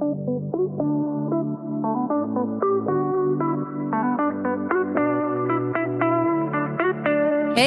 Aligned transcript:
Hey 0.00 0.06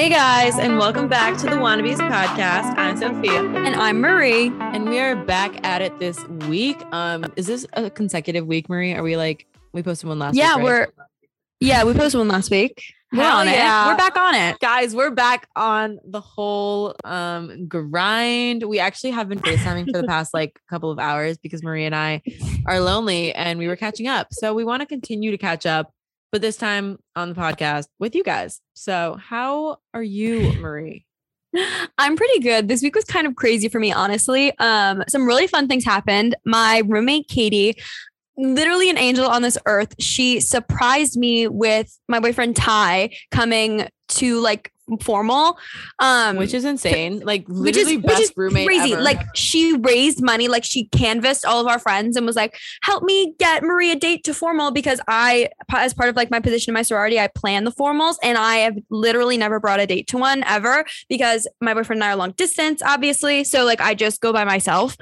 guys, 0.10 0.58
and 0.58 0.80
welcome 0.80 1.08
back 1.08 1.38
to 1.38 1.46
the 1.46 1.58
Wannabes 1.58 1.98
podcast. 1.98 2.76
I'm 2.76 2.98
Sophia, 2.98 3.40
and 3.40 3.76
I'm 3.76 4.02
Marie, 4.02 4.48
and 4.48 4.90
we 4.90 5.00
are 5.00 5.16
back 5.16 5.64
at 5.64 5.84
it 5.84 6.00
this 6.00 6.28
week. 6.48 6.82
Um, 6.92 7.32
is 7.36 7.46
this 7.46 7.68
a 7.74 7.92
consecutive 7.92 8.48
week, 8.48 8.68
Marie? 8.68 8.96
Are 8.96 9.04
we 9.04 9.16
like 9.16 9.46
we 9.72 9.84
posted 9.84 10.10
one 10.10 10.18
last? 10.18 10.36
Yeah, 10.36 10.56
week, 10.56 10.66
right? 10.66 10.88
we're 10.98 11.06
yeah, 11.60 11.84
we 11.84 11.94
posted 11.94 12.18
one 12.18 12.30
last 12.30 12.50
week. 12.50 12.84
We're 13.14 13.22
Hell 13.22 13.38
on 13.42 13.48
yeah. 13.48 13.86
it. 13.86 13.92
We're 13.92 13.98
back 13.98 14.18
on 14.18 14.34
it. 14.34 14.60
guys. 14.60 14.96
We're 14.96 15.12
back 15.12 15.48
on 15.56 16.00
the 16.04 16.20
whole 16.20 16.96
um 17.04 17.68
grind. 17.68 18.64
We 18.64 18.80
actually 18.80 19.12
have 19.12 19.30
been 19.30 19.38
FaceTiming 19.38 19.92
for 19.92 20.02
the 20.02 20.08
past 20.08 20.34
like 20.34 20.60
couple 20.68 20.90
of 20.90 20.98
hours 20.98 21.38
because 21.38 21.62
Marie 21.62 21.86
and 21.86 21.96
I 21.96 22.24
are 22.66 22.80
lonely, 22.80 23.32
and 23.36 23.60
we 23.60 23.68
were 23.68 23.76
catching 23.76 24.08
up. 24.08 24.28
So 24.32 24.56
we 24.56 24.64
want 24.64 24.82
to 24.82 24.88
continue 24.88 25.30
to 25.30 25.38
catch 25.38 25.68
up, 25.68 25.92
but 26.32 26.42
this 26.42 26.58
time 26.58 26.98
on 27.16 27.30
the 27.30 27.36
podcast 27.36 27.86
with 28.00 28.16
you 28.16 28.24
guys. 28.24 28.62
So 28.74 29.20
how 29.22 29.78
are 29.94 30.02
you, 30.04 30.52
Marie? 30.60 31.06
I'm 32.00 32.16
pretty 32.16 32.40
good. 32.40 32.68
This 32.68 32.82
week 32.82 32.96
was 32.96 33.06
kind 33.06 33.28
of 33.28 33.36
crazy 33.36 33.70
for 33.70 33.80
me, 33.80 33.92
honestly. 33.92 34.58
Um, 34.58 35.04
some 35.08 35.28
really 35.28 35.46
fun 35.46 35.68
things 35.68 35.86
happened. 35.86 36.36
My 36.46 36.82
roommate 36.88 37.28
Katie, 37.28 37.76
literally 38.38 38.90
an 38.90 38.98
angel 38.98 39.26
on 39.28 39.42
this 39.42 39.58
earth, 39.66 39.94
she 40.00 40.40
surprised 40.40 41.18
me 41.18 41.48
with 41.48 41.98
my 42.08 42.20
boyfriend 42.20 42.56
Ty 42.56 43.12
coming 43.32 43.88
to 44.10 44.40
like 44.42 44.70
formal 45.02 45.58
um 46.00 46.36
which 46.36 46.54
is 46.54 46.66
insane 46.66 47.22
like 47.22 47.46
which 47.48 47.78
is 47.78 47.86
literally 47.88 47.98
which 47.98 48.20
is 48.20 48.34
roommate 48.36 48.68
crazy. 48.68 48.92
ever. 48.92 49.02
Like 49.02 49.22
she 49.34 49.78
raised 49.78 50.22
money, 50.22 50.50
like 50.50 50.66
she 50.66 50.86
canvassed 50.90 51.46
all 51.46 51.62
of 51.62 51.68
our 51.68 51.80
friends 51.80 52.18
and 52.18 52.26
was 52.26 52.36
like, 52.36 52.58
"Help 52.84 53.02
me 53.02 53.34
get 53.40 53.64
maria 53.64 53.94
a 53.94 53.96
date 53.96 54.26
to 54.26 54.34
formal," 54.34 54.72
because 54.72 55.00
I, 55.08 55.48
as 55.74 55.94
part 55.94 56.10
of 56.10 56.18
like 56.18 56.30
my 56.30 56.42
position 56.42 56.72
in 56.72 56.74
my 56.74 56.82
sorority, 56.82 57.18
I 57.18 57.28
plan 57.28 57.64
the 57.64 57.72
formals, 57.72 58.16
and 58.22 58.38
I 58.38 58.58
have 58.58 58.76
literally 58.90 59.38
never 59.38 59.58
brought 59.58 59.80
a 59.80 59.88
date 59.88 60.08
to 60.10 60.18
one 60.18 60.44
ever 60.44 60.84
because 61.08 61.48
my 61.62 61.74
boyfriend 61.74 62.02
and 62.04 62.10
I 62.10 62.12
are 62.14 62.18
long 62.18 62.32
distance, 62.32 62.82
obviously. 62.84 63.46
So 63.46 63.64
like 63.64 63.80
I 63.80 63.94
just 63.94 64.20
go 64.20 64.34
by 64.34 64.44
myself, 64.44 64.98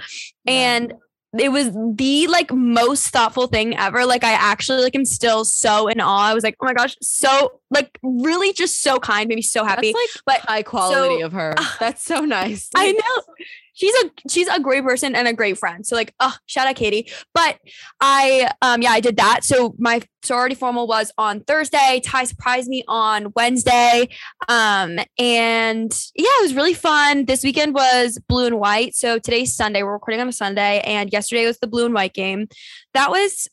Yeah. 0.45 0.53
and 0.53 0.93
it 1.37 1.49
was 1.49 1.71
the 1.95 2.27
like 2.27 2.51
most 2.51 3.07
thoughtful 3.07 3.47
thing 3.47 3.77
ever. 3.77 4.05
Like 4.05 4.23
I 4.23 4.33
actually 4.33 4.83
like 4.83 4.95
am 4.95 5.05
still 5.05 5.45
so 5.45 5.87
in 5.87 6.01
awe. 6.01 6.27
I 6.27 6.33
was 6.33 6.43
like, 6.43 6.57
oh 6.59 6.65
my 6.65 6.73
gosh, 6.73 6.97
so 7.01 7.59
like 7.69 7.97
really 8.03 8.51
just 8.53 8.81
so 8.81 8.99
kind, 8.99 9.29
made 9.29 9.35
me 9.35 9.41
so 9.41 9.63
happy. 9.63 9.93
That's 9.93 10.17
like 10.27 10.41
but 10.41 10.49
high 10.49 10.63
quality 10.63 11.19
so- 11.19 11.25
of 11.25 11.31
her. 11.33 11.55
That's 11.79 12.03
so 12.03 12.21
nice. 12.21 12.69
I 12.75 12.91
know 12.91 13.33
she's 13.73 13.93
a 14.03 14.11
she's 14.29 14.47
a 14.47 14.59
great 14.59 14.83
person 14.83 15.15
and 15.15 15.27
a 15.27 15.33
great 15.33 15.57
friend. 15.57 15.85
So 15.85 15.95
like, 15.95 16.13
oh, 16.19 16.35
shout 16.45 16.67
out 16.67 16.75
Katie. 16.75 17.09
But 17.33 17.57
I 17.99 18.49
um 18.61 18.81
yeah, 18.81 18.91
I 18.91 18.99
did 18.99 19.17
that. 19.17 19.43
So 19.43 19.75
my 19.77 20.01
sorority 20.23 20.55
formal 20.55 20.87
was 20.87 21.11
on 21.17 21.41
Thursday. 21.41 22.01
Ty 22.03 22.25
surprised 22.25 22.69
me 22.69 22.83
on 22.87 23.31
Wednesday. 23.35 24.09
Um 24.47 24.99
and 25.17 25.91
yeah, 26.15 26.29
it 26.39 26.43
was 26.43 26.53
really 26.53 26.73
fun. 26.73 27.25
This 27.25 27.43
weekend 27.43 27.73
was 27.73 28.19
blue 28.27 28.47
and 28.47 28.59
white. 28.59 28.95
So 28.95 29.19
today's 29.19 29.55
Sunday. 29.55 29.83
We're 29.83 29.93
recording 29.93 30.21
on 30.21 30.27
a 30.27 30.33
Sunday 30.33 30.81
and 30.81 31.11
yesterday 31.11 31.45
was 31.45 31.59
the 31.59 31.67
blue 31.67 31.85
and 31.85 31.93
white 31.93 32.13
game. 32.13 32.47
That 32.93 33.09
was, 33.09 33.47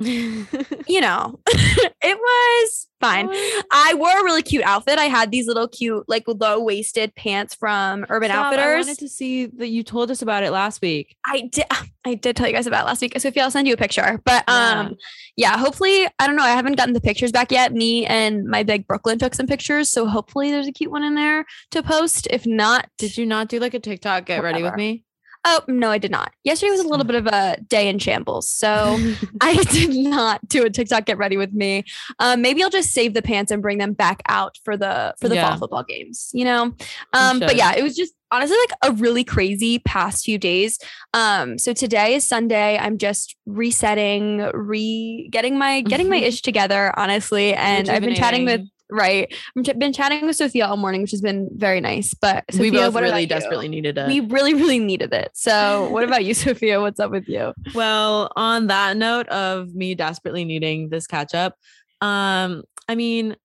you 0.88 1.00
know, 1.00 1.38
it 1.48 2.18
was 2.18 2.86
fine. 3.00 3.28
I 3.70 3.94
wore 3.96 4.18
a 4.18 4.24
really 4.24 4.42
cute 4.42 4.64
outfit. 4.64 4.98
I 4.98 5.04
had 5.04 5.30
these 5.30 5.46
little 5.46 5.68
cute, 5.68 6.04
like 6.08 6.24
low 6.26 6.58
waisted 6.60 7.14
pants 7.14 7.54
from 7.54 8.06
Urban 8.08 8.30
Stop, 8.30 8.46
I 8.46 8.48
Outfitters. 8.48 8.86
wanted 8.86 8.98
to 9.00 9.08
see 9.08 9.46
that 9.46 9.68
you 9.68 9.82
told 9.82 10.10
us 10.10 10.22
about 10.22 10.42
it 10.42 10.52
last 10.52 10.80
week. 10.80 11.16
I 11.26 11.48
did 11.52 11.64
I 12.06 12.14
did 12.14 12.34
tell 12.34 12.46
you 12.46 12.54
guys 12.54 12.66
about 12.66 12.84
it 12.84 12.86
last 12.86 13.02
week. 13.02 13.12
So 13.14 13.18
Sophia, 13.18 13.42
I'll 13.42 13.50
send 13.50 13.68
you 13.68 13.74
a 13.74 13.76
picture. 13.76 14.22
But 14.24 14.48
um 14.48 14.96
yeah, 15.36 15.58
hopefully 15.58 16.06
I 16.18 16.26
don't 16.26 16.36
know. 16.36 16.44
I 16.44 16.50
haven't 16.50 16.76
gotten 16.76 16.94
the 16.94 17.00
pictures 17.00 17.30
back 17.30 17.52
yet. 17.52 17.74
Me 17.74 18.06
and 18.06 18.44
my 18.46 18.62
big 18.62 18.86
Brooklyn 18.86 19.18
took 19.18 19.34
some 19.34 19.46
pictures. 19.46 19.90
So 19.90 20.06
hopefully 20.06 20.50
there's 20.50 20.66
a 20.66 20.72
cute 20.72 20.90
one 20.90 21.04
in 21.04 21.14
there 21.14 21.44
to 21.72 21.82
post. 21.82 22.26
If 22.30 22.46
not, 22.46 22.88
Did 22.96 23.18
you 23.18 23.26
not 23.26 23.48
do 23.48 23.58
like 23.58 23.74
a 23.74 23.80
TikTok 23.80 24.24
get 24.24 24.42
ready 24.42 24.62
with 24.62 24.76
me? 24.76 25.04
Oh 25.44 25.60
no, 25.68 25.90
I 25.90 25.98
did 25.98 26.10
not. 26.10 26.32
Yesterday 26.44 26.70
was 26.70 26.80
a 26.80 26.88
little 26.88 27.04
bit 27.04 27.16
of 27.16 27.26
a 27.26 27.56
day 27.68 27.88
in 27.88 27.98
shambles. 27.98 28.50
So 28.50 28.98
I 29.40 29.62
did 29.64 29.90
not 29.94 30.46
do 30.48 30.64
a 30.64 30.70
TikTok 30.70 31.06
get 31.06 31.18
ready 31.18 31.36
with 31.36 31.52
me. 31.52 31.84
Um, 32.18 32.42
maybe 32.42 32.62
I'll 32.62 32.70
just 32.70 32.92
save 32.92 33.14
the 33.14 33.22
pants 33.22 33.50
and 33.50 33.62
bring 33.62 33.78
them 33.78 33.92
back 33.92 34.22
out 34.28 34.58
for 34.64 34.76
the 34.76 35.14
for 35.20 35.28
the 35.28 35.36
Yeah. 35.36 35.50
fall 35.50 35.58
football 35.58 35.84
games. 35.84 36.30
You 36.32 36.44
know, 36.44 36.72
um, 37.12 37.40
but 37.40 37.56
yeah, 37.56 37.74
it 37.74 37.82
was 37.82 37.96
just 37.96 38.12
honestly 38.32 38.56
like 38.68 38.78
a 38.90 38.92
really 38.96 39.24
crazy 39.24 39.78
past 39.80 40.24
few 40.24 40.38
days. 40.38 40.78
Um, 41.14 41.58
so 41.58 41.72
today 41.72 42.14
is 42.14 42.26
Sunday. 42.26 42.78
I'm 42.78 42.98
just 42.98 43.36
resetting, 43.46 44.48
re 44.54 45.28
getting 45.30 45.58
my 45.58 45.80
getting 45.80 46.08
my 46.08 46.16
ish 46.16 46.42
together, 46.42 46.92
honestly. 46.98 47.54
And 47.54 47.88
I've 47.88 48.02
been 48.02 48.14
chatting 48.14 48.44
with. 48.44 48.62
Right. 48.90 49.32
I've 49.56 49.78
been 49.78 49.92
chatting 49.92 50.26
with 50.26 50.36
Sophia 50.36 50.66
all 50.66 50.76
morning, 50.76 51.02
which 51.02 51.10
has 51.10 51.20
been 51.20 51.48
very 51.52 51.80
nice. 51.80 52.14
But 52.14 52.44
we 52.52 52.56
Sophia, 52.56 52.72
both 52.72 52.94
what 52.94 53.02
really 53.02 53.10
about 53.10 53.20
you? 53.20 53.26
desperately 53.26 53.68
needed 53.68 53.98
it. 53.98 54.06
We 54.06 54.20
really, 54.20 54.54
really 54.54 54.78
needed 54.78 55.12
it. 55.12 55.30
So, 55.34 55.88
what 55.90 56.04
about 56.04 56.24
you, 56.24 56.34
Sophia? 56.34 56.80
What's 56.80 57.00
up 57.00 57.10
with 57.10 57.28
you? 57.28 57.52
well, 57.74 58.30
on 58.36 58.68
that 58.68 58.96
note 58.96 59.28
of 59.28 59.74
me 59.74 59.94
desperately 59.94 60.44
needing 60.44 60.88
this 60.88 61.06
catch 61.06 61.34
up, 61.34 61.56
um, 62.00 62.64
I 62.88 62.94
mean, 62.94 63.36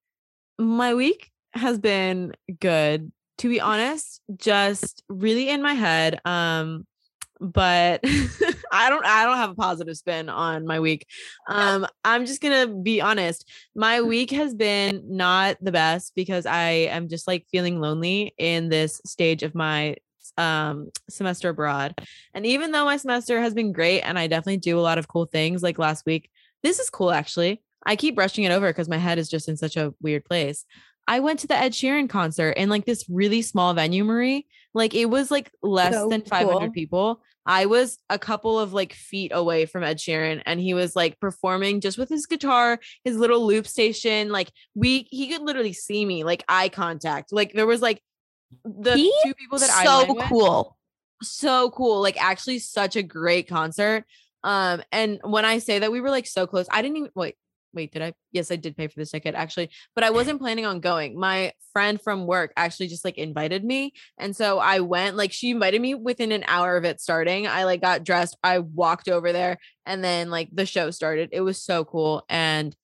my 0.58 0.94
week 0.94 1.32
has 1.54 1.80
been 1.80 2.34
good. 2.60 3.12
To 3.40 3.50
be 3.50 3.60
honest, 3.60 4.22
just 4.38 5.04
really 5.10 5.50
in 5.50 5.62
my 5.62 5.74
head. 5.74 6.22
Um, 6.24 6.88
but 7.40 8.02
I 8.72 8.90
don't 8.90 9.06
I 9.06 9.26
don't 9.26 9.38
have 9.38 9.52
a 9.52 9.56
positive 9.56 9.96
spin 9.98 10.30
on 10.30 10.66
my 10.66 10.80
week. 10.80 11.08
Um, 11.48 11.88
I'm 12.04 12.26
just 12.26 12.42
gonna 12.42 12.68
be 12.68 13.02
honest. 13.02 13.50
My 13.76 14.02
week 14.02 14.32
has 14.32 14.54
been 14.54 15.04
not 15.08 15.58
the 15.62 15.72
best 15.72 16.14
because 16.16 16.46
I 16.46 16.70
am 16.70 17.08
just 17.08 17.28
like 17.28 17.48
feeling 17.52 17.80
lonely 17.80 18.34
in 18.38 18.70
this 18.70 19.02
stage 19.06 19.44
of 19.44 19.56
my 19.56 19.96
um 20.38 20.90
semester 21.10 21.50
abroad. 21.50 21.96
And 22.34 22.46
even 22.46 22.72
though 22.72 22.86
my 22.86 22.98
semester 22.98 23.40
has 23.42 23.54
been 23.54 23.72
great 23.72 24.02
and 24.02 24.18
I 24.18 24.28
definitely 24.28 24.58
do 24.58 24.80
a 24.80 24.82
lot 24.82 24.98
of 24.98 25.08
cool 25.08 25.26
things 25.26 25.64
like 25.64 25.80
last 25.80 26.06
week, 26.06 26.30
this 26.64 26.80
is 26.80 26.90
cool 26.90 27.12
actually. 27.12 27.62
I 27.86 27.96
keep 27.96 28.16
brushing 28.16 28.44
it 28.46 28.52
over 28.52 28.68
because 28.68 28.90
my 28.90 28.98
head 28.98 29.20
is 29.20 29.30
just 29.30 29.48
in 29.48 29.58
such 29.58 29.78
a 29.78 29.94
weird 30.02 30.26
place. 30.26 30.66
I 31.08 31.20
went 31.20 31.40
to 31.42 31.48
the 31.48 31.56
Ed 31.56 31.74
Sheeran 31.74 32.10
concert 32.10 32.52
in 32.52 32.70
like 32.70 32.86
this 32.86 33.06
really 33.10 33.42
small 33.44 33.74
venue, 33.74 34.04
Marie. 34.04 34.48
Like 34.76 34.94
it 34.94 35.06
was 35.06 35.32
like 35.32 35.50
less 35.64 35.94
So 35.94 36.10
than 36.10 36.22
500 36.22 36.60
cool. 36.60 36.72
people. 36.72 37.22
I 37.48 37.66
was 37.66 37.98
a 38.10 38.20
couple 38.20 38.60
of 38.60 38.74
like 38.74 38.94
feet 38.94 39.32
away 39.34 39.66
from 39.68 39.84
Ed 39.84 39.98
Sheeran 39.98 40.42
and 40.46 40.60
he 40.60 40.74
was 40.74 40.96
like 40.96 41.20
performing 41.20 41.80
just 41.80 41.98
with 41.98 42.10
his 42.10 42.26
guitar, 42.26 42.80
his 43.04 43.18
little 43.18 43.46
loop 43.46 43.68
station. 43.68 44.30
Like 44.30 44.52
we 44.76 45.08
he 45.10 45.30
could 45.30 45.42
literally 45.42 45.74
see 45.74 46.06
me, 46.06 46.24
like 46.24 46.44
eye 46.50 46.70
contact. 46.70 47.32
Like 47.32 47.54
there 47.54 47.68
was 47.68 47.82
like 47.82 48.02
the 48.64 48.96
He 48.96 49.14
two 49.24 49.34
people 49.36 49.60
that 49.60 49.70
I 49.70 49.86
so 49.86 49.98
went 50.00 50.18
with, 50.18 50.26
cool. 50.28 50.78
so 51.24 51.70
cool. 51.72 52.02
Like 52.02 52.22
actually 52.22 52.60
such 52.60 52.96
a 52.96 53.04
great 53.04 53.48
concert. 53.48 54.06
Um, 54.44 54.84
and 54.92 55.20
when 55.24 55.46
I 55.46 55.60
say 55.60 55.80
that 55.80 55.92
we 55.92 56.02
were 56.02 56.10
like 56.12 56.28
so 56.28 56.46
close, 56.48 56.68
I 56.70 56.82
didn't 56.82 56.98
even 56.98 57.12
wait. 57.16 57.36
Wait, 57.76 57.92
did 57.92 58.02
I? 58.02 58.14
Yes, 58.32 58.50
I 58.50 58.56
did 58.56 58.76
pay 58.76 58.88
for 58.88 59.00
this 59.00 59.12
ticket 59.12 59.36
actually, 59.36 59.70
but 59.94 60.04
I 60.04 60.10
wasn't 60.10 60.40
planning 60.40 60.66
on 60.66 60.80
going. 60.80 61.20
My 61.20 61.52
friend 61.74 62.02
from 62.02 62.26
work 62.26 62.54
actually 62.56 62.88
just 62.88 63.06
like 63.06 63.18
invited 63.18 63.64
me. 63.64 63.94
And 64.18 64.36
so 64.36 64.60
I 64.60 64.80
went, 64.80 65.18
like, 65.18 65.32
she 65.32 65.52
invited 65.52 65.82
me 65.82 65.94
within 65.94 66.32
an 66.32 66.46
hour 66.48 66.78
of 66.78 66.86
it 66.86 67.02
starting. 67.02 67.46
I 67.48 67.66
like 67.66 67.82
got 67.82 68.04
dressed, 68.04 68.38
I 68.44 68.60
walked 68.60 69.10
over 69.10 69.32
there, 69.34 69.58
and 69.86 70.04
then 70.04 70.32
like 70.32 70.50
the 70.52 70.66
show 70.66 70.90
started. 70.92 71.30
It 71.34 71.42
was 71.42 71.62
so 71.62 71.86
cool. 71.86 72.26
And 72.30 72.76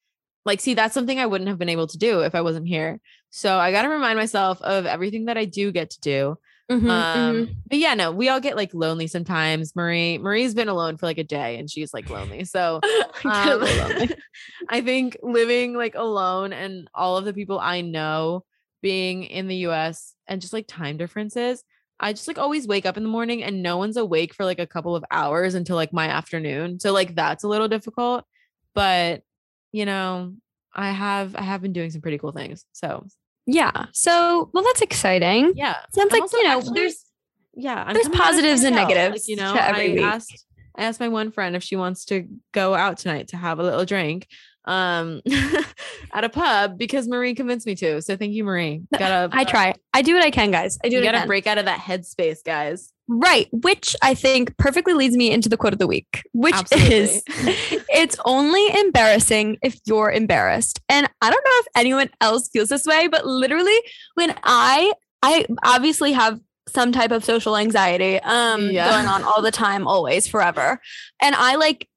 like, 0.46 0.60
see, 0.60 0.74
that's 0.74 0.94
something 0.94 1.20
I 1.20 1.26
wouldn't 1.26 1.48
have 1.48 1.60
been 1.60 1.70
able 1.70 1.88
to 1.88 1.98
do 1.98 2.22
if 2.22 2.36
I 2.36 2.42
wasn't 2.42 2.68
here. 2.68 3.00
So 3.30 3.58
I 3.58 3.72
got 3.72 3.84
to 3.84 3.90
remind 3.90 4.20
myself 4.20 4.62
of 4.62 4.86
everything 4.86 5.26
that 5.26 5.38
I 5.38 5.46
do 5.46 5.72
get 5.72 5.92
to 5.92 6.00
do. 6.02 6.38
Mhm, 6.72 6.90
Um, 6.90 7.36
mhm. 7.38 7.56
but 7.68 7.78
yeah, 7.80 7.94
no, 7.96 8.12
we 8.12 8.30
all 8.30 8.40
get 8.40 8.56
like 8.56 8.74
lonely 8.74 9.08
sometimes. 9.08 9.76
Marie, 9.76 10.18
Marie's 10.18 10.54
been 10.54 10.70
alone 10.70 10.98
for 10.98 11.06
like 11.06 11.18
a 11.18 11.24
day 11.24 11.58
and 11.58 11.70
she's 11.70 11.94
like 11.94 12.10
lonely. 12.10 12.46
So 12.46 12.80
I 12.84 13.24
get 13.24 13.48
a 13.48 13.58
um, 13.58 13.62
lonely. 13.62 14.10
I 14.70 14.82
think 14.82 15.18
living 15.22 15.76
like 15.76 15.96
alone 15.96 16.54
and 16.54 16.88
all 16.94 17.18
of 17.18 17.26
the 17.26 17.34
people 17.34 17.60
I 17.60 17.82
know 17.82 18.46
being 18.82 19.24
in 19.24 19.48
the 19.48 19.58
US 19.68 20.16
and 20.28 20.42
just 20.42 20.54
like 20.54 20.66
time 20.68 20.98
differences, 20.98 21.64
I 22.00 22.14
just 22.14 22.28
like 22.28 22.38
always 22.40 22.68
wake 22.68 22.86
up 22.86 22.98
in 22.98 23.04
the 23.04 23.10
morning 23.10 23.44
and 23.44 23.62
no 23.62 23.78
one's 23.78 23.98
awake 23.98 24.34
for 24.34 24.46
like 24.46 24.60
a 24.60 24.68
couple 24.68 24.96
of 24.96 25.04
hours 25.12 25.54
until 25.56 25.76
like 25.76 25.94
my 25.94 26.08
afternoon. 26.08 26.80
So 26.80 26.94
like 26.94 27.16
that's 27.16 27.44
a 27.44 27.48
little 27.48 27.68
difficult, 27.68 28.26
but 28.74 29.24
you 29.72 29.86
know, 29.86 30.34
I 30.74 30.92
have 30.92 31.36
I 31.36 31.42
have 31.42 31.62
been 31.62 31.74
doing 31.74 31.92
some 31.92 32.02
pretty 32.02 32.18
cool 32.18 32.32
things. 32.32 32.66
So 32.72 33.06
Yeah. 33.48 33.88
So, 33.92 34.50
well, 34.54 34.64
that's 34.64 34.82
exciting. 34.82 35.54
yeah. 35.56 35.76
Sounds 35.94 36.14
I'm 36.14 36.20
like, 36.20 36.32
you 36.32 36.44
know, 36.44 36.58
actually- 36.60 36.80
there's 36.80 37.06
yeah, 37.54 37.84
I'm 37.86 37.94
there's 37.94 38.06
coming 38.08 38.20
out 38.22 38.30
of 38.30 38.36
my 38.36 38.42
positives 38.42 38.64
and 38.64 38.76
negatives 38.76 39.28
you 39.28 39.36
know, 39.36 39.54
I 39.54 39.78
week. 39.78 40.00
asked 40.02 40.46
I 40.78 40.84
asked 40.84 41.00
my 41.02 41.10
one 41.10 41.32
friend 41.32 41.56
if 41.56 41.64
she 41.64 41.76
wants 41.76 42.06
to 42.06 42.28
go 42.54 42.74
out 42.74 42.98
tonight 42.98 43.28
to 43.30 43.38
have 43.38 43.60
a 43.60 43.64
little 43.64 43.84
drink 43.84 44.26
um 44.66 45.22
at 46.14 46.24
a 46.24 46.30
pub 46.30 46.78
because 46.78 47.08
Marie 47.08 47.34
convinced 47.36 47.66
me 47.68 47.76
to. 47.76 48.02
So 48.02 48.16
thank 48.16 48.32
you, 48.34 48.44
Marie. 48.44 48.84
Gotta 48.98 49.36
I 49.36 49.44
try. 49.44 49.74
I 49.94 50.02
do 50.02 50.14
what 50.14 50.24
I 50.24 50.30
can, 50.32 50.52
guys. 50.52 50.78
I 50.84 50.88
do 50.90 50.96
you 50.96 51.02
what 51.02 51.08
I 51.10 51.12
gotta 51.12 51.18
can. 51.20 51.28
break 51.28 51.48
out 51.48 51.58
of 51.58 51.66
that 51.66 51.80
headspace, 51.80 52.44
guys. 52.46 52.94
Right, 53.14 53.50
which 53.52 53.94
I 54.02 54.14
think 54.14 54.56
perfectly 54.58 54.94
leads 54.94 55.18
me 55.18 55.32
into 55.32 55.50
the 55.50 55.58
quote 55.58 55.74
of 55.74 55.80
the 55.80 55.88
week, 55.88 56.24
which 56.32 56.56
is 56.72 57.22
it's 57.28 58.16
only 58.24 58.66
embarrassing 58.80 59.58
if 59.62 59.78
you're 59.86 60.10
embarrassed. 60.10 60.80
And 60.88 61.10
I 61.22 61.30
don't 61.30 61.44
know 61.44 61.52
if 61.60 61.66
anyone 61.76 62.10
else 62.22 62.48
feels 62.48 62.70
this 62.70 62.86
way, 62.86 63.10
but 63.10 63.26
literally 63.26 63.78
when 64.14 64.34
I 64.44 64.94
I 65.22 65.46
obviously 65.62 66.14
have 66.14 66.40
some 66.70 66.94
type 66.94 67.12
of 67.12 67.26
social 67.26 67.58
anxiety 67.58 68.18
um 68.22 68.70
Yeah. 68.70 68.90
going 68.90 69.08
on 69.08 69.24
all 69.24 69.42
the 69.42 69.52
time 69.52 69.90
always 69.90 70.26
forever. 70.26 70.80
And 71.22 71.36
I 71.36 71.56
like 71.56 71.90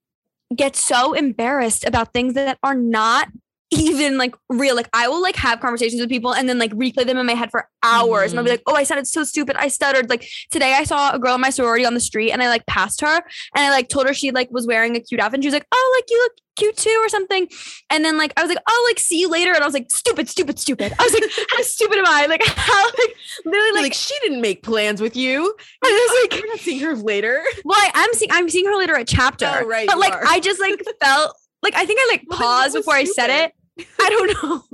get 0.53 0.75
so 0.75 1.13
embarrassed 1.13 1.85
about 1.85 2.11
things 2.11 2.33
that 2.33 2.57
are 2.61 2.75
not 2.75 3.29
even 3.71 4.17
like 4.17 4.35
real. 4.49 4.75
Like 4.75 4.89
I 4.93 5.07
will 5.07 5.21
like 5.21 5.35
have 5.37 5.59
conversations 5.59 5.99
with 5.99 6.09
people 6.09 6.33
and 6.33 6.47
then 6.47 6.59
like 6.59 6.71
replay 6.71 7.05
them 7.05 7.17
in 7.17 7.25
my 7.25 7.33
head 7.33 7.51
for 7.51 7.67
hours. 7.83 8.31
And 8.31 8.39
I'll 8.39 8.45
be 8.45 8.49
Mhm. 8.49 8.53
like, 8.53 8.63
oh, 8.67 8.75
I 8.75 8.83
sounded 8.83 9.07
so 9.07 9.23
stupid. 9.23 9.55
I 9.57 9.67
stuttered. 9.67 10.09
Like 10.09 10.27
today 10.51 10.73
I 10.73 10.83
saw 10.83 11.11
a 11.13 11.19
girl 11.19 11.35
in 11.35 11.41
my 11.41 11.49
sorority 11.49 11.85
on 11.85 11.93
the 11.93 11.99
street 11.99 12.31
and 12.31 12.41
I 12.43 12.47
like 12.47 12.65
passed 12.67 13.01
her 13.01 13.15
and 13.15 13.23
I 13.55 13.69
like 13.71 13.89
told 13.89 14.07
her 14.07 14.13
she 14.13 14.31
like 14.31 14.49
was 14.51 14.67
wearing 14.67 14.95
a 14.95 14.99
cute 14.99 15.19
outfit. 15.19 15.35
And 15.35 15.43
she 15.43 15.47
was 15.47 15.53
like, 15.53 15.67
oh, 15.71 15.97
like 15.99 16.09
you 16.09 16.17
look 16.21 16.31
cute 16.57 16.77
too 16.77 16.97
or 17.03 17.09
something. 17.09 17.47
And 17.89 18.05
then 18.05 18.17
like 18.17 18.31
I 18.37 18.41
was 18.43 18.49
like, 18.49 18.63
oh, 18.69 18.87
like 18.89 18.99
see 18.99 19.19
you 19.19 19.29
later. 19.29 19.51
And 19.53 19.61
I 19.63 19.65
was 19.65 19.73
like, 19.73 19.87
stupid, 19.91 20.29
stupid, 20.29 20.57
stupid. 20.59 20.93
I 20.97 21.03
was 21.03 21.13
like, 21.13 21.23
how 21.49 21.61
stupid 21.63 21.97
am 21.97 22.05
I? 22.07 22.27
Like 22.27 22.43
how 22.45 22.85
like 22.85 23.15
literally 23.45 23.71
like, 23.73 23.83
like, 23.83 23.93
she 23.93 24.13
didn't 24.21 24.41
make 24.41 24.63
plans 24.63 25.01
with 25.01 25.15
you. 25.15 25.53
I 25.83 25.87
was 26.29 26.31
like, 26.39 26.43
not 26.47 26.59
seeing 26.59 26.79
her 26.81 26.95
later. 26.95 27.43
well, 27.65 27.77
I, 27.79 27.91
I'm 27.95 28.13
seeing 28.13 28.31
I'm 28.31 28.47
seeing 28.49 28.65
her 28.67 28.77
later 28.77 28.95
at 28.95 29.07
chapter. 29.07 29.49
Oh, 29.51 29.65
right, 29.65 29.87
But 29.87 29.97
like 29.97 30.13
are. 30.13 30.23
I 30.27 30.39
just 30.39 30.59
like 30.61 30.81
felt 31.01 31.35
like 31.65 31.75
I 31.75 31.85
think 31.85 31.99
I 32.01 32.07
like 32.11 32.23
Well, 32.29 32.39
paused 32.39 32.75
before 32.75 32.93
I 32.93 33.03
said 33.03 33.29
it. 33.29 33.53
I 33.99 34.09
don't 34.09 34.43
know. 34.43 34.63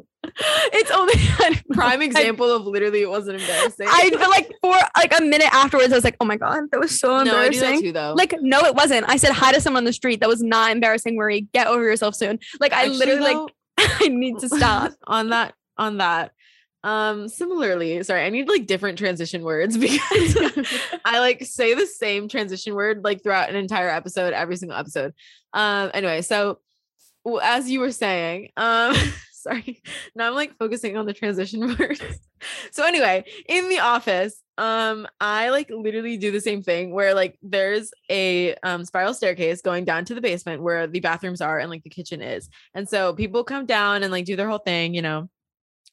It's 0.74 0.92
only 0.92 1.14
don't. 1.40 1.68
Prime 1.74 2.02
example 2.02 2.50
of 2.50 2.66
literally 2.66 3.02
it 3.02 3.10
wasn't 3.10 3.42
embarrassing. 3.42 3.88
I 3.90 4.12
felt 4.12 4.30
like 4.30 4.50
for 4.62 4.76
like 4.96 5.20
a 5.20 5.22
minute 5.22 5.50
afterwards, 5.52 5.92
I 5.92 5.96
was 5.96 6.04
like, 6.04 6.16
oh 6.22 6.26
my 6.26 6.38
god, 6.38 6.64
that 6.72 6.80
was 6.80 6.98
so 6.98 7.18
embarrassing. 7.18 7.62
no, 7.62 7.68
I 7.68 7.76
do 7.76 7.82
too 7.82 7.92
though. 7.92 8.14
Like, 8.16 8.36
no, 8.40 8.62
it 8.62 8.76
wasn't. 8.76 9.10
I 9.10 9.18
said 9.18 9.32
hi 9.34 9.52
to 9.52 9.60
someone 9.60 9.82
on 9.82 9.86
the 9.86 9.94
street. 9.94 10.20
That 10.22 10.30
was 10.30 10.42
not 10.42 10.72
embarrassing, 10.72 11.16
Marie. 11.18 11.48
Get 11.54 11.68
over 11.68 11.84
yourself 11.84 12.16
soon. 12.16 12.40
Like, 12.60 12.72
I 12.72 12.84
Actually, 12.84 12.98
literally 12.98 13.34
though, 13.34 13.44
like 13.44 13.54
I 14.02 14.08
need 14.08 14.40
to 14.40 14.48
stop. 14.48 14.94
on 15.06 15.30
that 15.32 15.54
on 15.78 15.98
that 15.98 16.32
um 16.84 17.28
similarly 17.28 18.02
sorry 18.02 18.24
i 18.24 18.30
need 18.30 18.48
like 18.48 18.66
different 18.66 18.98
transition 18.98 19.44
words 19.44 19.78
because 19.78 20.68
i 21.06 21.20
like 21.20 21.44
say 21.46 21.76
the 21.76 21.86
same 21.86 22.28
transition 22.28 22.74
word 22.74 23.04
like 23.04 23.22
throughout 23.22 23.50
an 23.50 23.56
entire 23.56 23.90
episode 23.90 24.34
every 24.34 24.56
single 24.56 24.76
episode 24.76 25.14
um 25.54 25.92
anyway 25.94 26.24
so 26.24 26.58
w- 27.26 27.42
as 27.44 27.70
you 27.70 27.80
were 27.80 27.92
saying 27.92 28.50
um 28.58 28.96
sorry 29.32 29.82
now 30.16 30.28
i'm 30.28 30.36
like 30.36 30.56
focusing 30.58 30.98
on 30.98 31.06
the 31.06 31.14
transition 31.14 31.76
words 31.80 32.02
so 32.72 32.86
anyway 32.86 33.24
in 33.48 33.70
the 33.70 33.80
office 33.80 34.44
um 34.58 35.08
i 35.20 35.50
like 35.50 35.70
literally 35.72 36.18
do 36.18 36.32
the 36.32 36.42
same 36.42 36.62
thing 36.62 36.94
where 36.94 37.16
like 37.16 37.38
there's 37.42 37.92
a 38.10 38.54
um 38.64 38.86
spiral 38.86 39.14
staircase 39.14 39.62
going 39.62 39.84
down 39.84 40.06
to 40.06 40.14
the 40.14 40.22
basement 40.22 40.62
where 40.62 40.86
the 40.86 41.00
bathrooms 41.00 41.42
are 41.42 41.58
and 41.58 41.70
like 41.72 41.84
the 41.84 41.90
kitchen 41.90 42.22
is 42.22 42.50
and 42.76 42.88
so 42.88 43.14
people 43.14 43.44
come 43.44 43.66
down 43.66 44.04
and 44.04 44.12
like 44.12 44.26
do 44.26 44.36
their 44.36 44.48
whole 44.50 44.58
thing, 44.60 44.94
you 44.94 45.02
know. 45.02 45.30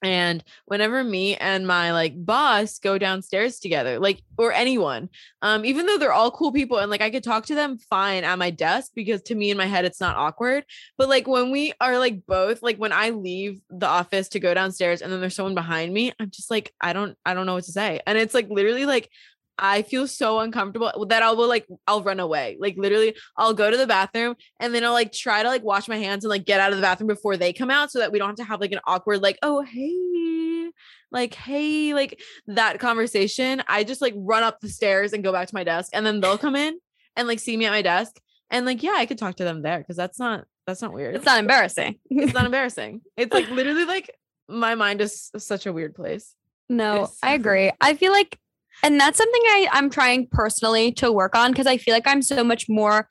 And 0.03 0.45
whenever 0.67 1.03
me 1.03 1.37
and 1.37 1.67
my 1.67 1.93
like 1.93 2.13
boss 2.17 2.79
go 2.79 2.99
downstairs 2.99 3.59
together, 3.59 3.99
like 3.99 4.23
or 4.37 4.53
anyone, 4.53 5.09
um, 5.43 5.65
even 5.65 5.87
though 5.87 5.99
they're 5.99 6.13
all 6.13 6.31
cool 6.31 6.53
people 6.53 6.79
and 6.79 6.91
like 6.91 7.01
I 7.01 7.11
could 7.11 7.25
talk 7.25 7.47
to 7.47 7.55
them 7.55 7.79
fine 7.79 8.25
at 8.25 8.39
my 8.39 8.51
desk 8.51 8.93
because 8.95 9.23
to 9.23 9.35
me 9.35 9.51
in 9.51 9.57
my 9.57 9.67
head 9.67 9.85
it's 9.85 10.01
not 10.01 10.17
awkward. 10.17 10.65
But 10.97 11.09
like 11.09 11.27
when 11.27 11.51
we 11.51 11.73
are 11.81 11.99
like 11.99 12.25
both, 12.27 12.63
like 12.63 12.77
when 12.77 12.93
I 12.93 13.11
leave 13.11 13.61
the 13.71 13.89
office 13.89 14.29
to 14.31 14.41
go 14.41 14.55
downstairs 14.55 15.03
and 15.03 15.13
then 15.13 15.21
there's 15.21 15.35
someone 15.35 15.55
behind 15.55 15.93
me, 15.93 16.13
I'm 16.21 16.31
just 16.31 16.51
like, 16.51 16.73
I 16.81 16.93
don't, 16.93 17.17
I 17.27 17.35
don't 17.35 17.47
know 17.47 17.55
what 17.55 17.65
to 17.65 17.73
say. 17.73 18.01
And 18.07 18.17
it's 18.17 18.35
like 18.35 18.49
literally 18.49 18.87
like 18.87 19.11
I 19.59 19.83
feel 19.83 20.07
so 20.07 20.39
uncomfortable 20.39 21.07
that 21.09 21.23
I 21.23 21.33
will 21.33 21.49
like 21.49 21.67
I'll 21.87 22.03
run 22.03 22.21
away. 22.21 22.57
Like 22.61 22.77
literally, 22.77 23.17
I'll 23.37 23.55
go 23.55 23.71
to 23.71 23.77
the 23.77 23.87
bathroom 23.87 24.37
and 24.61 24.75
then 24.75 24.85
I'll 24.85 24.93
like 24.93 25.13
try 25.13 25.43
to 25.43 25.49
like 25.49 25.65
wash 25.65 25.89
my 25.89 25.97
hands 25.97 26.25
and 26.25 26.31
like 26.31 26.45
get 26.45 26.61
out 26.61 26.71
of 26.71 26.79
the 26.79 26.83
bathroom 26.83 27.09
before 27.09 27.37
they 27.37 27.53
come 27.53 27.71
out 27.71 27.91
so 27.91 27.99
that 27.99 28.13
we 28.13 28.19
don't 28.19 28.29
have 28.29 28.37
to 28.37 28.45
have 28.45 28.61
like 28.61 28.73
an 28.73 28.81
awkward 28.87 29.23
like 29.23 29.39
oh 29.43 29.63
hey 29.63 30.71
like 31.11 31.35
hey 31.35 31.95
like 31.95 32.21
that 32.47 32.79
conversation. 32.79 33.63
I 33.67 33.85
just 33.85 34.01
like 34.01 34.15
run 34.17 34.43
up 34.43 34.61
the 34.61 34.69
stairs 34.69 35.13
and 35.13 35.25
go 35.25 35.33
back 35.33 35.49
to 35.49 35.55
my 35.55 35.65
desk 35.65 35.91
and 35.95 36.07
then 36.07 36.21
they'll 36.21 36.39
come 36.39 36.57
in 36.57 36.79
and 37.17 37.27
like 37.27 37.41
see 37.41 37.57
me 37.57 37.67
at 37.67 37.73
my 37.73 37.83
desk 37.83 38.21
and 38.51 38.65
like 38.65 38.83
yeah, 38.83 38.95
I 38.97 39.07
could 39.07 39.19
talk 39.19 39.37
to 39.37 39.45
them 39.45 39.63
there 39.63 39.79
because 39.79 39.97
that's 39.97 40.19
not 40.19 40.45
that's 40.67 40.83
not 40.83 40.93
weird. 40.93 41.17
It's 41.17 41.25
not 41.25 41.39
embarrassing. 41.39 41.99
it's 42.11 42.35
not 42.35 42.45
embarrassing. 42.47 43.01
It's 43.17 43.33
like 43.33 43.49
literally 43.51 43.85
like 43.85 44.15
my 44.49 44.75
mind 44.75 45.01
is 45.01 45.31
such 45.37 45.67
a 45.67 45.73
weird 45.73 45.95
place. 45.95 46.35
No. 46.69 47.09
I 47.23 47.35
agree. 47.35 47.71
I 47.81 47.95
feel 47.95 48.13
like, 48.13 48.39
and 48.83 48.99
that's 49.01 49.19
something 49.19 49.43
I 49.47 49.69
I'm 49.73 49.91
trying 49.91 50.29
personally 50.31 50.93
to 50.93 51.11
work 51.13 51.35
on 51.37 51.53
because 51.53 51.67
I 51.67 51.77
feel 51.77 51.95
like 51.95 52.07
I'm 52.07 52.23
so 52.23 52.43
much 52.45 52.69
more. 52.69 53.09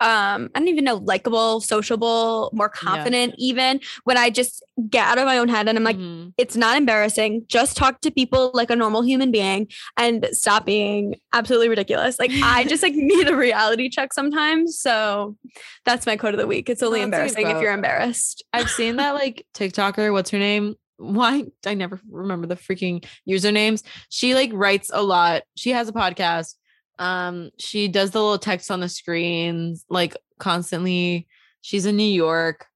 Um, 0.00 0.48
I 0.54 0.60
don't 0.60 0.68
even 0.68 0.84
know, 0.84 0.94
likable, 0.98 1.60
sociable, 1.60 2.50
more 2.52 2.70
Yeah. 2.72 2.78
confident, 2.88 3.34
even 3.36 3.80
when 4.04 4.16
I 4.16 4.30
just 4.30 4.62
get 4.88 5.04
out 5.04 5.18
of 5.18 5.24
my 5.24 5.38
own 5.38 5.48
head 5.48 5.66
and 5.66 5.76
I'm 5.76 5.82
like, 5.82 5.96
Mhm. 5.96 6.34
it's 6.38 6.54
not 6.56 6.76
embarrassing. 6.76 7.46
Just 7.48 7.76
talk 7.76 8.00
to 8.02 8.12
people 8.12 8.52
like 8.54 8.70
a 8.70 8.76
normal 8.76 9.02
human 9.02 9.32
being 9.32 9.66
and 9.96 10.28
stop 10.30 10.64
being 10.64 11.16
absolutely 11.32 11.68
ridiculous. 11.68 12.16
Like 12.20 12.30
I 12.44 12.62
just 12.68 12.84
like 12.84 12.94
need 12.94 13.28
a 13.28 13.34
reality 13.34 13.88
check 13.88 14.12
sometimes. 14.12 14.78
So 14.78 15.36
that's 15.84 16.06
my 16.06 16.16
quote 16.16 16.32
of 16.34 16.38
the 16.38 16.46
week. 16.46 16.70
It's 16.70 16.84
only 16.84 17.02
embarrassing 17.02 17.48
if 17.48 17.60
you're 17.60 17.72
embarrassed. 17.72 18.44
I've 18.52 18.70
seen 18.70 18.94
that 18.96 19.14
like 19.14 19.44
TikToker, 19.52 20.12
what's 20.12 20.30
her 20.30 20.38
name? 20.38 20.76
Why 20.98 21.44
I 21.64 21.74
never 21.74 22.00
remember 22.10 22.46
the 22.46 22.56
freaking 22.56 23.04
usernames. 23.28 23.82
She 24.10 24.34
like 24.34 24.50
writes 24.52 24.90
a 24.92 25.02
lot. 25.02 25.42
She 25.56 25.70
has 25.70 25.88
a 25.88 25.92
podcast. 25.92 26.54
Um, 26.98 27.50
she 27.58 27.88
does 27.88 28.10
the 28.10 28.20
little 28.20 28.38
text 28.38 28.70
on 28.70 28.80
the 28.80 28.88
screens 28.88 29.84
like 29.88 30.16
constantly. 30.38 31.26
She's 31.60 31.86
in 31.86 31.96
New 31.96 32.02
York. 32.02 32.66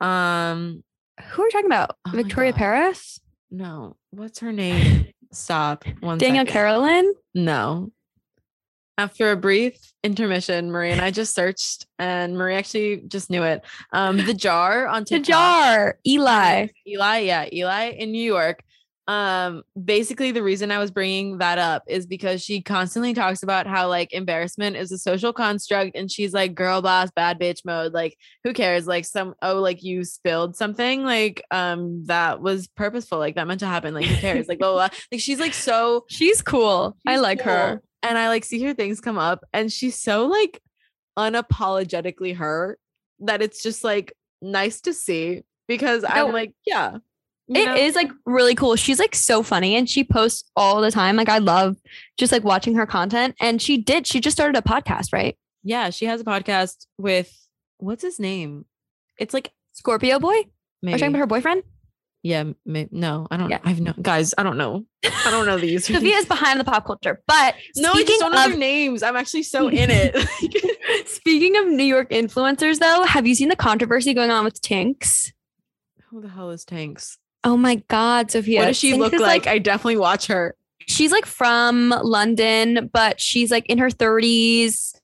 Um, 0.00 0.82
Who 1.32 1.42
are 1.42 1.46
we 1.46 1.50
talking 1.50 1.66
about? 1.66 1.96
Oh 2.06 2.10
Victoria 2.12 2.52
Paris? 2.52 3.20
no, 3.52 3.96
what's 4.10 4.38
her 4.40 4.52
name? 4.52 5.06
Stop. 5.32 5.84
One 6.00 6.18
Danielle 6.18 6.42
second. 6.46 6.52
Carolyn? 6.52 7.14
No. 7.34 7.90
After 9.00 9.30
a 9.30 9.36
brief 9.36 9.78
intermission, 10.04 10.70
Marie 10.70 10.90
and 10.90 11.00
I 11.00 11.10
just 11.10 11.34
searched, 11.34 11.86
and 11.98 12.36
Marie 12.36 12.56
actually 12.56 13.02
just 13.08 13.30
knew 13.30 13.42
it. 13.44 13.64
Um, 13.94 14.18
the 14.18 14.34
jar 14.34 14.86
on 14.86 15.06
TikTok. 15.06 15.24
The 15.24 15.32
jar. 15.32 15.98
Eli. 16.06 16.66
Eli, 16.86 17.18
yeah, 17.20 17.46
Eli 17.50 17.92
in 17.92 18.12
New 18.12 18.22
York. 18.22 18.62
Um, 19.08 19.62
basically, 19.82 20.32
the 20.32 20.42
reason 20.42 20.70
I 20.70 20.78
was 20.78 20.90
bringing 20.90 21.38
that 21.38 21.56
up 21.56 21.82
is 21.86 22.04
because 22.04 22.42
she 22.42 22.60
constantly 22.60 23.14
talks 23.14 23.42
about 23.42 23.66
how 23.66 23.88
like 23.88 24.12
embarrassment 24.12 24.76
is 24.76 24.92
a 24.92 24.98
social 24.98 25.32
construct, 25.32 25.96
and 25.96 26.12
she's 26.12 26.34
like 26.34 26.54
girl 26.54 26.82
boss, 26.82 27.10
bad 27.10 27.40
bitch 27.40 27.64
mode. 27.64 27.94
Like, 27.94 28.18
who 28.44 28.52
cares? 28.52 28.86
Like, 28.86 29.06
some 29.06 29.32
oh, 29.40 29.62
like 29.62 29.82
you 29.82 30.04
spilled 30.04 30.56
something, 30.56 31.04
like 31.04 31.42
um, 31.50 32.04
that 32.04 32.42
was 32.42 32.68
purposeful, 32.68 33.18
like 33.18 33.36
that 33.36 33.46
meant 33.46 33.60
to 33.60 33.66
happen. 33.66 33.94
Like, 33.94 34.04
who 34.04 34.16
cares? 34.16 34.46
Like, 34.46 34.58
blah 34.58 34.74
blah. 34.74 34.88
blah. 34.88 34.98
Like, 35.10 35.22
she's 35.22 35.40
like 35.40 35.54
so 35.54 36.04
She's 36.10 36.42
cool. 36.42 36.98
I 37.06 37.14
she's 37.14 37.22
like 37.22 37.40
her. 37.40 37.80
And 38.02 38.16
I 38.16 38.28
like 38.28 38.44
see 38.44 38.62
her 38.64 38.74
things 38.74 39.00
come 39.00 39.18
up 39.18 39.44
and 39.52 39.70
she's 39.72 39.98
so 40.00 40.26
like 40.26 40.60
unapologetically 41.18 42.36
her 42.36 42.78
that 43.20 43.42
it's 43.42 43.62
just 43.62 43.84
like 43.84 44.12
nice 44.40 44.80
to 44.82 44.94
see 44.94 45.42
because 45.68 46.02
No. 46.02 46.08
I'm 46.08 46.32
like, 46.32 46.54
yeah. 46.64 46.98
It 47.52 47.68
is 47.78 47.94
know? 47.94 48.02
like 48.02 48.12
really 48.26 48.54
cool. 48.54 48.76
She's 48.76 49.00
like 49.00 49.14
so 49.14 49.42
funny 49.42 49.74
and 49.74 49.90
she 49.90 50.04
posts 50.04 50.48
all 50.54 50.80
the 50.80 50.92
time. 50.92 51.16
Like 51.16 51.28
I 51.28 51.38
love 51.38 51.76
just 52.16 52.30
like 52.30 52.44
watching 52.44 52.76
her 52.76 52.86
content. 52.86 53.34
And 53.40 53.60
she 53.60 53.76
did, 53.76 54.06
she 54.06 54.20
just 54.20 54.36
started 54.36 54.56
a 54.56 54.62
podcast, 54.62 55.12
right? 55.12 55.36
yeah, 55.62 55.90
she 55.90 56.06
has 56.06 56.20
a 56.20 56.24
podcast 56.24 56.86
with 56.96 57.36
what's 57.78 58.02
his 58.02 58.18
name? 58.18 58.64
It's 59.18 59.34
like 59.34 59.50
Scorpio 59.72 60.18
boy? 60.18 60.34
Are 60.34 60.44
you 60.82 60.90
talking 60.92 61.08
about 61.08 61.18
her 61.18 61.26
boyfriend? 61.26 61.62
Yeah, 62.22 62.44
may- 62.66 62.88
no, 62.90 63.26
I 63.30 63.36
don't 63.38 63.48
Yeah. 63.48 63.60
I've 63.64 63.80
no 63.80 63.94
guys, 64.00 64.34
I 64.36 64.42
don't 64.42 64.58
know. 64.58 64.84
I 65.04 65.30
don't 65.30 65.46
know 65.46 65.56
these. 65.58 65.86
Sophia 65.86 66.16
is 66.16 66.26
behind 66.26 66.60
the 66.60 66.64
pop 66.64 66.84
culture. 66.86 67.22
But 67.26 67.54
no, 67.76 67.92
I 67.92 68.04
just 68.04 68.20
don't 68.20 68.32
know 68.32 68.44
of 68.44 68.50
their 68.50 68.58
names. 68.58 69.02
I'm 69.02 69.16
actually 69.16 69.44
so 69.44 69.68
in 69.68 69.88
it. 69.90 71.08
speaking 71.08 71.56
of 71.56 71.66
New 71.66 71.84
York 71.84 72.10
influencers 72.10 72.78
though, 72.78 73.04
have 73.04 73.26
you 73.26 73.34
seen 73.34 73.48
the 73.48 73.56
controversy 73.56 74.12
going 74.12 74.30
on 74.30 74.44
with 74.44 74.60
Tinx? 74.60 75.32
Who 76.10 76.20
the 76.20 76.28
hell 76.28 76.50
is 76.50 76.64
Tanks? 76.64 77.16
Oh 77.42 77.56
my 77.56 77.76
god, 77.88 78.30
Sophia. 78.30 78.60
what 78.60 78.66
does 78.66 78.76
she 78.76 78.92
Tinx 78.92 78.98
look 78.98 79.14
is, 79.14 79.20
like? 79.20 79.46
I 79.46 79.58
definitely 79.58 79.96
watch 79.96 80.26
her. 80.26 80.56
she's 80.86 81.12
like 81.12 81.24
from 81.24 81.88
London, 82.02 82.90
but 82.92 83.18
she's 83.18 83.50
like 83.50 83.64
in 83.66 83.78
her 83.78 83.88
30s. 83.88 84.94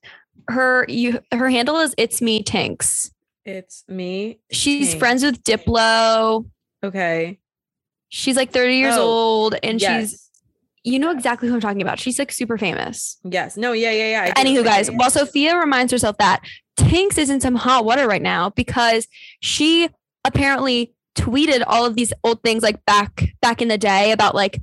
Her 0.49 0.85
you 0.87 1.19
her 1.33 1.49
handle 1.49 1.77
is 1.77 1.95
it's 1.97 2.21
me 2.21 2.43
Tinx. 2.43 3.11
It's 3.43 3.83
me. 3.87 4.39
She's 4.51 4.93
Tinx. 4.93 4.99
friends 4.99 5.23
with 5.23 5.43
Diplo. 5.43 6.45
Okay. 6.83 7.39
She's 8.09 8.35
like 8.35 8.51
30 8.51 8.75
years 8.75 8.93
Oh, 8.95 9.01
old 9.03 9.55
and 9.63 9.81
yes. 9.81 10.09
she's 10.11 10.23
you 10.83 10.99
know 10.99 11.11
exactly 11.11 11.49
who 11.49 11.55
I'm 11.55 11.59
talking 11.59 11.81
about. 11.81 11.99
She's 11.99 12.17
like 12.17 12.31
super 12.31 12.57
famous. 12.57 13.17
Yes. 13.25 13.57
No, 13.57 13.73
yeah, 13.73 13.91
yeah, 13.91 14.27
yeah. 14.27 14.33
Anywho, 14.35 14.63
guys, 14.63 14.89
while 14.89 15.09
Sophia 15.11 15.57
reminds 15.57 15.91
herself 15.91 16.17
that 16.17 16.41
Tinx 16.79 17.17
is 17.17 17.29
in 17.29 17.41
some 17.41 17.55
hot 17.55 17.83
water 17.83 18.07
right 18.07 18.21
now 18.21 18.51
because 18.51 19.07
she 19.41 19.89
apparently 20.23 20.93
tweeted 21.15 21.63
all 21.67 21.85
of 21.85 21.95
these 21.95 22.13
old 22.23 22.41
things 22.41 22.63
like 22.63 22.85
back 22.85 23.25
back 23.41 23.61
in 23.61 23.67
the 23.67 23.77
day 23.77 24.11
about 24.11 24.33
like 24.33 24.61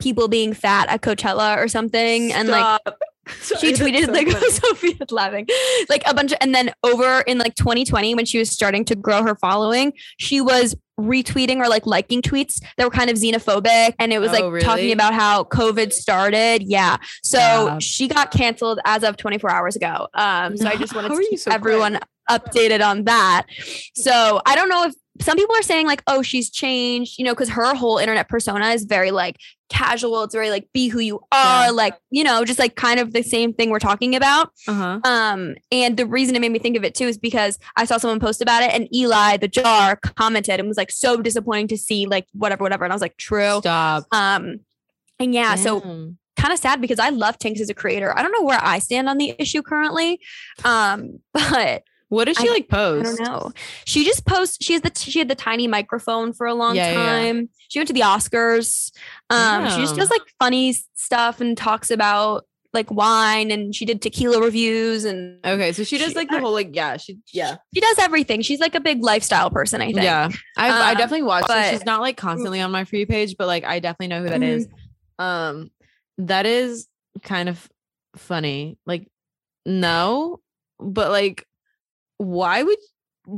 people 0.00 0.28
being 0.28 0.52
fat 0.52 0.88
at 0.90 1.00
Coachella 1.00 1.56
or 1.56 1.66
something, 1.66 2.32
and 2.32 2.48
like 2.48 2.80
Stop. 2.82 2.98
she 3.60 3.72
tweeted 3.72 4.06
so 4.06 4.12
like 4.12 4.28
funny. 4.30 4.50
Sophia's 4.50 5.10
laughing, 5.10 5.48
like 5.88 6.02
a 6.06 6.14
bunch 6.14 6.30
of, 6.32 6.38
and 6.40 6.54
then 6.54 6.70
over 6.84 7.22
in 7.22 7.38
like 7.38 7.54
2020 7.56 8.14
when 8.14 8.26
she 8.26 8.38
was 8.38 8.50
starting 8.50 8.84
to 8.84 8.94
grow 8.94 9.22
her 9.24 9.34
following, 9.34 9.92
she 10.18 10.40
was 10.40 10.76
retweeting 11.00 11.56
or 11.56 11.68
like 11.68 11.86
liking 11.86 12.22
tweets 12.22 12.62
that 12.76 12.84
were 12.84 12.90
kind 12.90 13.10
of 13.10 13.16
xenophobic, 13.16 13.94
and 13.98 14.12
it 14.12 14.18
was 14.18 14.30
Oh, 14.30 14.32
like 14.32 14.44
really? 14.44 14.60
talking 14.64 14.92
about 14.92 15.14
how 15.14 15.44
COVID 15.44 15.92
started. 15.92 16.62
Yeah, 16.62 16.96
so 17.22 17.38
Stop. 17.38 17.82
she 17.82 18.08
got 18.08 18.30
canceled 18.30 18.78
as 18.84 19.02
of 19.04 19.16
24 19.16 19.50
hours 19.50 19.76
ago. 19.76 20.08
Um, 20.14 20.56
so 20.56 20.66
I 20.68 20.76
just 20.76 20.94
wanted 20.94 21.08
to 21.10 21.26
keep 21.30 21.38
so 21.38 21.50
quick? 21.50 21.54
everyone 21.54 21.98
updated 22.30 22.84
on 22.84 23.04
that. 23.04 23.46
So 23.94 24.40
I 24.46 24.54
don't 24.54 24.68
know 24.68 24.84
if 24.84 24.94
some 25.20 25.36
people 25.36 25.54
are 25.54 25.62
saying 25.62 25.86
like, 25.86 26.02
oh, 26.06 26.22
she's 26.22 26.50
changed, 26.50 27.18
you 27.18 27.24
know, 27.24 27.32
because 27.32 27.50
her 27.50 27.74
whole 27.74 27.98
internet 27.98 28.28
persona 28.28 28.68
is 28.70 28.84
very 28.84 29.12
like 29.12 29.36
casual. 29.68 30.24
It's 30.24 30.34
very 30.34 30.50
like 30.50 30.68
be 30.72 30.88
who 30.88 30.98
you 30.98 31.20
are, 31.30 31.66
Yeah. 31.66 31.70
like, 31.70 31.94
you 32.10 32.24
know, 32.24 32.44
just 32.44 32.58
like 32.58 32.74
kind 32.74 32.98
of 32.98 33.12
the 33.12 33.22
same 33.22 33.52
thing 33.52 33.70
we're 33.70 33.78
talking 33.78 34.16
about. 34.16 34.50
Uh-huh. 34.66 34.98
Um, 35.04 35.54
and 35.70 35.96
the 35.96 36.06
reason 36.06 36.34
it 36.34 36.40
made 36.40 36.50
me 36.52 36.58
think 36.58 36.76
of 36.76 36.82
it 36.84 36.94
too 36.96 37.06
is 37.06 37.16
because 37.16 37.58
I 37.76 37.84
saw 37.84 37.96
someone 37.98 38.18
post 38.18 38.42
about 38.42 38.62
it 38.64 38.72
and 38.72 38.92
Eli, 38.94 39.36
the 39.36 39.46
jar, 39.48 39.96
commented 39.96 40.58
and 40.58 40.66
was 40.68 40.76
like 40.76 40.90
so 40.90 41.20
disappointing 41.22 41.68
to 41.68 41.78
see, 41.78 42.06
like 42.06 42.26
whatever, 42.32 42.62
whatever. 42.64 42.84
And 42.84 42.92
I 42.92 42.96
was 42.96 43.02
like, 43.02 43.16
true. 43.16 43.58
Stop. 43.60 44.04
Um, 44.10 44.60
and 45.20 45.32
yeah, 45.32 45.54
so 45.54 45.80
kind 46.36 46.52
of 46.52 46.58
sad 46.58 46.80
because 46.80 46.98
I 46.98 47.10
love 47.10 47.38
Tinx 47.38 47.60
as 47.60 47.70
a 47.70 47.74
creator. 47.74 48.12
I 48.18 48.22
don't 48.22 48.32
know 48.32 48.42
where 48.44 48.58
I 48.60 48.80
stand 48.80 49.08
on 49.08 49.18
the 49.18 49.34
issue 49.38 49.62
currently. 49.62 50.18
Um, 50.64 51.20
but 51.32 51.84
what 52.08 52.24
does 52.26 52.36
she 52.36 52.48
I- 52.48 52.52
like 52.52 52.68
post? 52.68 53.20
I 53.20 53.24
don't 53.24 53.32
know. 53.32 53.52
She 53.86 54.04
just 54.04 54.24
posts. 54.26 54.58
She 54.64 54.72
has 54.74 54.82
the 54.82 54.92
she 54.96 55.18
had 55.18 55.28
the 55.28 55.34
tiny 55.34 55.66
microphone 55.66 56.32
for 56.32 56.46
a 56.46 56.54
long 56.54 56.76
Yeah, 56.76 56.92
yeah, 56.92 56.98
yeah. 56.98 57.32
time. 57.32 57.48
She 57.68 57.78
went 57.78 57.88
to 57.88 57.92
the 57.94 58.00
Oscars. 58.00 58.92
Um, 59.30 59.68
she 59.70 59.80
just 59.80 59.96
does 59.96 60.10
like 60.10 60.22
funny 60.38 60.74
stuff 60.94 61.40
and 61.40 61.56
talks 61.56 61.90
about 61.90 62.44
like 62.72 62.90
wine 62.90 63.52
and 63.52 63.72
she 63.72 63.84
did 63.84 64.02
tequila 64.02 64.40
reviews 64.40 65.04
and 65.04 65.38
Okay, 65.46 65.72
so 65.72 65.84
she 65.84 65.96
does 65.96 66.08
She- 66.08 66.14
like 66.16 66.28
the 66.28 66.40
whole 66.40 66.52
like 66.52 66.74
yeah, 66.74 66.96
she 66.96 67.18
yeah. 67.32 67.56
she 67.72 67.80
does 67.80 67.98
everything. 68.00 68.42
She's 68.42 68.58
like 68.60 68.74
a 68.74 68.80
big 68.80 69.02
lifestyle 69.02 69.48
person. 69.50 69.80
I 69.80 69.86
think. 69.86 70.02
Yeah. 70.02 70.28
I 70.56 70.68
I 70.70 70.90
Um, 70.92 70.96
definitely 70.98 71.22
watched 71.22 71.50
her. 71.50 71.70
She's 71.70 71.84
not 71.84 72.00
like 72.00 72.16
constantly 72.16 72.60
on 72.60 72.70
my 72.72 72.84
free 72.84 73.06
page, 73.06 73.36
but 73.38 73.46
like 73.46 73.64
I 73.64 73.78
definitely 73.78 74.08
know 74.08 74.22
who 74.22 74.28
that 74.28 74.42
is. 74.42 74.66
Um 75.18 75.70
that 76.18 76.46
is 76.46 76.88
kind 77.22 77.48
of 77.48 77.68
funny. 78.16 78.76
Like 78.86 79.08
no, 79.66 80.40
but 80.78 81.10
like 81.10 81.46
why 82.24 82.62
would 82.62 82.78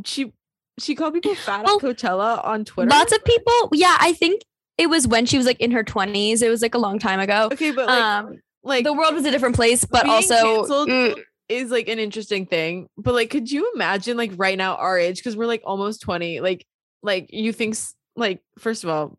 she 0.04 0.32
she 0.78 0.94
called 0.94 1.14
people 1.14 1.34
fat 1.46 1.64
Well, 1.64 1.76
at 1.76 1.82
Coachella 1.82 2.44
on 2.44 2.64
Twitter? 2.64 2.90
Lots 2.90 3.12
of 3.12 3.24
people. 3.24 3.70
Yeah, 3.72 3.96
I 4.00 4.12
think 4.12 4.42
it 4.78 4.88
was 4.88 5.06
when 5.08 5.26
she 5.26 5.36
was 5.36 5.46
like 5.46 5.60
in 5.60 5.70
her 5.70 5.82
twenties. 5.82 6.42
It 6.42 6.48
was 6.48 6.62
like 6.62 6.74
a 6.74 6.78
long 6.78 6.98
time 6.98 7.20
ago. 7.20 7.48
Okay, 7.52 7.70
but 7.70 7.86
like 7.86 8.02
um, 8.02 8.40
like 8.62 8.84
the 8.84 8.92
world 8.92 9.14
was 9.14 9.24
a 9.24 9.30
different 9.30 9.54
place, 9.54 9.84
but 9.84 10.06
also 10.06 10.34
canceled 10.34 10.88
mm, 10.88 11.18
is 11.48 11.70
like 11.70 11.88
an 11.88 11.98
interesting 11.98 12.46
thing. 12.46 12.88
But 12.98 13.14
like, 13.14 13.30
could 13.30 13.50
you 13.50 13.70
imagine 13.74 14.16
like 14.16 14.32
right 14.36 14.58
now 14.58 14.76
our 14.76 14.98
age 14.98 15.18
because 15.18 15.36
we're 15.36 15.46
like 15.46 15.62
almost 15.64 16.02
twenty, 16.02 16.40
like 16.40 16.66
like 17.02 17.32
you 17.32 17.52
think 17.52 17.76
like 18.16 18.42
first 18.58 18.84
of 18.84 18.90
all, 18.90 19.18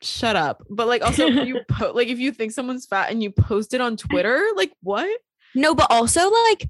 shut 0.00 0.36
up. 0.36 0.62
But 0.70 0.86
like 0.86 1.02
also 1.02 1.26
if 1.26 1.46
you 1.48 1.60
po- 1.68 1.92
like 1.92 2.08
if 2.08 2.18
you 2.18 2.32
think 2.32 2.52
someone's 2.52 2.86
fat 2.86 3.10
and 3.10 3.22
you 3.22 3.30
post 3.30 3.74
it 3.74 3.80
on 3.80 3.96
Twitter, 3.96 4.44
like 4.56 4.72
what? 4.82 5.08
no, 5.54 5.74
but 5.74 5.86
also 5.90 6.30
like 6.30 6.68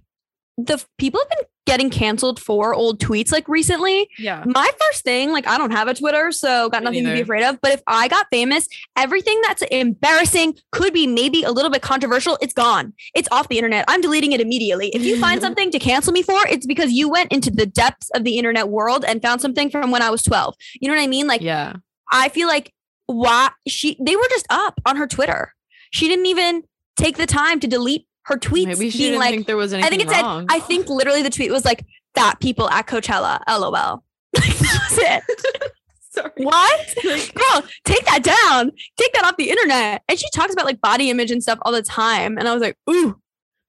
the 0.56 0.74
f- 0.74 0.86
people 0.98 1.20
have 1.20 1.30
been 1.30 1.48
getting 1.66 1.88
canceled 1.90 2.40
for 2.40 2.74
old 2.74 3.00
tweets 3.00 3.32
like 3.32 3.48
recently. 3.48 4.08
Yeah. 4.18 4.44
My 4.46 4.70
first 4.80 5.02
thing, 5.04 5.32
like 5.32 5.46
I 5.46 5.56
don't 5.58 5.70
have 5.70 5.88
a 5.88 5.94
Twitter, 5.94 6.30
so 6.30 6.68
got 6.68 6.82
Me 6.82 6.84
nothing 6.84 7.04
to 7.04 7.12
be 7.14 7.20
afraid 7.20 7.44
of. 7.44 7.60
But 7.60 7.72
if 7.72 7.82
I 7.86 8.08
got 8.08 8.26
famous, 8.30 8.68
everything 8.96 9.40
that's 9.46 9.62
embarrassing 9.70 10.56
could 10.72 10.92
be 10.92 11.06
maybe 11.06 11.42
a 11.42 11.52
little 11.52 11.70
bit 11.70 11.82
controversial. 11.82 12.38
It's 12.40 12.52
gone. 12.54 12.92
It's 13.14 13.28
off 13.32 13.48
the 13.48 13.56
internet. 13.56 13.84
I'm 13.88 14.00
deleting 14.00 14.32
it 14.32 14.40
immediately. 14.40 14.88
If 14.88 15.02
you 15.02 15.18
find 15.18 15.40
something 15.42 15.70
to 15.70 15.78
cancel 15.78 16.12
me 16.12 16.22
for, 16.22 16.38
it's 16.48 16.66
because 16.66 16.92
you 16.92 17.08
went 17.08 17.32
into 17.32 17.50
the 17.50 17.66
depths 17.66 18.10
of 18.14 18.24
the 18.24 18.38
internet 18.38 18.68
world 18.68 19.04
and 19.04 19.22
found 19.22 19.40
something 19.40 19.70
from 19.70 19.90
when 19.90 20.02
I 20.02 20.10
was 20.10 20.22
12. 20.22 20.54
You 20.80 20.88
know 20.88 20.94
what 20.94 21.02
I 21.02 21.06
mean? 21.06 21.26
Like 21.26 21.40
Yeah. 21.40 21.74
I 22.12 22.28
feel 22.28 22.48
like 22.48 22.72
why 23.06 23.50
she 23.66 23.96
they 24.00 24.16
were 24.16 24.28
just 24.30 24.46
up 24.50 24.80
on 24.86 24.96
her 24.96 25.06
Twitter. 25.06 25.54
She 25.90 26.08
didn't 26.08 26.26
even 26.26 26.64
take 26.96 27.16
the 27.16 27.26
time 27.26 27.60
to 27.60 27.66
delete 27.66 28.06
her 28.24 28.36
tweets 28.36 28.66
Maybe 28.66 28.90
she 28.90 28.98
being 29.10 29.18
like 29.18 29.30
think 29.34 29.46
there 29.46 29.56
was 29.56 29.72
I 29.72 29.82
think 29.88 30.02
it 30.02 30.08
said. 30.10 30.22
I 30.48 30.60
think 30.60 30.88
literally 30.88 31.22
the 31.22 31.30
tweet 31.30 31.50
was 31.50 31.64
like 31.64 31.84
fat 32.14 32.40
people 32.40 32.68
at 32.70 32.86
Coachella. 32.86 33.40
LOL. 33.48 34.02
That's 34.32 34.98
it. 34.98 35.22
Sorry. 36.10 36.30
What? 36.36 36.94
Like- 37.04 37.34
Girl, 37.34 37.64
take 37.84 38.04
that 38.06 38.22
down. 38.22 38.70
Take 38.96 39.12
that 39.14 39.24
off 39.24 39.36
the 39.36 39.50
internet. 39.50 40.02
And 40.08 40.18
she 40.18 40.26
talks 40.34 40.52
about 40.52 40.64
like 40.64 40.80
body 40.80 41.10
image 41.10 41.30
and 41.30 41.42
stuff 41.42 41.58
all 41.62 41.72
the 41.72 41.82
time. 41.82 42.38
And 42.38 42.46
I 42.48 42.52
was 42.54 42.62
like, 42.62 42.76
ooh, 42.88 43.16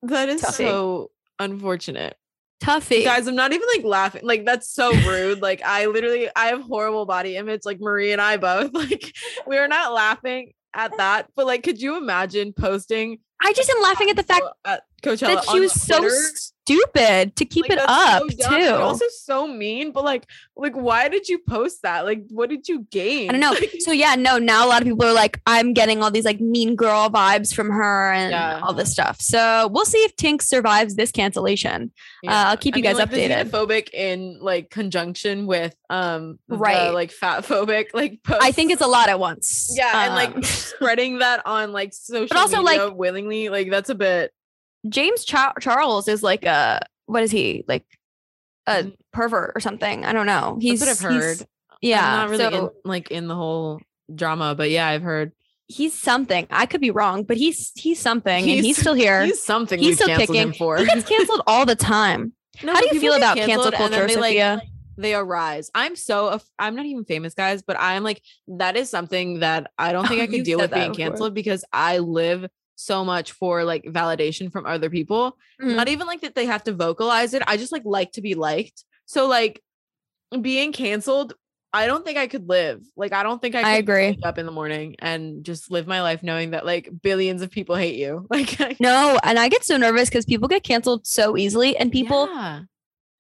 That 0.04 0.30
is 0.30 0.42
so 0.42 1.10
unfortunate. 1.40 2.16
toughie. 2.64 3.04
Guys, 3.04 3.28
I'm 3.28 3.36
not 3.36 3.52
even 3.52 3.68
like 3.76 3.84
laughing. 3.86 4.22
Like 4.24 4.46
that's 4.46 4.70
so 4.70 4.94
rude. 5.08 5.42
like 5.42 5.62
I 5.66 5.88
literally 5.88 6.30
I 6.36 6.48
have 6.48 6.62
horrible 6.62 7.06
body 7.06 7.36
image, 7.36 7.62
like 7.66 7.80
Marie 7.82 8.12
and 8.12 8.22
I 8.22 8.38
both. 8.38 8.72
Like 8.74 9.14
we 9.48 9.58
are 9.58 9.68
not 9.68 9.92
laughing 9.94 10.54
at 10.76 10.96
that. 10.98 11.30
But 11.36 11.46
like 11.46 11.64
could 11.64 11.82
you 11.82 11.98
imagine 11.98 12.54
posting 12.54 13.20
I 13.42 13.54
just 13.54 13.70
am 13.70 13.82
laughing 13.82 14.10
at 14.10 14.16
the 14.16 14.24
fact 14.24 14.46
at 14.64 14.84
Coachella 15.02 15.36
that 15.36 15.46
she 15.52 15.60
was 15.60 15.74
so 15.74 16.00
Twitter? 16.00 16.16
Stupid 16.66 17.36
to 17.36 17.46
keep 17.46 17.70
Like, 17.70 17.78
it 17.78 17.84
up 17.88 18.22
so 18.24 18.28
dumb, 18.38 18.54
and 18.56 18.64
too. 18.64 18.74
Also 18.74 19.06
so 19.22 19.48
mean, 19.48 19.92
but 19.92 20.04
like 20.04 20.26
like 20.56 20.74
why 20.74 21.08
did 21.10 21.28
you 21.30 21.38
post 21.40 21.84
that? 21.84 22.06
Like 22.06 22.24
what 22.30 22.50
did 22.50 22.68
you 22.68 22.88
gain? 22.92 23.30
I 23.30 23.34
don't 23.34 23.42
know. 23.42 23.52
Like, 23.56 23.76
So 23.80 23.92
yeah, 23.92 24.16
no, 24.16 24.38
now 24.38 24.66
a 24.66 24.70
lot 24.70 24.82
of 24.82 24.88
people 24.88 25.06
are 25.06 25.14
like, 25.14 25.40
I'm 25.46 25.74
getting 25.74 26.02
all 26.04 26.12
these 26.12 26.26
like 26.26 26.42
mean 26.42 26.76
girl 26.76 27.10
vibes 27.10 27.54
from 27.54 27.70
her 27.70 28.12
and 28.12 28.32
Yeah. 28.32 28.60
all 28.64 28.74
this 28.74 28.92
stuff. 28.92 29.22
So 29.22 29.70
we'll 29.72 29.86
see 29.86 30.00
if 30.00 30.16
Tink 30.16 30.42
survives 30.42 30.96
this 30.96 31.12
cancellation. 31.12 31.92
Uh, 32.28 32.32
I'll 32.50 32.58
keep 32.58 32.76
you 32.76 32.82
guys 32.82 32.98
like, 32.98 33.12
the 33.12 33.18
updated. 33.18 33.50
xenophobic 33.50 33.94
in 33.94 34.40
like 34.42 34.70
conjunction 34.70 35.46
with 35.48 35.76
um 35.90 36.40
the, 36.48 36.58
Right. 36.58 36.90
like 36.90 37.12
fat 37.12 37.44
phobic 37.46 37.88
like 37.94 38.22
posts. 38.24 38.44
I 38.44 38.52
think 38.52 38.72
it's 38.72 38.82
a 38.82 38.88
lot 38.88 39.08
at 39.10 39.20
once. 39.20 39.72
yeah, 39.78 40.04
and 40.06 40.12
Um, 40.12 40.16
like 40.16 40.46
spreading 40.76 41.20
that 41.20 41.46
on 41.46 41.72
like 41.72 41.94
social 41.94 42.38
also, 42.38 42.62
media 42.64 42.86
like- 42.88 42.96
willingly, 42.98 43.50
like 43.50 43.70
that's 43.70 43.90
a 43.90 43.96
bit 43.96 44.32
James 44.90 45.26
Cha- 45.26 45.54
Charles 45.60 46.08
is 46.08 46.22
like 46.24 46.46
a 46.46 46.82
what 47.06 47.24
is 47.24 47.32
he 47.32 47.64
like 47.68 47.86
a 48.68 48.84
Mm. 48.84 48.96
pervert 49.14 49.52
or 49.56 49.60
something? 49.60 50.06
I 50.06 50.14
don't 50.14 50.26
know. 50.26 50.58
He's 50.60 50.80
that's 50.80 51.02
what 51.02 51.12
I've 51.12 51.22
he's- 51.22 51.40
heard. 51.40 51.48
Yeah, 51.82 52.04
I'm 52.08 52.18
not 52.22 52.30
really 52.30 52.44
so 52.58 52.66
in, 52.68 52.90
like 52.90 53.12
in 53.12 53.28
the 53.28 53.36
whole 53.36 53.80
drama, 54.14 54.56
but 54.56 54.70
yeah, 54.72 54.88
I've 54.88 55.04
heard 55.04 55.34
he's 55.68 55.94
something. 55.94 56.48
I 56.50 56.66
could 56.66 56.82
be 56.82 56.90
wrong, 56.92 57.24
but 57.24 57.38
he's 57.38 57.72
he's 57.76 58.00
something, 58.00 58.42
and 58.44 58.50
he's 58.50 58.64
He's- 58.66 58.78
still 58.78 58.94
here. 58.94 59.24
he's 59.24 59.42
something 59.42 59.78
He's 59.80 59.96
still 59.98 60.16
kicking. 60.18 60.54
for. 60.54 60.78
he 60.78 60.86
gets 60.86 61.08
canceled 61.08 61.42
all 61.48 61.66
the 61.66 61.76
time. 61.76 62.34
No, 62.64 62.74
How 62.74 62.80
do 62.80 62.88
you 62.94 63.02
feel 63.02 63.14
about 63.14 63.36
cancel 63.36 63.56
canceled 63.66 63.74
and 63.74 63.92
then 63.94 64.00
culture, 64.08 64.22
they, 64.22 64.40
like, 64.56 64.62
they 64.98 65.14
arise. 65.14 65.70
I'm 65.76 65.98
so 65.98 66.28
af- 66.30 66.50
I'm 66.58 66.74
not 66.74 66.86
even 66.86 67.04
famous, 67.04 67.34
guys, 67.34 67.62
but 67.62 67.76
I'm 67.78 68.02
like 68.02 68.22
that 68.48 68.78
is 68.78 68.90
something 68.90 69.40
that 69.42 69.72
I 69.78 69.92
don't 69.92 70.08
think 70.08 70.22
Oh, 70.22 70.24
I 70.24 70.28
could 70.28 70.44
deal 70.46 70.60
with 70.60 70.72
being 70.74 70.92
before. 70.94 71.06
canceled 71.10 71.34
because 71.34 71.66
I 71.74 71.98
live 71.98 72.48
so 72.76 73.04
much 73.06 73.32
for 73.32 73.64
like 73.64 73.84
validation 73.86 74.52
from 74.52 74.66
other 74.66 74.90
people. 74.90 75.38
Mhm. 75.62 75.76
Not 75.76 75.88
even 75.88 76.08
like 76.08 76.22
that 76.22 76.36
they 76.36 76.46
have 76.46 76.64
to 76.66 76.74
vocalize 76.74 77.34
it. 77.34 77.42
I 77.48 77.58
just 77.58 77.72
like 77.72 77.84
like 77.86 78.12
to 78.14 78.22
be 78.22 78.36
liked. 78.36 78.84
So 79.06 79.28
like 79.28 79.62
being 80.42 80.72
canceled, 80.74 81.34
I 81.74 81.88
don't 81.88 82.06
think 82.06 82.18
I 82.18 82.28
could 82.28 82.48
live. 82.50 82.82
Like 82.96 83.14
I 83.14 83.24
don't 83.24 83.42
think 83.42 83.56
I 83.56 83.62
could 83.62 83.68
I 83.68 83.76
agree. 83.78 84.08
wake 84.12 84.20
up 84.26 84.38
in 84.38 84.46
the 84.46 84.52
morning 84.52 84.96
and 85.00 85.44
just 85.44 85.70
live 85.72 85.88
my 85.88 86.02
life 86.02 86.24
knowing 86.24 86.52
that 86.52 86.66
like 86.66 86.90
billions 87.02 87.42
of 87.42 87.52
people 87.52 87.76
hate 87.76 87.96
you. 87.96 88.28
Like 88.32 88.80
No, 88.80 89.20
and 89.24 89.38
I 89.40 89.50
get 89.50 89.64
so 89.66 89.78
nervous 89.78 90.10
because 90.10 90.26
people 90.26 90.48
get 90.48 90.64
canceled 90.64 91.06
so 91.06 91.36
easily, 91.38 91.76
and 91.78 91.92
people, 91.92 92.28
Yeah. 92.28 92.62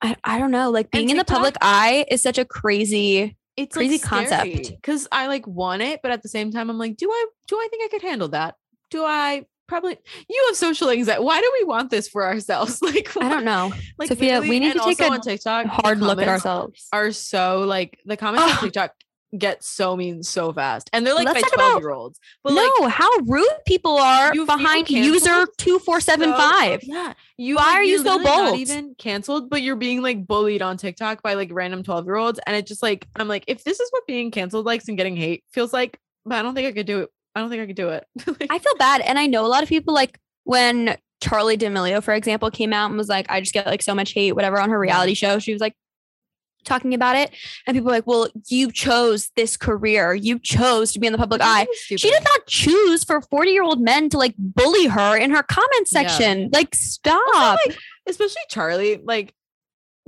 I, 0.01 0.15
I 0.23 0.37
don't 0.39 0.51
know, 0.51 0.69
like 0.71 0.91
being 0.91 1.09
in 1.09 1.17
the 1.17 1.25
public 1.25 1.55
eye 1.61 2.05
is 2.11 2.21
such 2.21 2.37
a 2.37 2.45
crazy. 2.45 3.37
it's 3.57 3.75
crazy 3.75 3.97
concept. 3.99 4.71
because 4.71 5.07
I 5.11 5.27
like 5.27 5.47
want 5.47 5.81
it, 5.81 6.01
but 6.01 6.11
at 6.11 6.21
the 6.21 6.29
same 6.29 6.51
time, 6.51 6.69
I'm 6.69 6.77
like, 6.77 6.97
do 6.97 7.09
I 7.09 7.25
do 7.47 7.55
I 7.57 7.67
think 7.71 7.83
I 7.85 7.87
could 7.87 8.01
handle 8.07 8.27
that? 8.29 8.55
Do 8.95 9.03
I 9.03 9.45
probably 9.67 9.97
you 10.29 10.45
have 10.47 10.55
social 10.55 10.89
anxiety? 10.89 11.21
Why 11.21 11.41
do 11.41 11.51
we 11.59 11.65
want 11.65 11.89
this 11.91 12.07
for 12.07 12.25
ourselves? 12.25 12.79
Like 12.81 13.15
I 13.17 13.27
don't 13.27 13.43
know. 13.43 13.73
like 13.97 14.07
Sophia, 14.09 14.39
we 14.39 14.59
need 14.59 14.73
to 14.73 14.79
take 14.79 15.01
a 15.01 15.09
on 15.09 15.19
TikTok. 15.21 15.65
Hard 15.65 15.99
look 15.99 16.19
at 16.21 16.27
ourselves. 16.29 16.87
Are 16.93 17.11
so 17.11 17.61
like 17.61 17.99
the 18.05 18.15
comments 18.15 18.43
on 18.45 18.51
Ugh. 18.51 18.59
TikTok 18.63 18.91
get 19.37 19.61
so 19.65 19.97
mean 19.97 20.23
so 20.23 20.53
fast, 20.53 20.89
and 20.93 21.05
they're 21.05 21.13
like 21.13 21.25
Let's 21.25 21.39
by 21.39 21.41
talk 21.41 21.53
about- 21.55 21.69
twelve 21.71 21.81
year 21.81 21.89
olds. 21.91 22.19
But 22.41 22.53
like 22.53 22.71
no, 22.79 22.87
how 22.87 23.09
rude 23.25 23.49
people 23.67 23.97
are 23.97 24.31
behind 24.33 24.89
user 24.89 25.45
two 25.57 25.79
four 25.79 25.99
seven 25.99 26.31
five. 26.31 26.79
Yeah. 26.83 27.11
You 27.37 27.55
Why 27.57 27.73
are 27.73 27.83
you 27.83 27.95
you're 27.95 28.03
so 28.05 28.23
bold? 28.23 28.57
even 28.57 28.95
canceled, 28.97 29.49
but 29.49 29.61
you're 29.61 29.75
being 29.75 30.01
like 30.01 30.25
bullied 30.25 30.61
on 30.61 30.77
TikTok 30.77 31.21
by 31.21 31.33
like 31.33 31.49
random 31.51 31.83
12 31.83 32.05
year 32.05 32.15
olds. 32.15 32.39
And 32.47 32.55
it 32.55 32.65
just 32.65 32.81
like, 32.81 33.05
I'm 33.17 33.27
like, 33.27 33.43
if 33.47 33.65
this 33.65 33.81
is 33.81 33.89
what 33.91 34.07
being 34.07 34.31
canceled 34.31 34.65
likes 34.65 34.87
and 34.87 34.95
getting 34.95 35.17
hate 35.17 35.43
feels 35.51 35.73
like, 35.73 35.99
but 36.25 36.35
I 36.35 36.41
don't 36.43 36.55
think 36.55 36.67
I 36.67 36.71
could 36.71 36.85
do 36.87 36.99
it. 37.01 37.09
I 37.35 37.41
don't 37.41 37.49
think 37.49 37.61
I 37.61 37.65
could 37.65 37.75
do 37.75 37.89
it. 37.89 38.05
Like, 38.27 38.47
I 38.49 38.59
feel 38.59 38.75
bad, 38.77 39.01
and 39.01 39.19
I 39.19 39.27
know 39.27 39.45
a 39.45 39.47
lot 39.47 39.61
of 39.63 39.69
people 39.69 39.93
like 39.93 40.19
when 40.45 40.97
Charli 41.23 41.57
D'Amelio, 41.57 42.01
for 42.03 42.13
example, 42.13 42.49
came 42.51 42.71
out 42.73 42.87
and 42.89 42.97
was 42.97 43.09
like, 43.09 43.25
"I 43.29 43.39
just 43.41 43.53
get 43.53 43.65
like 43.67 43.81
so 43.81 43.93
much 43.95 44.13
hate, 44.13 44.33
whatever." 44.33 44.59
On 44.59 44.69
her 44.69 44.79
reality 44.79 45.13
show, 45.13 45.39
she 45.39 45.51
was 45.53 45.61
like, 45.61 45.73
talking 46.63 46.93
about 46.95 47.15
it. 47.15 47.29
And 47.67 47.75
people 47.75 47.85
were 47.85 47.91
like, 47.91 48.07
well, 48.07 48.27
you 48.47 48.71
chose 48.71 49.29
this 49.35 49.55
career. 49.55 50.15
You 50.15 50.39
chose 50.39 50.91
to 50.93 50.99
be 50.99 51.05
in 51.05 51.13
the 51.13 51.19
public 51.19 51.39
eye. 51.43 51.67
She 51.85 51.95
did 51.97 52.23
not 52.23 52.47
choose 52.47 53.03
for 53.03 53.21
40 53.21 53.51
year 53.51 53.61
old 53.61 53.79
men 53.81 54.09
to 54.09 54.17
like 54.17 54.33
bully 54.39 54.87
her 54.87 55.15
in 55.15 55.29
her 55.29 55.43
comment 55.43 55.87
Yeah. 55.91 56.07
section. 56.07 56.49
Like, 56.51 56.69
Also, 56.69 56.77
stop. 56.83 57.59
like, 57.67 57.77
especially 58.07 58.41
Charli, 58.51 58.99
like 59.03 59.35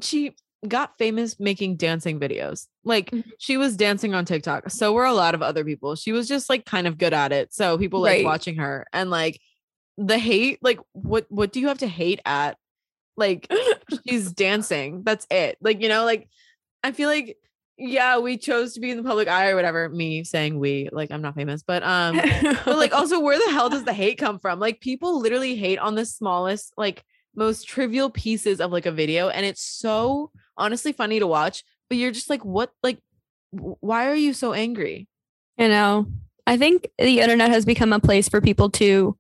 she 0.02 0.34
got 0.68 0.98
famous 0.98 1.40
making 1.40 1.76
dancing 1.78 2.20
videos. 2.20 2.68
Like 2.84 3.12
Mhm. 3.12 3.24
she 3.38 3.58
was 3.58 3.76
dancing 3.78 4.14
on 4.14 4.26
TikTok. 4.26 4.70
So 4.72 4.94
were 4.94 5.06
a 5.06 5.14
lot 5.14 5.36
of 5.36 5.42
other 5.42 5.64
people. 5.64 5.96
She 5.96 6.12
was 6.12 6.28
just 6.28 6.50
like 6.50 6.66
kind 6.66 6.88
of 6.88 6.98
good 6.98 7.14
at 7.14 7.32
it. 7.32 7.54
So 7.54 7.78
people 7.78 8.00
like 8.00 8.18
Right. 8.18 8.26
watching 8.26 8.56
her 8.58 8.86
and 8.94 9.10
like 9.12 9.40
the 9.98 10.18
hate, 10.18 10.60
like 10.62 10.80
what 10.94 11.26
what 11.30 11.52
do 11.52 11.60
you 11.60 11.68
have 11.68 11.80
to 11.80 11.88
hate 11.88 12.22
at? 12.26 12.58
Like 13.16 13.52
she's 14.08 14.32
dancing. 14.34 15.04
That's 15.04 15.28
it. 15.30 15.58
Like, 15.62 15.82
you 15.82 15.90
know, 15.90 16.06
like 16.06 16.28
I 16.84 16.92
feel 16.92 17.10
like 17.10 17.38
yeah, 17.80 18.18
we 18.18 18.38
chose 18.38 18.74
to 18.74 18.80
be 18.80 18.90
in 18.90 18.98
the 18.98 19.04
public 19.04 19.28
eye 19.28 19.50
or 19.50 19.56
whatever. 19.56 19.88
Me 19.88 20.24
saying 20.24 20.58
we, 20.58 20.90
like 20.92 21.12
I'm 21.12 21.22
not 21.22 21.36
famous, 21.36 21.62
but 21.62 21.84
um 21.84 22.20
but 22.66 22.78
like 22.78 22.94
also 22.96 23.20
where 23.20 23.38
the 23.38 23.52
hell 23.52 23.70
does 23.70 23.84
the 23.84 23.94
hate 23.94 24.18
come 24.18 24.40
from 24.40 24.60
like 24.60 24.82
people 24.82 25.20
literally 25.20 25.56
hate 25.56 25.78
on 25.78 25.94
the 25.94 26.06
smallest 26.06 26.74
like 26.78 27.04
most 27.36 27.68
trivial 27.68 28.10
pieces 28.10 28.60
of 28.60 28.72
like 28.72 28.88
a 28.88 28.92
video 28.92 29.30
and 29.30 29.46
it's 29.46 29.62
so 29.62 30.32
honestly 30.58 30.92
funny 30.92 31.20
to 31.20 31.28
watch 31.28 31.64
but 31.90 31.98
you're 31.98 32.12
just 32.12 32.30
like 32.30 32.44
what 32.44 32.72
like 32.84 33.00
why 33.52 34.08
are 34.10 34.16
you 34.16 34.34
so 34.34 34.54
angry 34.54 35.08
You 35.58 35.70
know, 35.70 36.06
I 36.46 36.58
think 36.58 36.88
the 37.00 37.20
internet 37.20 37.50
has 37.50 37.66
become 37.66 37.92
a 37.94 38.00
place 38.00 38.30
for 38.30 38.42
people 38.42 38.70
to 38.72 39.18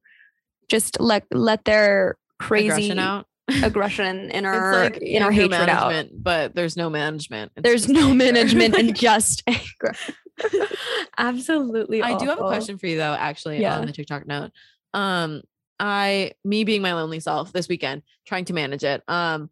just 0.69 0.99
let 0.99 1.23
let 1.31 1.65
their 1.65 2.17
crazy 2.39 2.67
aggression 2.91 2.99
out 2.99 3.25
aggression, 3.63 4.29
inner 4.31 4.71
like 4.83 4.99
inner 5.01 5.31
hatred 5.31 5.69
out. 5.69 6.07
but 6.11 6.53
there's 6.53 6.75
no 6.75 6.89
management 6.89 7.51
It's 7.55 7.63
There's 7.63 7.87
no 7.89 8.07
anger. 8.11 8.15
management 8.15 8.75
and 8.75 8.95
just 9.07 9.41
anger. 9.47 9.93
Absolutely. 11.17 12.01
I 12.03 12.17
do 12.17 12.25
have 12.27 12.39
a 12.39 12.43
question 12.43 12.77
for 12.77 12.87
you 12.87 12.97
though, 12.97 13.13
actually, 13.13 13.59
Yeah. 13.61 13.77
on 13.79 13.85
the 13.85 13.91
TikTok 13.93 14.27
note. 14.27 14.51
Um, 14.93 15.41
I 15.79 16.31
me 16.43 16.63
being 16.63 16.81
my 16.81 16.93
lonely 16.93 17.19
self 17.19 17.51
this 17.53 17.67
weekend, 17.67 18.01
trying 18.25 18.45
to 18.45 18.53
manage 18.53 18.83
it. 18.83 19.03
Um, 19.07 19.49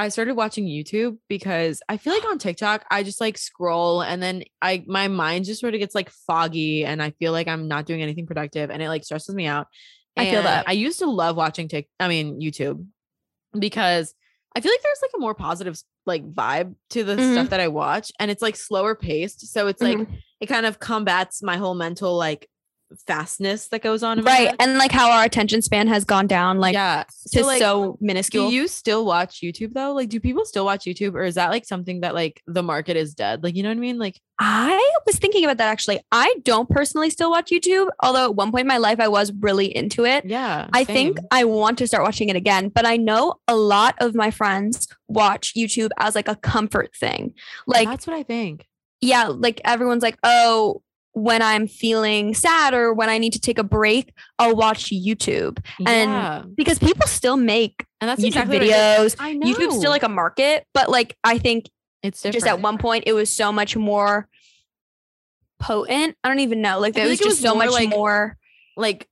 I 0.00 0.08
started 0.08 0.34
watching 0.34 0.64
YouTube 0.66 1.18
because 1.28 1.82
I 1.88 1.96
feel 1.98 2.12
like 2.14 2.24
on 2.24 2.38
TikTok, 2.46 2.84
I 2.90 3.02
just 3.02 3.20
like 3.20 3.36
scroll 3.36 4.00
and 4.02 4.22
then 4.22 4.44
I 4.62 4.82
my 4.86 5.08
mind 5.08 5.44
just 5.44 5.60
sort 5.60 5.74
of 5.74 5.80
gets 5.80 5.94
like 5.94 6.10
foggy 6.10 6.84
and 6.84 7.02
I 7.02 7.10
feel 7.12 7.32
like 7.32 7.48
I'm 7.48 7.68
not 7.68 7.86
doing 7.86 8.02
anything 8.02 8.26
productive 8.26 8.70
and 8.70 8.82
it 8.82 8.88
like 8.88 9.04
stresses 9.04 9.34
me 9.34 9.46
out. 9.46 9.66
I 10.16 10.24
feel 10.30 10.42
that. 10.42 10.64
I 10.66 10.72
used 10.72 10.98
to 11.00 11.06
love 11.10 11.36
watching 11.36 11.68
Tik 11.68 11.88
I 11.98 12.08
mean 12.08 12.40
YouTube 12.40 12.84
because 13.58 14.14
I 14.56 14.60
feel 14.60 14.72
like 14.72 14.82
there's 14.82 15.02
like 15.02 15.12
a 15.16 15.20
more 15.20 15.34
positive 15.34 15.78
like 16.06 16.24
vibe 16.32 16.74
to 16.90 17.04
the 17.04 17.16
Mhm. 17.16 17.32
stuff 17.32 17.50
that 17.50 17.60
I 17.60 17.68
watch 17.68 18.10
and 18.18 18.30
it's 18.30 18.42
like 18.42 18.56
slower 18.56 18.94
paced. 18.94 19.52
So 19.52 19.66
it's 19.66 19.82
like 19.82 19.98
Mhm. 19.98 20.18
it 20.40 20.46
kind 20.46 20.66
of 20.66 20.78
combats 20.78 21.42
my 21.42 21.56
whole 21.56 21.74
mental 21.74 22.16
like 22.16 22.48
fastness 23.06 23.68
that 23.68 23.82
goes 23.82 24.02
on 24.02 24.22
right. 24.22 24.54
And 24.58 24.78
like 24.78 24.92
how 24.92 25.10
our 25.10 25.24
attention 25.24 25.62
span 25.62 25.88
has 25.88 26.04
gone 26.04 26.26
down 26.26 26.58
like 26.58 26.74
yeah 26.74 27.04
to 27.32 27.40
so 27.40 27.46
like 27.46 27.58
so 27.58 27.92
do 27.92 27.98
minuscule. 28.00 28.50
you 28.50 28.68
still 28.68 29.04
watch 29.04 29.40
youtube 29.40 29.72
though 29.72 29.92
like 29.92 30.08
do 30.08 30.20
people 30.20 30.44
still 30.44 30.64
watch 30.64 30.84
youtube 30.84 31.14
or 31.14 31.22
is 31.22 31.36
that 31.36 31.50
like 31.50 31.64
something 31.64 32.00
that 32.00 32.14
like 32.14 32.42
the 32.46 32.62
market 32.62 32.96
is 32.96 33.14
dead 33.14 33.42
like 33.42 33.56
you 33.56 33.62
know 33.62 33.68
what 33.68 33.76
i 33.76 33.80
mean 33.80 33.98
like 33.98 34.20
I 34.42 34.90
was 35.04 35.18
thinking 35.18 35.44
about 35.44 35.58
that 35.58 35.68
actually. 35.68 36.00
I 36.10 36.34
don't 36.44 36.66
personally 36.66 37.10
still 37.10 37.30
watch 37.30 37.50
YouTube, 37.50 37.90
although 38.02 38.24
at 38.24 38.34
one 38.34 38.50
point 38.50 38.62
in 38.62 38.68
my 38.68 38.78
life 38.78 38.98
I 38.98 39.08
was 39.08 39.30
really 39.34 39.66
into 39.66 40.06
it. 40.06 40.24
yeah 40.24 40.66
I 40.72 40.82
think. 40.84 41.18
I 41.30 41.44
want 41.44 41.76
to 41.76 41.86
start 41.86 42.04
watching 42.04 42.30
it 42.30 42.36
again, 42.36 42.70
but 42.70 42.86
I 42.86 42.96
know 42.96 43.34
a 43.46 43.54
lot 43.54 43.96
of 44.00 44.14
my 44.14 44.30
friends 44.30 44.88
watch 45.08 45.52
YouTube 45.54 45.90
as 45.98 46.14
like 46.14 46.26
a 46.26 46.36
comfort 46.36 46.96
thing. 46.96 47.34
Like, 47.66 47.86
that's 47.86 48.06
what 48.06 48.16
i 48.16 48.22
think 48.22 48.66
yeah, 49.00 49.28
like 49.28 49.60
everyone's 49.64 50.02
like, 50.02 50.18
oh, 50.22 50.82
when 51.12 51.42
I'm 51.42 51.66
feeling 51.66 52.34
sad 52.34 52.72
or 52.72 52.94
when 52.94 53.08
I 53.08 53.18
need 53.18 53.32
to 53.32 53.40
take 53.40 53.58
a 53.58 53.64
break, 53.64 54.12
I'll 54.38 54.54
watch 54.56 54.84
YouTube 54.86 55.58
And 55.86 56.10
yeah 56.10 56.42
because 56.54 56.78
people 56.78 57.06
still 57.08 57.36
make 57.36 57.84
and 58.00 58.08
that's 58.08 58.20
YouTube 58.22 58.26
exactly 58.28 58.56
what 58.58 58.62
I 58.62 58.66
did. 58.66 58.74
videos. 59.00 59.16
I 59.18 59.34
know 59.34 59.46
YouTube's 59.46 59.76
still 59.78 59.90
like 59.90 60.02
a 60.04 60.08
market, 60.08 60.66
but 60.72 60.88
like 60.88 61.16
I 61.24 61.38
think 61.38 61.68
it's 62.02 62.20
different 62.22 62.34
just 62.34 62.46
at 62.46 62.60
one 62.60 62.78
point 62.78 63.04
it 63.06 63.12
was 63.12 63.32
so 63.34 63.52
much 63.52 63.76
more 63.76 64.28
potent. 65.58 66.16
I 66.24 66.28
don't 66.28 66.40
even 66.40 66.62
know. 66.62 66.78
Like 66.80 66.94
there 66.94 67.04
was 67.08 67.18
like 67.18 67.28
just 67.28 67.42
was 67.42 67.50
so 67.50 67.54
much 67.54 67.70
like- 67.70 67.90
more. 67.90 68.36
like 68.76 69.06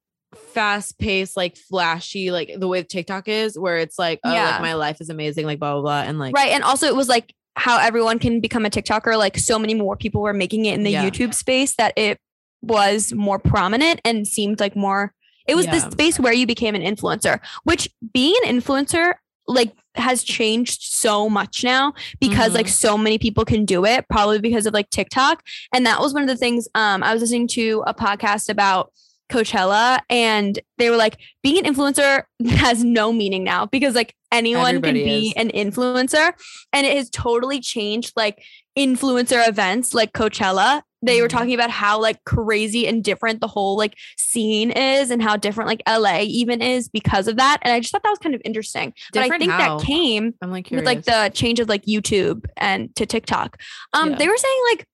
fast 0.52 0.98
paced 0.98 1.38
like 1.38 1.56
flashy 1.56 2.30
like 2.30 2.50
the 2.58 2.68
way 2.68 2.82
tiktok 2.82 3.28
is 3.28 3.58
where 3.58 3.78
it's 3.78 3.98
like 3.98 4.20
oh 4.24 4.32
Yeah. 4.32 4.50
like 4.50 4.60
my 4.60 4.74
life 4.74 5.00
is 5.00 5.08
amazing 5.08 5.46
like 5.46 5.58
blah 5.58 5.72
blah 5.72 5.80
blah 5.80 6.02
and 6.02 6.18
like 6.18 6.34
Right. 6.34 6.50
And 6.52 6.62
also 6.62 6.86
it 6.86 6.94
was 6.94 7.08
like 7.08 7.34
how 7.58 7.78
everyone 7.78 8.18
can 8.18 8.40
become 8.40 8.64
a 8.64 8.70
TikToker. 8.70 9.18
Like 9.18 9.36
so 9.36 9.58
many 9.58 9.74
more 9.74 9.96
people 9.96 10.22
were 10.22 10.32
making 10.32 10.64
it 10.66 10.74
in 10.74 10.82
the 10.84 10.90
Yeah. 10.92 11.04
YouTube 11.08 11.34
space 11.34 11.74
that 11.76 11.92
it 11.96 12.18
was 12.62 13.12
more 13.12 13.38
prominent 13.38 14.00
and 14.04 14.26
seemed 14.26 14.60
like 14.60 14.74
more 14.76 15.12
it 15.46 15.54
was 15.56 15.64
the 15.66 15.80
space 15.90 16.20
where 16.20 16.32
you 16.34 16.46
became 16.46 16.74
an 16.74 16.82
influencer, 16.82 17.40
which 17.64 17.88
being 18.12 18.34
an 18.46 18.60
influencer 18.60 19.14
like 19.46 19.72
has 19.94 20.22
changed 20.22 20.82
so 20.82 21.30
much 21.30 21.64
now 21.64 21.94
because 22.20 22.52
like 22.52 22.66
Mhm. 22.66 22.70
so 22.70 22.98
many 22.98 23.16
people 23.18 23.46
can 23.46 23.64
do 23.64 23.86
it 23.86 24.04
probably 24.10 24.40
because 24.40 24.66
of 24.66 24.74
like 24.74 24.90
TikTok 24.90 25.42
and 25.72 25.86
that 25.86 26.00
was 26.00 26.12
one 26.12 26.22
of 26.22 26.28
the 26.28 26.36
things 26.36 26.68
um 26.74 27.02
I 27.02 27.14
was 27.14 27.22
listening 27.22 27.48
to 27.48 27.82
a 27.86 27.94
podcast 27.94 28.50
about 28.50 28.92
Coachella 29.28 30.00
and 30.08 30.58
they 30.78 30.90
were 30.90 30.96
like 30.96 31.18
being 31.42 31.64
an 31.66 31.74
influencer 31.74 32.22
has 32.48 32.82
no 32.84 33.12
meaning 33.12 33.44
now 33.44 33.66
because 33.66 33.94
like 33.94 34.14
anyone 34.32 34.66
Everybody 34.76 35.00
can 35.00 35.08
be 35.08 35.28
is. 35.28 35.34
an 35.36 35.50
influencer 35.50 36.32
and 36.72 36.86
it 36.86 36.96
has 36.96 37.10
totally 37.10 37.60
changed 37.60 38.12
like 38.16 38.42
influencer 38.78 39.46
events 39.48 39.94
like 39.94 40.12
Coachella 40.12 40.82
they 41.00 41.20
were 41.22 41.28
Mhm. 41.28 41.30
talking 41.30 41.54
about 41.54 41.70
how 41.70 42.00
like 42.00 42.24
crazy 42.24 42.86
and 42.88 43.04
different 43.04 43.40
the 43.40 43.46
whole 43.46 43.76
like 43.76 43.94
scene 44.16 44.70
is 44.72 45.10
and 45.10 45.22
how 45.22 45.36
different 45.36 45.68
like 45.68 45.82
LA 45.88 46.22
even 46.22 46.60
is 46.60 46.88
because 46.88 47.28
of 47.28 47.36
that 47.36 47.58
and 47.62 47.72
I 47.72 47.80
just 47.80 47.92
thought 47.92 48.02
that 48.02 48.10
was 48.10 48.18
kind 48.18 48.34
of 48.34 48.42
interesting 48.44 48.92
but 49.12 49.22
I 49.22 49.38
think 49.38 49.50
how? 49.52 49.78
that 49.78 49.86
came 49.86 50.34
i'm 50.42 50.50
like 50.50 50.68
with 50.70 50.84
like 50.84 51.04
the 51.04 51.30
change 51.34 51.60
of 51.60 51.68
like 51.68 51.84
YouTube 51.84 52.46
and 52.56 52.94
to 52.96 53.06
TikTok. 53.06 53.60
Um, 53.92 54.10
Yeah. 54.10 54.16
they 54.16 54.28
were 54.28 54.36
saying 54.36 54.60
like 54.72 54.86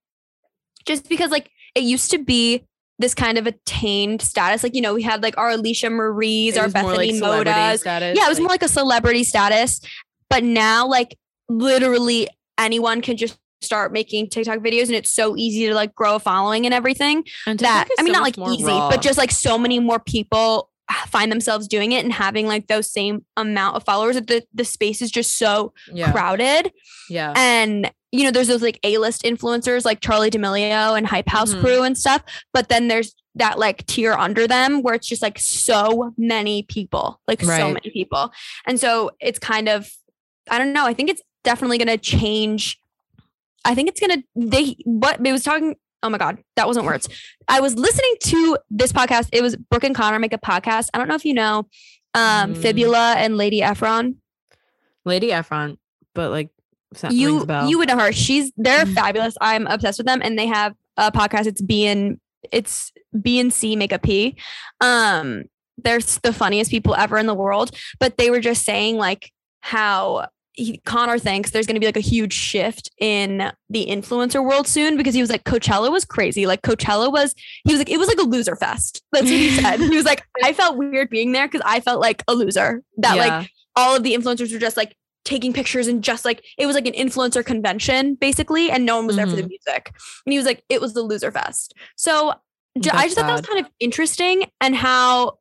just 0.87 1.09
because 1.09 1.31
like 1.31 1.51
it 1.75 1.83
used 1.85 2.11
to 2.11 2.19
be 2.19 2.67
this 2.99 3.15
kind 3.15 3.39
of 3.39 3.47
attained 3.47 4.23
status, 4.23 4.63
like 4.63 4.75
you 4.75 4.81
know 4.81 4.95
we 4.95 5.03
had 5.03 5.23
like 5.23 5.37
our 5.39 5.51
Alisha 5.51 5.91
Marie's, 5.91 6.57
our 6.57 6.69
Bethany 6.69 7.13
celebrity 7.19 7.51
Motas. 7.51 7.79
status, 7.81 8.17
Yeah, 8.19 8.27
it 8.27 8.29
was 8.29 8.39
like- 8.39 8.43
more 8.43 8.49
like 8.51 8.63
a 8.63 8.69
celebrity 8.69 9.25
status, 9.25 9.81
but 10.31 10.45
now 10.45 10.87
like 10.87 11.17
literally 11.49 12.29
anyone 12.59 13.01
can 13.01 13.17
just 13.17 13.39
start 13.61 13.93
making 13.93 14.29
TikTok 14.29 14.59
videos 14.59 14.85
and 14.87 14.93
it's 14.95 15.11
so 15.11 15.37
easy 15.37 15.67
to 15.67 15.75
like 15.75 15.95
grow 15.95 16.17
a 16.17 16.21
following 16.21 16.67
and 16.67 16.75
everything 16.75 17.25
and 17.47 17.59
that 17.61 17.89
I 17.99 18.03
mean 18.03 18.13
so 18.13 18.21
not 18.21 18.37
like 18.39 18.53
easy, 18.53 18.65
raw. 18.65 18.91
but 18.91 19.01
just 19.01 19.17
like 19.17 19.31
so 19.31 19.57
many 19.57 19.79
more 19.81 19.99
people 19.99 20.71
find 21.07 21.31
themselves 21.31 21.69
doing 21.69 21.93
it 21.93 22.05
and 22.05 22.13
having 22.13 22.47
like 22.47 22.67
those 22.67 22.91
same 22.91 23.25
amount 23.37 23.77
of 23.77 23.85
followers 23.85 24.15
that 24.17 24.27
the, 24.27 24.45
the 24.55 24.65
space 24.65 25.03
is 25.03 25.11
just 25.11 25.37
so 25.39 25.73
yeah. 25.93 26.11
crowded. 26.13 26.73
Yeah. 27.09 27.33
And 27.37 27.91
you 28.13 28.23
know 28.23 28.31
there's 28.31 28.47
those 28.49 28.63
like 28.63 28.79
a-list 28.85 29.25
influencers 29.25 29.85
like 29.85 30.01
charli 30.01 30.31
d'amelio 30.31 30.97
and 30.97 31.05
hype 31.05 31.29
house 31.29 31.53
Mhm. 31.53 31.61
crew 31.61 31.83
and 31.83 31.99
stuff 31.99 32.23
but 32.53 32.69
then 32.69 32.87
there's 32.87 33.13
that 33.35 33.59
like 33.59 33.85
tier 33.87 34.13
under 34.13 34.47
them 34.47 34.83
where 34.83 34.95
it's 34.95 35.09
just 35.09 35.21
like 35.21 35.37
so 35.37 36.13
many 36.17 36.63
people 36.63 37.21
like 37.27 37.43
so 37.43 37.73
many 37.73 37.91
people. 37.91 38.31
And 38.67 38.79
so 38.79 39.11
it's 39.21 39.41
kind 39.41 39.69
of 39.69 39.91
i 40.49 40.59
don't 40.59 40.73
know 40.73 40.87
i 40.87 40.95
think 40.95 41.11
it's 41.11 41.23
definitely 41.43 41.79
going 41.79 41.89
to 41.89 41.99
change. 41.99 42.81
I 43.65 43.75
think 43.75 43.89
it's 43.89 44.01
going 44.01 44.21
to 44.21 44.25
they 44.37 44.77
what 44.85 45.23
they 45.23 45.33
was 45.33 45.43
talking 45.43 45.77
oh 46.05 46.09
my 46.11 46.19
god 46.19 46.39
that 46.57 46.67
wasn't 46.69 46.85
words 46.87 47.09
i 47.49 47.59
was 47.61 47.75
listening 47.77 48.15
to 48.21 48.57
this 48.71 48.93
podcast 48.93 49.29
it 49.33 49.43
was 49.43 49.57
brooke 49.57 49.85
and 49.85 49.95
connor 49.97 50.19
make 50.21 50.33
a 50.33 50.39
podcast 50.39 50.89
i 50.95 50.99
don't 50.99 51.09
know 51.09 51.15
if 51.17 51.25
you 51.25 51.35
know 51.35 51.67
um 52.15 52.55
Mm. 52.55 52.57
fibula 52.63 53.15
and 53.17 53.37
lady 53.37 53.61
efron 53.61 54.17
lady 55.05 55.31
efron 55.31 55.77
but 56.15 56.31
like 56.31 56.51
you 57.11 57.45
you 57.67 57.79
would 57.79 57.89
know 57.89 57.99
her. 57.99 58.13
She's 58.13 58.53
they're 58.57 58.85
Mhm. 58.85 58.95
fabulous. 58.95 59.35
I'm 59.41 59.67
obsessed 59.67 59.99
with 59.99 60.07
them, 60.07 60.21
and 60.23 60.39
they 60.39 60.47
have 60.47 60.75
a 60.97 61.11
podcast. 61.11 61.47
It's 61.47 61.61
B 61.61 61.87
and 61.87 62.21
it's 62.53 62.93
B 63.21 63.41
and 63.41 63.53
C 63.53 63.75
make 63.75 63.91
a 63.91 63.99
P. 63.99 64.37
Um, 64.81 65.45
they're 65.77 65.99
the 65.99 66.33
funniest 66.33 66.71
people 66.71 66.95
ever 66.95 67.19
in 67.19 67.27
the 67.27 67.35
world. 67.35 67.73
But 67.99 68.17
they 68.17 68.31
were 68.31 68.39
just 68.39 68.65
saying 68.65 68.97
like 68.97 69.33
how 69.61 70.29
he, 70.55 70.79
Connor 70.85 71.19
thinks 71.19 71.51
there's 71.51 71.67
going 71.67 71.75
to 71.75 71.81
be 71.81 71.87
like 71.87 71.97
a 71.97 72.01
huge 72.01 72.33
shift 72.33 72.91
in 73.01 73.53
the 73.71 73.87
influencer 73.87 74.45
world 74.45 74.67
soon 74.67 74.97
because 74.97 75.13
he 75.15 75.21
was 75.21 75.29
like 75.31 75.45
Coachella 75.45 75.91
was 75.91 76.05
crazy. 76.05 76.47
Like 76.47 76.63
Coachella 76.63 77.13
was 77.13 77.35
he 77.65 77.73
was 77.73 77.79
like 77.79 77.91
it 77.91 77.99
was 77.99 78.09
like 78.09 78.19
a 78.19 78.23
loser 78.23 78.57
fest. 78.57 79.03
That's 79.13 79.25
what 79.25 79.33
he 79.33 79.51
said. 79.61 79.81
he 79.81 79.97
was 79.97 80.05
like 80.05 80.25
I 80.43 80.53
felt 80.53 80.77
weird 80.77 81.11
being 81.11 81.33
there 81.33 81.47
because 81.49 81.63
I 81.65 81.81
felt 81.81 82.01
like 82.01 82.23
a 82.29 82.35
loser. 82.35 82.83
That 82.99 83.17
like 83.17 83.51
all 83.77 83.97
of 83.97 84.03
the 84.05 84.15
influencers 84.15 84.53
were 84.53 84.59
just 84.59 84.77
like 84.77 84.95
taking 85.25 85.53
pictures 85.53 85.87
and 85.89 86.05
just 86.05 86.25
like 86.25 86.45
it 86.59 86.67
was 86.67 86.75
like 86.75 86.87
an 86.87 86.93
influencer 86.93 87.45
convention 87.45 88.15
basically 88.15 88.71
and 88.71 88.85
no 88.85 88.97
one 88.97 89.07
was 89.07 89.17
there 89.17 89.27
for 89.27 89.35
the 89.37 89.43
Mhm. 89.43 89.49
music 89.49 89.91
and 90.27 90.33
he 90.33 90.37
was 90.39 90.45
like 90.47 90.63
it 90.69 90.83
was 90.83 90.93
the 90.93 91.01
loser 91.01 91.33
fest 91.33 91.73
so 91.97 92.35
ju- 92.79 92.91
i 92.93 93.05
just 93.05 93.17
thought 93.17 93.27
that 93.27 93.33
was 93.33 93.41
kind 93.41 93.59
of 93.59 93.71
interesting 93.81 94.45
and 94.61 94.77
how 94.77 95.39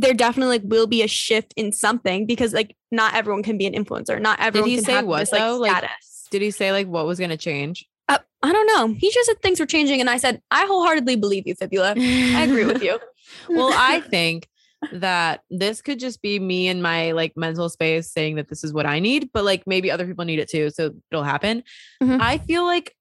there 0.00 0.14
definitely 0.14 0.58
like 0.58 0.62
will 0.64 0.86
be 0.86 1.02
a 1.02 1.08
shift 1.08 1.54
in 1.56 1.72
something 1.72 2.26
because 2.26 2.52
like 2.52 2.76
not 2.90 3.14
everyone 3.14 3.42
can 3.42 3.56
be 3.56 3.66
an 3.66 3.74
influencer 3.74 4.20
not 4.20 4.40
everyone 4.40 4.68
Did 4.68 4.70
he 4.70 4.76
can 4.76 4.84
say 4.84 5.02
what, 5.02 5.20
this 5.20 5.32
like 5.32 5.40
though? 5.40 5.56
Like, 5.58 5.70
status 5.70 6.28
Did 6.30 6.42
he 6.42 6.50
say 6.50 6.72
like 6.72 6.86
what 6.86 7.06
was 7.06 7.18
gonna 7.18 7.36
change? 7.36 7.86
Uh, 8.08 8.18
I 8.42 8.52
don't 8.52 8.66
know. 8.66 8.94
He 8.98 9.10
just 9.10 9.26
said 9.26 9.40
things 9.40 9.58
were 9.58 9.66
changing, 9.66 10.00
and 10.00 10.10
I 10.10 10.18
said 10.18 10.42
I 10.50 10.66
wholeheartedly 10.66 11.16
believe 11.16 11.46
you, 11.46 11.54
Fibula. 11.54 11.94
I 11.96 12.42
agree 12.42 12.66
with 12.66 12.82
you. 12.82 12.98
well, 13.48 13.72
I 13.74 14.00
think 14.10 14.46
that 14.92 15.40
this 15.48 15.80
could 15.80 15.98
just 15.98 16.20
be 16.20 16.38
me 16.38 16.68
and 16.68 16.82
my 16.82 17.12
like 17.12 17.32
mental 17.36 17.70
space 17.70 18.12
saying 18.12 18.36
that 18.36 18.48
this 18.48 18.62
is 18.62 18.74
what 18.74 18.84
I 18.84 18.98
need, 18.98 19.30
but 19.32 19.44
like 19.44 19.66
maybe 19.66 19.90
other 19.90 20.06
people 20.06 20.26
need 20.26 20.38
it 20.38 20.50
too. 20.50 20.68
So 20.70 20.90
it'll 21.10 21.24
happen. 21.24 21.62
Mhm. 22.02 22.20
I 22.20 22.36
feel 22.38 22.64
like 22.64 22.94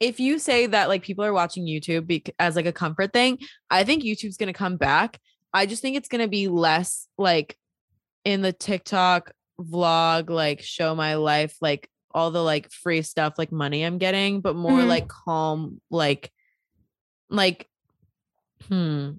if 0.00 0.20
you 0.20 0.38
say 0.38 0.66
that 0.66 0.88
like 0.88 1.02
people 1.02 1.24
are 1.24 1.32
watching 1.32 1.66
YouTube 1.66 2.06
bec- 2.06 2.34
as 2.38 2.54
like 2.54 2.66
a 2.66 2.72
comfort 2.72 3.12
thing, 3.12 3.38
I 3.70 3.82
think 3.82 4.04
YouTube's 4.04 4.36
going 4.36 4.52
to 4.52 4.52
come 4.52 4.76
back. 4.76 5.18
I 5.52 5.66
just 5.66 5.82
think 5.82 5.96
it's 5.96 6.08
going 6.08 6.20
to 6.22 6.28
be 6.28 6.48
less 6.48 7.08
like 7.16 7.56
in 8.24 8.42
the 8.42 8.52
TikTok 8.52 9.32
vlog, 9.60 10.30
like 10.30 10.62
show 10.62 10.94
my 10.94 11.14
life, 11.14 11.56
like 11.60 11.88
all 12.12 12.30
the 12.30 12.42
like 12.42 12.70
free 12.70 13.02
stuff, 13.02 13.34
like 13.38 13.52
money 13.52 13.82
I'm 13.82 13.98
getting, 13.98 14.40
but 14.40 14.56
more 14.56 14.80
Mhm. 14.80 14.88
like 14.88 15.08
calm, 15.08 15.80
like, 15.90 16.30
like, 17.30 17.66
hmm, 18.68 19.12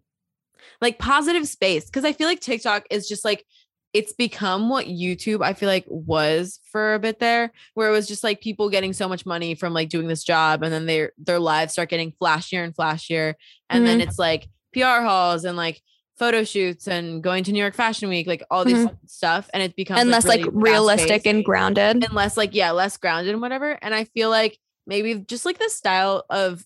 like 0.82 1.00
positive 1.00 1.48
space. 1.48 1.90
Cause 1.90 2.06
I 2.06 2.14
feel 2.14 2.28
like 2.28 2.40
TikTok 2.40 2.86
is 2.90 3.08
just 3.08 3.24
like, 3.26 3.46
it's 3.92 4.14
become 4.14 4.70
what 4.70 4.86
YouTube 4.86 5.44
I 5.44 5.54
feel 5.54 5.68
like 5.68 5.86
was 5.88 6.60
for 6.72 6.94
a 6.94 7.00
bit 7.00 7.18
there, 7.20 7.52
where 7.74 7.90
it 7.90 7.92
was 7.92 8.08
just 8.08 8.24
like 8.24 8.40
people 8.40 8.70
getting 8.70 8.94
so 8.94 9.08
much 9.10 9.26
money 9.26 9.56
from 9.56 9.74
like 9.74 9.90
doing 9.90 10.08
this 10.08 10.24
job, 10.24 10.62
and 10.62 10.72
then 10.72 10.86
their 10.86 11.12
their 11.18 11.40
lives 11.40 11.74
start 11.74 11.90
getting 11.90 12.12
flashier 12.22 12.64
and 12.64 12.76
flashier, 12.76 13.34
and 13.68 13.88
then 13.88 14.00
it's 14.00 14.20
like 14.20 14.48
PR 14.74 15.02
hauls 15.02 15.44
and 15.44 15.58
like 15.58 15.82
photo 16.20 16.44
shoots 16.44 16.88
and 16.88 17.24
going 17.24 17.44
to 17.46 17.52
New 17.54 17.60
York 17.60 17.74
Fashion 17.74 18.10
Week, 18.10 18.28
like 18.28 18.44
all 18.52 18.66
this 18.66 18.86
stuff, 19.08 19.50
and 19.54 19.64
it 19.64 19.76
becomes 19.76 20.02
and 20.02 20.10
less 20.12 20.26
like 20.26 20.42
really 20.42 20.74
realistic 20.74 21.26
and 21.26 21.44
grounded. 21.44 22.04
and 22.04 22.14
less 22.14 22.36
like 22.38 22.54
yeah, 22.54 22.72
less 22.72 22.98
grounded 22.98 23.34
and 23.34 23.42
whatever. 23.42 23.72
And 23.82 23.96
I 23.96 24.04
feel 24.04 24.30
like 24.30 24.60
maybe 24.86 25.16
just 25.16 25.46
like 25.46 25.58
the 25.58 25.70
style 25.70 26.26
of 26.30 26.66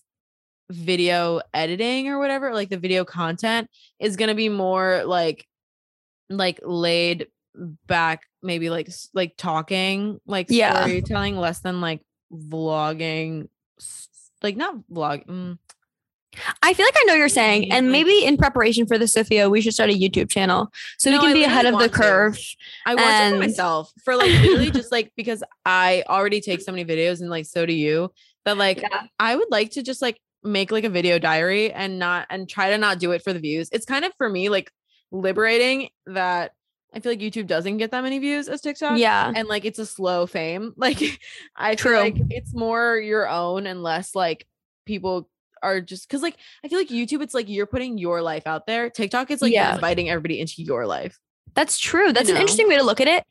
video 0.70 1.40
editing 1.54 2.08
or 2.08 2.18
whatever, 2.18 2.52
like 2.52 2.68
the 2.68 2.78
video 2.78 3.04
content 3.04 3.70
is 4.00 4.16
gonna 4.16 4.34
be 4.34 4.48
more 4.48 5.04
like 5.06 5.46
like 6.28 6.58
laid 6.64 7.28
back, 7.86 8.22
maybe 8.42 8.70
like 8.70 8.88
like 9.14 9.36
talking, 9.36 10.20
like 10.26 10.46
Yeah. 10.50 10.82
storytelling, 10.82 11.36
less 11.38 11.60
than 11.60 11.80
like 11.80 12.00
vlogging, 12.32 13.48
like 14.42 14.56
not 14.56 14.76
vlog. 14.90 15.26
Mm, 15.26 15.58
I 16.62 16.74
feel 16.74 16.86
like 16.86 16.94
I 16.96 17.04
know 17.06 17.12
what 17.14 17.18
you're 17.18 17.28
saying, 17.28 17.70
and 17.72 17.90
maybe 17.92 18.24
in 18.24 18.36
preparation 18.36 18.86
for 18.86 18.98
the 18.98 19.06
Sophia, 19.08 19.48
we 19.50 19.60
should 19.60 19.74
start 19.74 19.90
a 19.90 19.94
YouTube 19.94 20.30
channel 20.30 20.70
so 20.98 21.10
No, 21.10 21.16
we 21.18 21.20
can 21.22 21.30
I 21.30 21.32
be 21.34 21.44
ahead 21.44 21.64
of 21.66 21.72
the 21.72 21.76
want 21.78 21.92
to. 21.92 21.98
curve. 21.98 22.38
I 22.86 22.94
watch 22.94 23.04
it 23.04 23.30
for 23.32 23.38
myself 23.38 23.92
for 24.04 24.16
like 24.16 24.30
literally 24.30 24.70
just 24.70 24.90
like 24.92 25.12
because 25.16 25.42
I 25.64 26.04
already 26.08 26.40
take 26.40 26.60
so 26.60 26.72
many 26.72 26.84
videos 26.84 27.20
and 27.20 27.30
like 27.30 27.46
so 27.46 27.66
do 27.66 27.72
you 27.72 28.10
that 28.44 28.56
like 28.58 28.80
Yeah. 28.82 29.02
I 29.18 29.36
would 29.36 29.50
like 29.50 29.70
to 29.72 29.82
just 29.82 30.02
like 30.02 30.20
make 30.42 30.70
like 30.70 30.84
a 30.84 30.90
video 30.90 31.18
diary 31.18 31.72
and 31.72 31.98
not 31.98 32.26
and 32.30 32.48
try 32.48 32.70
to 32.70 32.78
not 32.78 32.98
do 32.98 33.12
it 33.12 33.22
for 33.22 33.32
the 33.32 33.38
views. 33.40 33.68
It's 33.72 33.86
kind 33.86 34.04
of 34.04 34.12
for 34.18 34.28
me 34.28 34.48
like 34.50 34.70
liberating 35.10 35.88
that 36.06 36.52
I 36.92 37.00
feel 37.00 37.12
like 37.12 37.20
YouTube 37.20 37.46
doesn't 37.46 37.78
get 37.78 37.90
that 37.90 38.02
many 38.02 38.18
views 38.18 38.48
as 38.48 38.60
TikTok. 38.60 38.98
Yeah, 38.98 39.32
And 39.34 39.48
like 39.48 39.64
it's 39.64 39.78
a 39.78 39.86
slow 39.86 40.26
fame. 40.26 40.72
Like 40.76 40.98
I 41.56 41.74
True. 41.74 41.92
feel 41.92 42.00
like 42.02 42.16
it's 42.30 42.54
more 42.54 42.98
your 42.98 43.28
own 43.28 43.66
and 43.66 43.82
less 43.82 44.14
like 44.14 44.46
people 44.86 45.28
are 45.64 45.80
just 45.80 46.08
because 46.08 46.22
like 46.22 46.36
I 46.64 46.68
feel 46.68 46.78
like 46.78 46.88
YouTube, 46.88 47.22
it's 47.22 47.34
like 47.34 47.48
you're 47.48 47.66
putting 47.66 47.98
your 47.98 48.22
life 48.22 48.46
out 48.46 48.66
there. 48.66 48.88
TikTok 48.90 49.30
is 49.32 49.42
like 49.42 49.52
Yeah. 49.52 49.74
inviting 49.74 50.08
everybody 50.10 50.38
into 50.40 50.62
your 50.62 50.86
life. 50.86 51.18
that's 51.54 51.78
true. 51.78 52.12
That's 52.12 52.28
an 52.28 52.34
know. 52.34 52.40
interesting 52.40 52.68
way 52.68 52.76
to 52.76 52.82
look 52.82 53.00
at 53.00 53.06
it. 53.08 53.24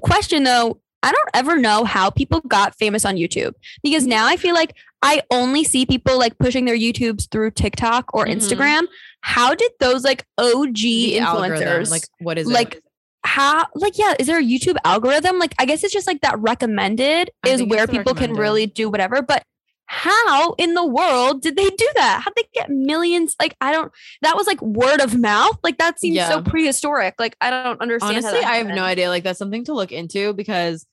Question 0.00 0.42
though, 0.44 0.80
I 1.02 1.12
don't 1.12 1.28
ever 1.34 1.56
know 1.58 1.84
how 1.84 2.10
people 2.10 2.40
got 2.40 2.74
famous 2.76 3.04
on 3.04 3.14
YouTube 3.16 3.52
because 3.84 4.04
now 4.06 4.26
I 4.26 4.36
feel 4.36 4.54
like 4.54 4.74
I 5.00 5.22
only 5.30 5.62
see 5.62 5.86
people 5.86 6.18
like 6.18 6.36
pushing 6.38 6.64
their 6.64 6.76
YouTubes 6.76 7.30
through 7.30 7.52
TikTok 7.52 8.06
or 8.12 8.26
Mhm. 8.26 8.34
Instagram. 8.36 8.86
How 9.20 9.54
did 9.54 9.70
those 9.78 10.02
like 10.02 10.24
OG 10.38 10.74
The 10.74 11.18
algorithm, 11.20 11.68
influencers 11.68 11.90
Like 11.90 12.02
what 12.20 12.36
is 12.38 12.48
it? 12.48 12.52
like 12.52 12.80
how 13.24 13.66
like 13.74 13.98
yeah 13.98 14.14
is 14.18 14.26
there 14.28 14.38
a 14.38 14.42
youtube 14.42 14.76
algorithm 14.84 15.38
like 15.40 15.52
i 15.58 15.64
guess 15.66 15.82
it's 15.84 15.92
just 15.92 16.06
like 16.06 16.20
that 16.22 16.38
recommended 16.38 17.30
I 17.44 17.48
is 17.50 17.62
where 17.64 17.86
people 17.88 18.14
can 18.14 18.32
really 18.34 18.66
do 18.66 18.88
whatever 18.88 19.22
but 19.22 19.42
how 19.88 20.52
in 20.58 20.74
the 20.74 20.86
world 20.86 21.40
did 21.40 21.56
they 21.56 21.68
do 21.68 21.88
that? 21.96 22.20
How'd 22.22 22.34
they 22.36 22.46
get 22.52 22.68
millions? 22.70 23.34
Like 23.40 23.56
i 23.60 23.72
don't 23.72 23.90
that 24.20 24.36
was 24.36 24.46
like 24.46 24.60
word 24.60 25.00
of 25.00 25.16
mouth? 25.16 25.58
Like 25.64 25.78
that 25.78 25.98
seems 25.98 26.24
so 26.26 26.42
prehistoric. 26.42 27.14
Like 27.18 27.36
i 27.40 27.50
don't 27.50 27.80
understand 27.80 28.18
honestly 28.18 28.40
i 28.40 28.56
have 28.56 28.66
no 28.68 28.82
idea. 28.82 29.08
Like 29.08 29.24
that's 29.24 29.38
something 29.38 29.64
to 29.64 29.72
look 29.72 29.90
into 29.90 30.34
because 30.34 30.86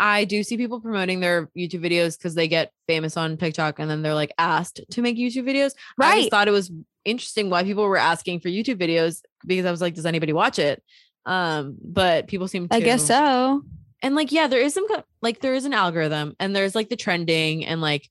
i 0.00 0.24
do 0.24 0.42
see 0.42 0.56
people 0.56 0.80
promoting 0.80 1.20
their 1.20 1.50
youtube 1.56 1.84
videos 1.84 2.16
because 2.16 2.36
they 2.36 2.46
get 2.46 2.72
famous 2.86 3.16
on 3.16 3.36
tiktok 3.36 3.80
and 3.80 3.90
then 3.90 4.00
they're 4.00 4.14
like 4.14 4.32
asked 4.38 4.80
to 4.90 5.02
make 5.02 5.18
youtube 5.18 5.44
videos. 5.44 5.72
I 6.00 6.08
right. 6.10 6.18
just 6.20 6.30
thought 6.30 6.48
it 6.48 6.52
was 6.52 6.72
interesting 7.04 7.50
why 7.50 7.64
people 7.64 7.84
were 7.84 7.98
asking 7.98 8.40
for 8.40 8.48
youtube 8.48 8.80
videos 8.80 9.20
because 9.46 9.66
i 9.66 9.70
was 9.70 9.82
like 9.82 9.94
does 9.94 10.06
anybody 10.06 10.32
watch 10.32 10.58
it? 10.58 10.82
Um 11.26 11.76
but 11.84 12.28
people 12.28 12.48
seem 12.48 12.66
to 12.66 12.74
i 12.74 12.80
guess 12.80 13.06
so. 13.06 13.62
And 14.00 14.14
like 14.14 14.32
yeah 14.32 14.46
there 14.46 14.62
is 14.62 14.72
some 14.72 14.86
like 15.20 15.40
there 15.40 15.54
is 15.54 15.66
an 15.66 15.74
algorithm 15.74 16.34
and 16.40 16.56
there's 16.56 16.74
like 16.74 16.88
the 16.88 16.96
trending 16.96 17.66
and 17.66 17.82
like 17.82 18.08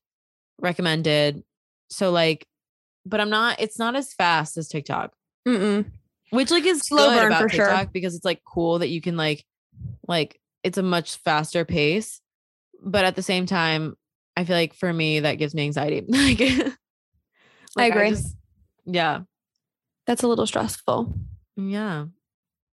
recommended 0.60 1.44
so 1.90 2.12
like 2.12 2.46
but 3.06 3.20
i'm 3.20 3.30
not 3.30 3.60
it's 3.60 3.80
not 3.80 3.96
as 3.96 4.14
fast 4.14 4.58
as 4.58 4.68
tiktok 4.68 5.14
Mm-mm. 5.48 5.86
which 6.32 6.52
like 6.52 6.66
is 6.66 6.82
Slow 6.82 7.10
burn 7.10 7.28
about 7.28 7.44
for 7.44 7.50
sure. 7.50 7.86
Because 7.94 8.16
it's 8.16 8.26
like 8.26 8.42
cool 8.44 8.80
that 8.80 8.90
you 8.90 9.00
can 9.00 9.16
like 9.16 9.46
like 10.08 10.42
it's 10.64 10.78
a 10.78 10.84
much 10.84 11.18
faster 11.18 11.64
pace, 11.64 12.20
but 12.84 13.06
at 13.06 13.16
the 13.16 13.22
same 13.22 13.46
time, 13.46 13.96
I 14.36 14.44
feel 14.44 14.58
like 14.58 14.74
for 14.74 14.92
me 14.92 15.22
that 15.22 15.36
gives 15.36 15.56
me 15.56 15.64
anxiety. 15.64 16.04
like, 16.08 16.40
like, 17.78 17.94
agree. 17.94 18.10
just- 18.10 18.36
yeah, 18.86 19.22
that's 20.06 20.24
a 20.24 20.28
little 20.28 20.48
stressful 20.48 21.14
yeah. 21.58 22.06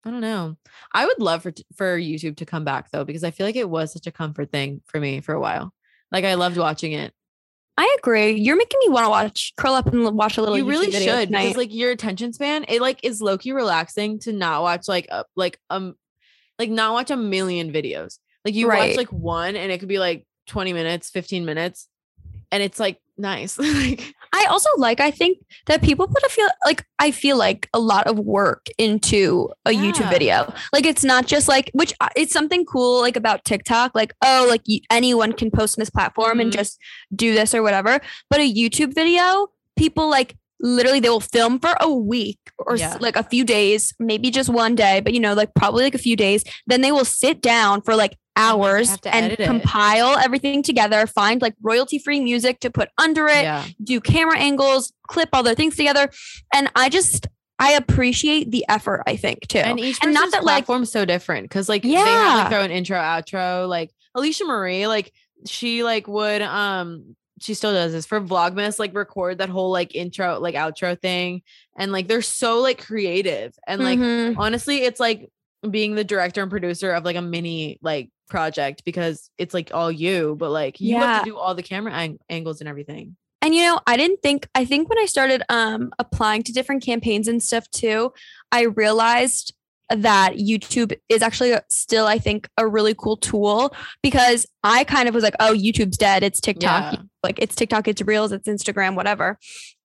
I 0.07 0.11
don't 0.11 0.21
know. 0.21 0.57
I 0.93 1.07
would 1.07 1.19
love 1.19 1.43
for 1.43 1.53
for 1.77 1.99
YouTube 1.99 2.37
to 2.37 2.47
come 2.47 2.65
back 2.65 2.91
though 2.91 3.05
because 3.05 3.25
I 3.25 3.31
feel 3.31 3.47
like 3.47 3.57
it 3.57 3.71
was 3.71 3.93
such 3.93 4.07
a 4.07 4.13
comfort 4.13 4.53
thing 4.53 4.83
for 4.85 5.01
me 5.01 5.21
for 5.21 5.35
a 5.35 5.41
while. 5.41 5.73
Like 6.13 6.27
I 6.27 6.35
loved 6.35 6.59
watching 6.59 6.93
it. 6.93 7.15
I 7.77 7.97
agree. 7.99 8.33
You're 8.33 8.57
making 8.57 8.79
me 8.85 8.91
want 8.91 9.05
to 9.07 9.11
watch 9.11 9.53
curl 9.57 9.75
up 9.75 9.87
and 9.87 10.17
watch 10.17 10.39
a 10.39 10.41
little 10.43 10.57
you 10.57 10.65
really 10.65 10.89
YouTube 10.89 10.93
video 10.93 11.21
should 11.21 11.29
because 11.31 11.57
like 11.57 11.75
your 11.75 11.91
attention 11.91 12.33
span 12.33 12.65
it 12.69 12.81
like 12.81 13.01
is 13.03 13.21
low-key 13.21 13.53
relaxing 13.53 14.19
to 14.21 14.33
not 14.33 14.63
watch 14.63 14.87
like 14.89 15.07
a 15.11 15.25
like 15.35 15.59
um 15.71 15.95
like 16.59 16.71
not 16.71 16.93
watch 16.93 17.11
a 17.11 17.17
million 17.17 17.73
videos. 17.73 18.19
Like 18.45 18.55
you 18.55 18.69
Right. 18.69 18.91
watch 18.91 18.97
like 18.97 19.13
one 19.13 19.57
and 19.57 19.73
it 19.73 19.79
could 19.79 19.89
be 19.89 19.99
like 19.99 20.25
20 20.47 20.73
minutes 20.73 21.11
15 21.11 21.45
minutes 21.45 21.89
and 22.53 22.63
it's 22.63 22.79
like 22.79 22.99
nice. 23.17 23.59
Like 23.59 24.15
I 24.37 24.47
also 24.51 24.69
like 24.77 24.99
I 25.01 25.11
think 25.13 25.39
that 25.67 25.81
people 25.83 26.07
put 26.09 26.23
a 26.25 26.29
feel 26.29 26.49
like 26.67 26.85
I 26.99 27.13
feel 27.13 27.37
like 27.39 27.69
a 27.73 27.79
lot 27.79 28.07
of 28.09 28.19
work 28.19 28.67
into 28.79 29.49
a 29.65 29.71
YouTube 29.71 30.11
video. 30.11 30.53
Like 30.73 30.85
it's 30.87 31.05
not 31.05 31.27
just 31.27 31.47
like 31.49 31.71
which 31.73 31.93
it's 32.17 32.33
something 32.33 32.65
cool 32.65 33.01
like 33.01 33.17
about 33.17 33.45
TikTok 33.45 33.93
like 33.95 34.13
oh 34.25 34.47
like 34.49 34.63
anyone 34.91 35.33
can 35.33 35.51
post 35.51 35.79
on 35.79 35.83
this 35.83 35.91
platform 35.91 36.41
and 36.41 36.51
Mhm. 36.51 36.55
just 36.57 36.79
do 37.15 37.33
this 37.33 37.55
or 37.55 37.63
whatever. 37.63 38.01
But 38.29 38.41
a 38.41 38.53
YouTube 38.53 38.93
video, 38.95 39.47
people 39.77 40.11
like 40.11 40.37
literally 40.61 41.01
they 41.01 41.11
will 41.11 41.21
film 41.21 41.59
for 41.61 41.75
a 41.81 41.93
week 41.93 42.39
or 42.59 42.77
Yeah. 42.77 42.97
like 43.01 43.17
a 43.17 43.23
few 43.23 43.45
days, 43.45 43.93
maybe 43.99 44.31
just 44.31 44.49
one 44.49 44.75
day, 44.75 45.01
but 45.01 45.13
you 45.15 45.21
know 45.21 45.35
like 45.35 45.55
probably 45.55 45.85
like 45.85 45.95
a 45.95 45.99
few 45.99 46.17
days. 46.17 46.43
Then 46.67 46.81
they 46.81 46.91
will 46.93 47.05
sit 47.05 47.41
down 47.41 47.83
for 47.83 47.95
like 47.95 48.17
hours 48.37 48.91
and 49.05 49.27
edit 49.27 49.41
it. 49.41 49.47
compile 49.47 50.17
everything 50.19 50.63
together, 50.63 51.07
find 51.07 51.41
like 51.43 51.55
royalty 51.63 51.99
free 51.99 52.21
music 52.21 52.61
to 52.61 52.71
put 52.71 52.89
under 52.99 53.27
it 53.29 53.43
yeah 53.43 53.65
do 53.83 54.01
camera 54.01 54.39
angles, 54.39 54.93
clip 55.09 55.29
all 55.33 55.43
their 55.43 55.55
things 55.55 55.77
together. 55.77 56.11
And 56.53 56.71
I 56.75 56.89
just 56.89 57.27
I 57.59 57.73
appreciate 57.73 58.51
the 58.51 58.65
effort, 58.69 59.05
I 59.07 59.15
think, 59.17 59.47
too. 59.47 59.59
and 59.59 59.79
each 59.79 59.99
and 60.03 60.13
not 60.13 60.33
that, 60.33 60.43
like- 60.45 60.65
platform's 60.67 60.91
so 60.91 61.05
different 61.05 61.45
because 61.45 61.69
like 61.69 61.83
they 61.83 61.91
have 61.93 62.07
Yeah. 62.09 62.35
like 62.43 62.51
their 62.51 62.61
own 62.61 62.71
intro 62.73 62.99
outro 62.99 63.69
like 63.69 63.91
alisha 64.17 64.47
marie 64.47 64.87
like 64.87 65.13
she 65.47 65.83
like 65.85 66.07
would 66.09 66.41
um 66.43 67.17
she 67.41 67.53
still 67.55 67.73
does 67.73 67.93
this 67.93 68.07
for 68.07 68.21
vlogmas 68.21 68.79
like 68.79 68.95
record 68.95 69.39
that 69.39 69.49
whole 69.49 69.71
like 69.71 69.95
intro 69.95 70.39
like 70.41 70.55
outro 70.55 70.99
thing 71.01 71.43
and 71.77 71.91
like 71.93 72.07
they're 72.09 72.23
so 72.23 72.61
like 72.61 72.85
creative 72.85 73.53
and 73.67 73.83
like 73.83 73.99
Mhm. 73.99 74.37
honestly 74.39 74.79
it's 74.79 75.01
like 75.01 75.29
being 75.71 75.95
the 75.95 76.05
director 76.05 76.43
and 76.43 76.51
producer 76.51 76.93
of 76.93 77.05
like 77.05 77.17
a 77.17 77.23
mini 77.23 77.79
like 77.83 78.11
project 78.29 78.85
because 78.85 79.31
it's 79.39 79.55
like 79.55 79.71
all 79.75 79.93
you 79.93 80.35
but 80.39 80.51
like 80.51 80.81
you 80.81 80.97
have 80.97 81.25
to 81.25 81.31
do 81.31 81.37
all 81.37 81.55
the 81.55 81.63
camera 81.63 81.93
ang- 81.93 82.19
angles 82.29 82.61
and 82.61 82.69
everything 82.69 83.17
And 83.43 83.55
you 83.55 83.63
know, 83.63 83.79
I 83.87 83.99
didn't 83.99 84.23
think 84.23 84.49
I 84.55 84.65
think 84.65 84.89
when 84.89 84.99
I 84.99 85.05
started 85.05 85.43
um 85.51 85.93
applying 85.99 86.43
to 86.45 86.53
different 86.53 86.83
campaigns 86.83 87.29
and 87.29 87.43
stuff 87.43 87.69
too, 87.71 88.13
I 88.51 88.63
realized 88.63 89.55
that 89.91 90.37
YouTube 90.37 90.97
is 91.11 91.21
actually 91.21 91.55
still 91.69 92.07
I 92.07 92.19
think 92.19 92.49
a 92.57 92.67
really 92.67 92.95
cool 92.95 93.19
tool 93.19 93.75
because 94.03 94.47
I 94.63 94.85
kind 94.85 95.09
of 95.11 95.15
was 95.15 95.23
like, 95.23 95.37
oh, 95.41 95.53
YouTube's 95.53 95.99
dead. 95.99 96.23
It's 96.23 96.41
TikTok. 96.41 96.95
Yeah. 96.95 97.01
Like 97.23 97.39
it's 97.39 97.55
TikTok, 97.55 97.87
it's 97.87 98.01
Reels, 98.01 98.33
it's 98.33 98.49
Instagram, 98.49 98.97
whatever. 98.97 99.39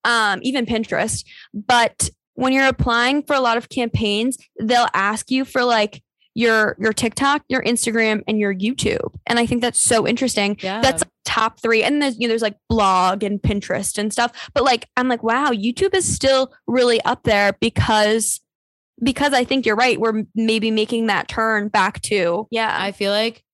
Um, 0.04 0.40
even 0.42 0.64
Pinterest. 0.64 1.24
But 1.52 2.08
when 2.40 2.54
you're 2.54 2.66
applying 2.66 3.22
for 3.22 3.36
a 3.36 3.40
lot 3.40 3.58
of 3.58 3.68
campaigns, 3.68 4.38
they'll 4.58 4.88
ask 4.94 5.30
you 5.30 5.44
for 5.44 5.62
like 5.62 6.02
your 6.34 6.74
your 6.78 6.94
TikTok, 6.94 7.42
your 7.48 7.62
Instagram, 7.62 8.22
and 8.26 8.38
your 8.38 8.54
YouTube. 8.54 9.14
And 9.26 9.38
I 9.38 9.44
think 9.44 9.60
that's 9.60 9.80
so 9.80 10.08
interesting. 10.08 10.56
Yeah. 10.62 10.80
That's 10.80 11.02
top 11.26 11.60
three. 11.60 11.82
And 11.82 12.00
there's 12.00 12.18
you 12.18 12.26
know, 12.26 12.32
there's 12.32 12.40
like 12.40 12.56
blog 12.70 13.22
and 13.22 13.42
Pinterest 13.42 13.98
and 13.98 14.10
stuff. 14.10 14.50
But 14.54 14.64
like 14.64 14.86
I'm 14.96 15.06
like, 15.06 15.22
wow, 15.22 15.50
YouTube 15.50 15.94
is 15.94 16.10
still 16.10 16.50
really 16.66 17.00
up 17.02 17.24
there 17.24 17.52
because 17.60 18.40
because 19.02 19.34
I 19.34 19.44
think 19.44 19.66
you're 19.66 19.76
right. 19.76 20.00
We're 20.00 20.24
maybe 20.34 20.70
making 20.70 21.08
that 21.08 21.28
turn 21.28 21.68
back 21.68 22.00
to 22.02 22.48
yeah. 22.50 22.74
I 22.74 22.92
feel 22.92 23.12
like 23.12 23.44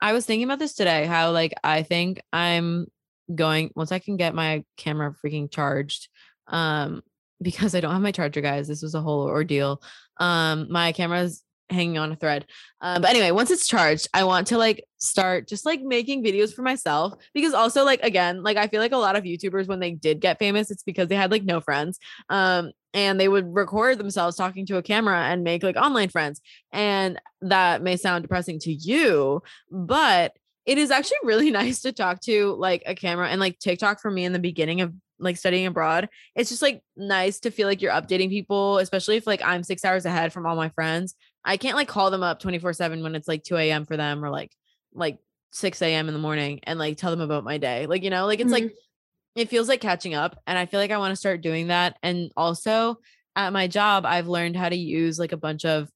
I 0.00 0.12
was 0.14 0.26
thinking 0.26 0.44
about 0.44 0.58
this 0.58 0.74
today, 0.74 1.06
how 1.06 1.30
like 1.30 1.54
I 1.62 1.84
think 1.84 2.20
I'm 2.32 2.86
going 3.32 3.70
once 3.76 3.92
I 3.92 4.00
can 4.00 4.16
get 4.16 4.34
my 4.34 4.64
camera 4.76 5.14
freaking 5.24 5.48
charged. 5.48 6.08
Um, 6.48 7.02
because 7.42 7.74
I 7.74 7.80
don't 7.80 7.92
have 7.92 8.02
my 8.02 8.12
charger, 8.12 8.40
guys. 8.40 8.68
This 8.68 8.82
was 8.82 8.94
a 8.94 9.00
whole 9.00 9.22
ordeal. 9.22 9.82
Um, 10.18 10.66
my 10.70 10.92
camera's 10.92 11.42
hanging 11.72 11.98
on 11.98 12.12
a 12.12 12.16
thread. 12.16 12.46
Um, 12.80 13.02
but 13.02 13.10
anyway, 13.10 13.30
once 13.30 13.50
it's 13.50 13.66
charged, 13.66 14.08
I 14.14 14.24
want 14.24 14.46
to 14.48 14.58
like 14.58 14.84
start 14.98 15.48
just 15.48 15.66
like 15.66 15.82
making 15.82 16.22
videos 16.22 16.54
for 16.54 16.62
myself 16.62 17.14
because 17.34 17.54
also 17.54 17.84
like 17.84 18.00
again, 18.02 18.42
like 18.42 18.56
I 18.56 18.68
feel 18.68 18.80
like 18.80 18.92
a 18.92 18.98
lot 18.98 19.16
of 19.16 19.24
YouTubers 19.24 19.66
when 19.66 19.80
they 19.80 19.92
did 19.92 20.20
get 20.20 20.38
famous, 20.38 20.70
it's 20.70 20.82
because 20.82 21.08
they 21.08 21.16
had 21.16 21.30
like 21.30 21.44
no 21.44 21.60
friends. 21.60 21.98
Um, 22.28 22.72
and 22.94 23.18
they 23.18 23.28
would 23.28 23.54
record 23.54 23.98
themselves 23.98 24.36
talking 24.36 24.66
to 24.66 24.76
a 24.76 24.82
camera 24.82 25.24
and 25.24 25.42
make 25.42 25.62
like 25.62 25.76
online 25.76 26.10
friends. 26.10 26.40
And 26.72 27.18
that 27.40 27.82
may 27.82 27.96
sound 27.96 28.22
depressing 28.22 28.58
to 28.60 28.72
you, 28.72 29.42
but 29.70 30.36
it 30.66 30.78
is 30.78 30.90
actually 30.90 31.18
really 31.22 31.50
nice 31.62 31.80
to 31.80 31.92
talk 31.92 32.20
to 32.22 32.54
like 32.54 32.82
a 32.86 32.94
camera 32.94 33.28
and 33.28 33.40
like 33.40 33.58
TikTok 33.58 34.00
for 34.00 34.10
me 34.10 34.24
in 34.24 34.32
the 34.32 34.38
beginning 34.38 34.82
of 34.82 34.92
like 35.22 35.36
studying 35.36 35.66
abroad. 35.66 36.08
It's 36.34 36.50
just 36.50 36.62
like 36.62 36.82
nice 36.96 37.40
to 37.40 37.50
feel 37.50 37.68
like 37.68 37.80
you're 37.80 37.92
updating 37.92 38.28
people, 38.28 38.78
especially 38.78 39.16
if 39.16 39.26
like 39.26 39.42
I'm 39.42 39.62
six 39.62 39.84
hours 39.84 40.04
ahead 40.04 40.32
from 40.32 40.46
all 40.46 40.56
my 40.56 40.68
friends. 40.70 41.14
I 41.44 41.56
can't 41.56 41.76
like 41.76 41.88
call 41.88 42.10
them 42.10 42.22
up 42.22 42.40
24 42.40 42.72
7 42.74 43.02
when 43.02 43.14
it's 43.14 43.28
like 43.28 43.42
2 43.44 43.56
a.m. 43.56 43.84
for 43.86 43.96
them 43.96 44.24
or 44.24 44.30
like 44.30 44.52
like 44.94 45.18
6 45.52 45.80
a.m. 45.82 46.08
in 46.08 46.14
the 46.14 46.20
morning 46.20 46.60
and 46.64 46.78
like 46.78 46.96
tell 46.96 47.10
them 47.10 47.20
about 47.20 47.44
my 47.44 47.58
day. 47.58 47.86
Like, 47.86 48.02
you 48.02 48.10
know, 48.10 48.26
like 48.26 48.40
it's 48.40 48.50
Mhm. 48.50 48.52
like 48.52 48.72
it 49.34 49.48
feels 49.48 49.68
like 49.68 49.80
catching 49.80 50.14
up. 50.14 50.38
And 50.46 50.58
I 50.58 50.66
feel 50.66 50.78
like 50.78 50.90
I 50.90 50.98
want 50.98 51.12
to 51.12 51.16
start 51.16 51.40
doing 51.40 51.68
that. 51.68 51.96
And 52.02 52.30
also 52.36 52.96
at 53.34 53.52
my 53.52 53.66
job, 53.66 54.04
I've 54.04 54.28
learned 54.28 54.56
how 54.56 54.68
to 54.68 54.76
use 54.76 55.18
like 55.18 55.32
a 55.32 55.36
bunch 55.38 55.64
of 55.64 55.88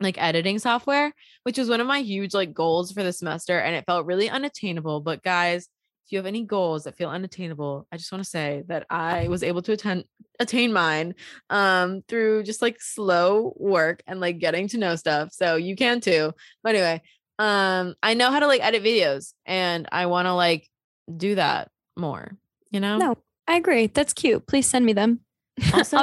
like 0.00 0.20
editing 0.20 0.58
software, 0.58 1.12
which 1.44 1.58
was 1.58 1.68
one 1.68 1.80
of 1.80 1.86
my 1.86 2.00
huge 2.00 2.34
like 2.34 2.52
goals 2.54 2.92
for 2.92 3.02
the 3.02 3.12
semester. 3.12 3.58
And 3.58 3.74
it 3.74 3.84
felt 3.86 4.06
really 4.06 4.28
unattainable. 4.30 5.00
But 5.00 5.22
guys, 5.22 5.68
you 6.10 6.18
have 6.18 6.26
any 6.26 6.44
goals 6.44 6.84
that 6.84 6.96
feel 6.96 7.10
unattainable, 7.10 7.86
I 7.92 7.96
just 7.96 8.10
want 8.12 8.24
to 8.24 8.28
say 8.28 8.64
that 8.66 8.86
I 8.90 9.28
was 9.28 9.42
able 9.42 9.62
to 9.62 9.72
attend 9.72 10.04
attain 10.40 10.72
mine 10.72 11.14
um 11.50 12.02
through 12.08 12.42
just 12.42 12.62
like 12.62 12.80
slow 12.80 13.52
work 13.56 14.02
and 14.06 14.18
like 14.18 14.38
getting 14.38 14.66
to 14.68 14.78
know 14.78 14.96
stuff. 14.96 15.32
So 15.32 15.56
you 15.56 15.76
can 15.76 16.00
too. 16.00 16.32
But 16.62 16.74
anyway, 16.74 17.02
um 17.38 17.94
I 18.02 18.14
know 18.14 18.30
how 18.30 18.40
to 18.40 18.46
like 18.46 18.62
edit 18.62 18.82
videos 18.82 19.34
and 19.46 19.88
I 19.92 20.06
want 20.06 20.26
to 20.26 20.34
like 20.34 20.68
do 21.14 21.34
that 21.36 21.70
more, 21.96 22.36
you 22.70 22.80
know? 22.80 22.96
No, 22.98 23.18
I 23.46 23.56
agree. 23.56 23.86
That's 23.86 24.12
cute. 24.12 24.46
Please 24.46 24.68
send 24.68 24.84
me 24.84 24.92
them. 24.92 25.20
Also, 25.74 25.98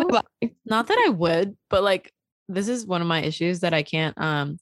not 0.66 0.88
that 0.88 1.04
I 1.08 1.10
would, 1.10 1.58
but 1.70 1.84
like 1.84 2.14
this 2.48 2.68
is 2.68 2.86
one 2.86 3.02
of 3.02 3.08
my 3.08 3.22
issues 3.24 3.62
that 3.62 3.74
I 3.74 3.84
can't 3.84 4.20
um 4.20 4.58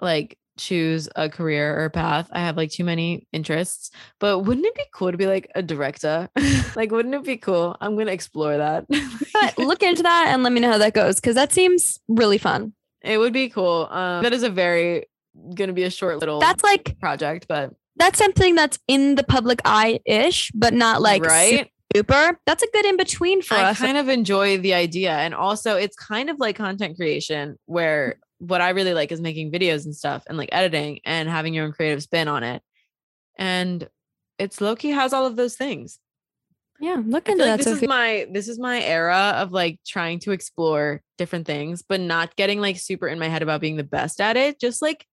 like 0.00 0.38
choose 0.60 1.08
a 1.16 1.28
career 1.28 1.82
or 1.82 1.90
path. 1.90 2.28
I 2.32 2.40
have 2.40 2.56
like 2.56 2.70
too 2.70 2.84
many 2.84 3.26
interests. 3.32 3.90
But 4.18 4.40
wouldn't 4.40 4.66
it 4.66 4.74
be 4.74 4.84
cool 4.92 5.10
to 5.10 5.16
be 5.16 5.26
like 5.26 5.50
a 5.54 5.62
director? 5.62 6.28
like 6.76 6.90
wouldn't 6.90 7.14
it 7.14 7.24
be 7.24 7.36
cool? 7.36 7.76
I'm 7.80 7.94
going 7.94 8.06
to 8.06 8.12
explore 8.12 8.56
that. 8.56 8.86
But 8.88 9.58
look 9.58 9.82
into 9.82 10.02
that 10.02 10.26
and 10.28 10.42
let 10.42 10.52
me 10.52 10.60
know 10.60 10.70
how 10.72 10.78
that 10.78 10.94
goes 10.94 11.16
because 11.16 11.34
that 11.34 11.52
seems 11.52 11.98
really 12.08 12.38
fun. 12.38 12.72
it 13.02 13.18
would 13.18 13.32
be 13.32 13.48
cool. 13.48 13.88
Um 13.90 14.22
that 14.22 14.32
is 14.32 14.42
a 14.42 14.50
very 14.50 15.06
going 15.54 15.68
to 15.68 15.74
be 15.74 15.84
a 15.84 15.90
short 15.90 16.18
little 16.18 16.40
That's 16.40 16.62
like 16.62 16.98
project, 17.00 17.46
but 17.48 17.72
that's 17.96 18.18
something 18.18 18.54
that's 18.54 18.78
in 18.88 19.14
the 19.14 19.24
public 19.24 19.60
eye 19.64 20.00
ish, 20.06 20.50
but 20.54 20.74
not 20.74 21.02
like 21.02 21.24
right? 21.24 21.70
super. 21.94 22.38
That's 22.46 22.62
a 22.62 22.66
good 22.72 22.84
in 22.86 22.96
between 22.96 23.42
for 23.42 23.54
I 23.54 23.70
us. 23.70 23.80
I 23.80 23.86
kind 23.86 23.98
of 23.98 24.08
enjoy 24.08 24.58
the 24.58 24.74
idea. 24.74 25.12
And 25.12 25.34
also, 25.34 25.76
it's 25.76 25.96
kind 25.96 26.30
of 26.30 26.38
like 26.38 26.56
content 26.56 26.96
creation 26.96 27.58
where 27.66 28.18
what 28.40 28.62
I 28.62 28.70
really 28.70 28.94
like 28.94 29.12
is 29.12 29.20
making 29.20 29.52
videos 29.52 29.84
and 29.84 29.94
stuff 29.94 30.24
and 30.26 30.36
like 30.36 30.48
editing 30.50 31.00
and 31.04 31.28
having 31.28 31.54
your 31.54 31.66
own 31.66 31.72
creative 31.72 32.02
spin 32.02 32.26
on 32.26 32.42
it. 32.42 32.62
And 33.38 33.88
it's 34.38 34.60
Loki 34.60 34.90
has 34.90 35.12
all 35.12 35.26
of 35.26 35.36
those 35.36 35.56
things. 35.56 35.98
yeah, 36.80 37.02
look 37.04 37.28
into 37.28 37.44
like 37.44 37.58
that. 37.58 37.64
this 37.64 37.82
is 37.82 37.86
my 37.86 38.26
this 38.32 38.48
is 38.48 38.58
my 38.58 38.82
era 38.82 39.34
of 39.36 39.52
like 39.52 39.78
trying 39.86 40.18
to 40.20 40.32
explore 40.32 41.02
different 41.18 41.46
things, 41.46 41.82
but 41.86 42.00
not 42.00 42.34
getting 42.34 42.60
like 42.60 42.78
super 42.78 43.06
in 43.06 43.18
my 43.18 43.28
head 43.28 43.42
about 43.42 43.60
being 43.60 43.76
the 43.76 43.84
best 43.84 44.20
at 44.20 44.38
it. 44.38 44.58
Just 44.58 44.80
like 44.80 45.06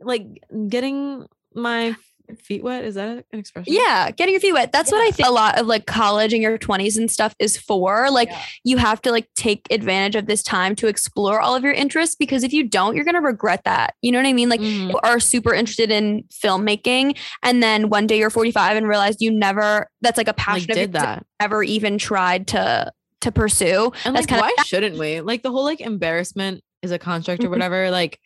like 0.00 0.26
getting 0.68 1.26
my 1.54 1.96
feet 2.38 2.62
wet. 2.64 2.84
Is 2.84 2.94
that 2.94 3.24
an 3.32 3.38
expression? 3.38 3.72
yeah, 3.72 4.10
getting 4.10 4.32
your 4.32 4.40
feet 4.40 4.52
wet. 4.54 4.72
That's 4.72 4.90
what 4.90 5.00
I 5.02 5.10
think 5.10 5.28
a 5.28 5.32
lot 5.32 5.58
of 5.58 5.66
like 5.66 5.86
college 5.86 6.32
in 6.32 6.40
your 6.40 6.56
20s 6.58 6.96
and 6.96 7.10
stuff 7.10 7.34
is 7.38 7.56
for. 7.56 8.10
Like 8.10 8.28
Yeah. 8.30 8.42
you 8.64 8.76
have 8.78 9.00
to 9.02 9.10
like 9.10 9.28
take 9.34 9.66
advantage 9.70 10.16
of 10.16 10.26
this 10.26 10.42
time 10.42 10.74
to 10.76 10.86
explore 10.88 11.40
all 11.40 11.54
of 11.54 11.62
your 11.62 11.72
interests 11.72 12.14
because 12.16 12.42
if 12.42 12.52
you 12.52 12.64
don't, 12.66 12.96
you're 12.96 13.04
going 13.04 13.14
to 13.14 13.20
regret 13.20 13.62
that. 13.64 13.94
You 14.02 14.12
know 14.12 14.18
what 14.18 14.26
I 14.26 14.32
mean? 14.32 14.48
Like 14.48 14.60
Mhm. 14.60 14.90
you 14.90 14.98
are 15.02 15.20
super 15.20 15.52
interested 15.54 15.90
in 15.90 16.24
filmmaking 16.32 17.16
and 17.42 17.62
then 17.62 17.88
one 17.90 18.06
day 18.06 18.18
you're 18.18 18.30
45 18.30 18.76
and 18.76 18.88
realize 18.88 19.16
you 19.20 19.30
never 19.30 19.88
that's 20.00 20.16
like 20.18 20.28
a 20.28 20.34
passion 20.34 20.70
of 20.70 20.76
did 20.76 20.92
that. 20.94 21.24
ever 21.40 21.62
even 21.62 21.98
tried 21.98 22.46
to 22.48 22.90
to 23.20 23.32
pursue. 23.32 23.90
And 24.04 24.14
That's 24.14 24.30
like, 24.30 24.40
why 24.42 24.64
shouldn't 24.64 24.98
we? 24.98 25.22
Like 25.22 25.42
the 25.42 25.50
whole 25.50 25.64
like 25.64 25.80
embarrassment 25.80 26.62
is 26.82 26.90
a 26.90 26.98
construct 26.98 27.42
or 27.42 27.46
Mhm. 27.46 27.50
whatever. 27.50 27.90
Like 27.90 28.18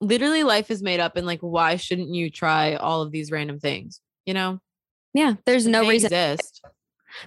literally 0.00 0.42
life 0.42 0.70
is 0.70 0.82
made 0.82 1.00
up 1.00 1.16
and 1.16 1.26
like 1.26 1.40
why 1.40 1.76
shouldn't 1.76 2.08
you 2.10 2.30
try 2.30 2.74
all 2.74 3.02
of 3.02 3.10
these 3.12 3.30
random 3.30 3.58
things? 3.60 4.00
You 4.26 4.34
know? 4.34 4.58
Yeah, 5.12 5.34
there's 5.46 5.66
no 5.66 5.82
They 5.82 5.88
reason 5.90 6.06
exist. 6.12 6.60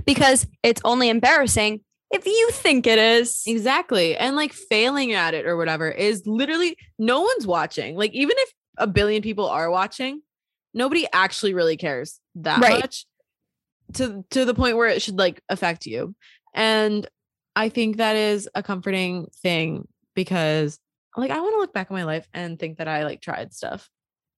because 0.06 0.46
it's 0.64 0.82
only 0.84 1.10
embarrassing 1.10 1.82
if 2.12 2.26
you 2.26 2.50
think 2.52 2.88
it 2.88 3.00
is. 3.00 3.44
Exactly. 3.46 4.16
And 4.16 4.36
like 4.36 4.54
failing 4.54 5.14
at 5.14 5.34
it 5.34 5.46
or 5.46 5.58
whatever 5.58 5.90
is 5.90 6.24
literally 6.26 6.78
no 7.00 7.22
one's 7.22 7.48
watching. 7.48 7.96
Like 7.96 8.12
even 8.14 8.36
if 8.40 8.54
a 8.78 8.88
billion 8.88 9.22
people 9.22 9.48
are 9.48 9.70
watching, 9.70 10.22
nobody 10.74 11.08
actually 11.14 11.54
really 11.54 11.78
cares 11.78 12.20
that 12.36 12.60
Right. 12.62 12.82
much 12.82 13.06
to 13.94 14.26
to 14.32 14.44
the 14.46 14.54
point 14.54 14.76
where 14.78 14.90
it 14.90 15.02
should 15.02 15.18
like 15.18 15.42
affect 15.50 15.86
you. 15.86 16.14
And 16.54 17.08
I 17.56 17.70
think 17.70 17.98
that 17.98 18.16
is 18.16 18.50
a 18.54 18.62
comforting 18.62 19.28
thing 19.42 19.88
because 20.14 20.80
like 21.18 21.32
I 21.32 21.40
want 21.40 21.54
to 21.56 21.60
look 21.60 21.74
back 21.74 21.92
on 21.92 21.98
my 21.98 22.04
life 22.04 22.28
and 22.34 22.60
think 22.60 22.78
that 22.78 22.88
I 22.88 23.04
like 23.04 23.22
tried 23.22 23.54
stuff. 23.54 23.90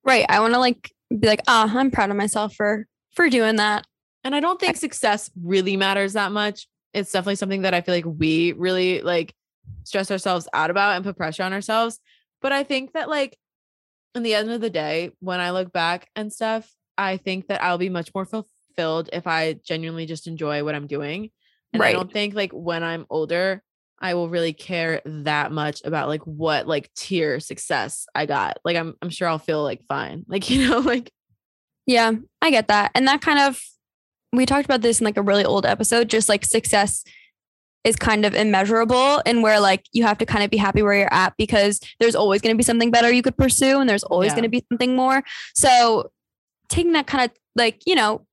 Right. 0.03 0.25
I 0.29 0.39
want 0.39 0.53
to 0.53 0.59
like 0.59 0.91
be 1.09 1.27
like, 1.27 1.41
ah, 1.47 1.71
I'm 1.75 1.91
proud 1.91 2.09
of 2.09 2.15
myself 2.15 2.55
for 2.55 2.87
for 3.15 3.29
doing 3.29 3.57
that. 3.57 3.85
And 4.23 4.33
I 4.35 4.39
don't 4.39 4.59
think 4.59 4.77
success 4.77 5.29
really 5.41 5.77
matters 5.77 6.13
that 6.13 6.31
much. 6.31 6.67
It's 6.93 7.11
definitely 7.11 7.35
something 7.35 7.61
that 7.63 7.73
I 7.73 7.81
feel 7.81 7.95
like 7.95 8.05
we 8.05 8.53
really 8.53 9.01
like 9.01 9.33
stress 9.83 10.11
ourselves 10.11 10.47
out 10.53 10.69
about 10.69 10.95
and 10.95 11.05
put 11.05 11.17
pressure 11.17 11.43
on 11.43 11.53
ourselves. 11.53 11.99
But 12.41 12.51
I 12.51 12.63
think 12.63 12.93
that 12.93 13.09
like 13.09 13.37
in 14.15 14.23
the 14.23 14.35
end 14.35 14.49
of 14.51 14.61
the 14.61 14.69
day, 14.69 15.11
when 15.19 15.39
I 15.39 15.51
look 15.51 15.71
back 15.71 16.09
and 16.15 16.31
stuff, 16.31 16.69
I 16.97 17.17
think 17.17 17.47
that 17.47 17.63
I'll 17.63 17.77
be 17.77 17.89
much 17.89 18.11
more 18.13 18.25
fulfilled 18.25 19.09
if 19.13 19.27
I 19.27 19.53
genuinely 19.65 20.05
just 20.05 20.27
enjoy 20.27 20.63
what 20.63 20.75
I'm 20.75 20.87
doing. 20.87 21.31
And 21.71 21.83
I 21.83 21.93
don't 21.93 22.11
think 22.11 22.33
like 22.33 22.51
when 22.51 22.83
I'm 22.83 23.05
older, 23.09 23.61
I 24.01 24.13
will 24.13 24.29
really 24.29 24.53
care 24.53 25.01
that 25.05 25.51
much 25.51 25.81
about 25.83 26.07
like 26.07 26.21
what 26.25 26.67
like 26.67 26.89
tier 26.95 27.39
success 27.39 28.05
I 28.15 28.25
got. 28.25 28.57
Like 28.63 28.77
I'm 28.77 28.95
I'm 29.01 29.09
sure 29.09 29.27
I'll 29.27 29.39
feel 29.39 29.63
like 29.63 29.83
fine. 29.87 30.25
Like, 30.29 30.49
you 30.49 30.69
know, 30.69 30.79
like 30.79 31.11
Yeah, 31.85 32.11
I 32.41 32.51
get 32.51 32.67
that. 32.69 32.91
And 32.95 33.07
that 33.07 33.21
kind 33.21 33.39
of 33.39 33.61
we 34.31 34.45
talked 34.45 34.65
about 34.65 34.81
this 34.81 34.99
in 35.01 35.05
like 35.05 35.17
a 35.17 35.21
really 35.23 35.43
old 35.45 35.65
episode, 35.65 36.09
just 36.09 36.29
like 36.29 36.45
success 36.45 37.03
is 37.83 37.95
kind 37.95 38.25
of 38.25 38.35
immeasurable 38.35 39.21
and 39.25 39.41
where 39.41 39.59
like 39.59 39.85
you 39.93 40.03
have 40.03 40.17
to 40.17 40.25
kind 40.25 40.43
of 40.43 40.49
be 40.49 40.57
happy 40.57 40.81
where 40.83 40.93
you're 40.93 41.13
at 41.13 41.33
because 41.37 41.79
there's 41.99 42.15
always 42.15 42.41
going 42.41 42.53
to 42.53 42.57
be 42.57 42.63
something 42.63 42.91
better 42.91 43.11
you 43.11 43.21
could 43.21 43.37
pursue 43.37 43.79
and 43.79 43.89
there's 43.89 44.03
always 44.03 44.31
Yeah. 44.31 44.35
going 44.35 44.43
to 44.43 44.49
be 44.49 44.65
something 44.69 44.95
more. 44.95 45.23
So 45.55 46.11
taking 46.67 46.91
that 46.93 47.07
kind 47.07 47.25
of 47.29 47.35
like, 47.55 47.81
you 47.85 47.95
know, 47.95 48.25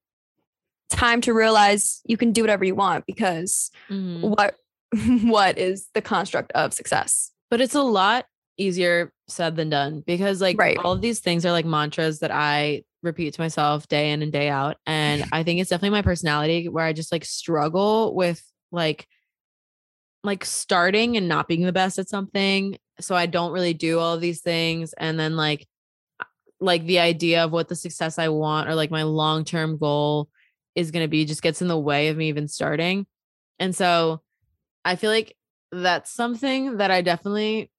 time 0.90 1.20
to 1.22 1.32
realize 1.32 2.00
you 2.04 2.16
can 2.16 2.32
do 2.32 2.42
whatever 2.42 2.64
you 2.64 2.74
want 2.74 3.06
because 3.06 3.70
mhm. 3.90 4.20
what 4.20 4.56
what 5.22 5.58
is 5.58 5.88
the 5.94 6.02
construct 6.02 6.52
of 6.52 6.72
success? 6.72 7.32
but 7.50 7.60
it's 7.60 7.74
a 7.76 7.82
lot 7.82 8.26
easier 8.58 9.12
said 9.28 9.54
than 9.54 9.68
done 9.70 10.02
because 10.06 10.40
like 10.40 10.58
Right. 10.58 10.78
all 10.78 10.92
of 10.92 11.00
these 11.00 11.20
things 11.20 11.44
are 11.46 11.52
like 11.52 11.64
mantras 11.66 12.20
that 12.20 12.30
I 12.32 12.82
repeat 13.02 13.34
to 13.34 13.40
myself 13.40 13.86
day 13.86 14.10
in 14.10 14.22
and 14.22 14.32
day 14.32 14.48
out 14.48 14.78
and 14.86 15.24
I 15.32 15.42
think 15.44 15.60
it's 15.60 15.70
definitely 15.70 15.90
my 15.96 16.02
personality 16.02 16.68
where 16.68 16.84
I 16.84 16.92
just 16.92 17.12
like 17.12 17.24
struggle 17.24 18.14
with 18.14 18.42
like 18.72 19.06
like 20.24 20.44
starting 20.44 21.16
and 21.16 21.28
not 21.28 21.46
being 21.48 21.62
the 21.62 21.72
best 21.72 21.98
at 21.98 22.08
something 22.08 22.78
so 22.98 23.14
I 23.14 23.26
don't 23.26 23.52
really 23.52 23.74
do 23.74 23.98
all 24.00 24.14
of 24.14 24.20
these 24.20 24.40
things 24.40 24.92
and 24.94 25.20
then 25.20 25.36
like 25.36 25.66
like 26.58 26.84
the 26.86 26.98
idea 26.98 27.44
of 27.44 27.52
what 27.52 27.68
the 27.68 27.76
success 27.76 28.18
I 28.18 28.28
want 28.30 28.68
or 28.68 28.74
like 28.74 28.90
my 28.90 29.02
long-term 29.02 29.76
goal 29.76 30.28
is 30.74 30.90
going 30.90 31.04
to 31.04 31.08
be 31.08 31.24
just 31.26 31.42
gets 31.42 31.62
in 31.62 31.68
the 31.68 31.78
way 31.78 32.08
of 32.08 32.16
me 32.16 32.28
even 32.28 32.48
starting 32.48 33.06
and 33.58 33.74
so 33.76 34.22
I 34.86 34.96
feel 34.96 35.10
like 35.10 35.36
that's 35.72 36.10
something 36.12 36.76
that 36.78 36.90
I 36.90 37.02
definitely 37.02 37.70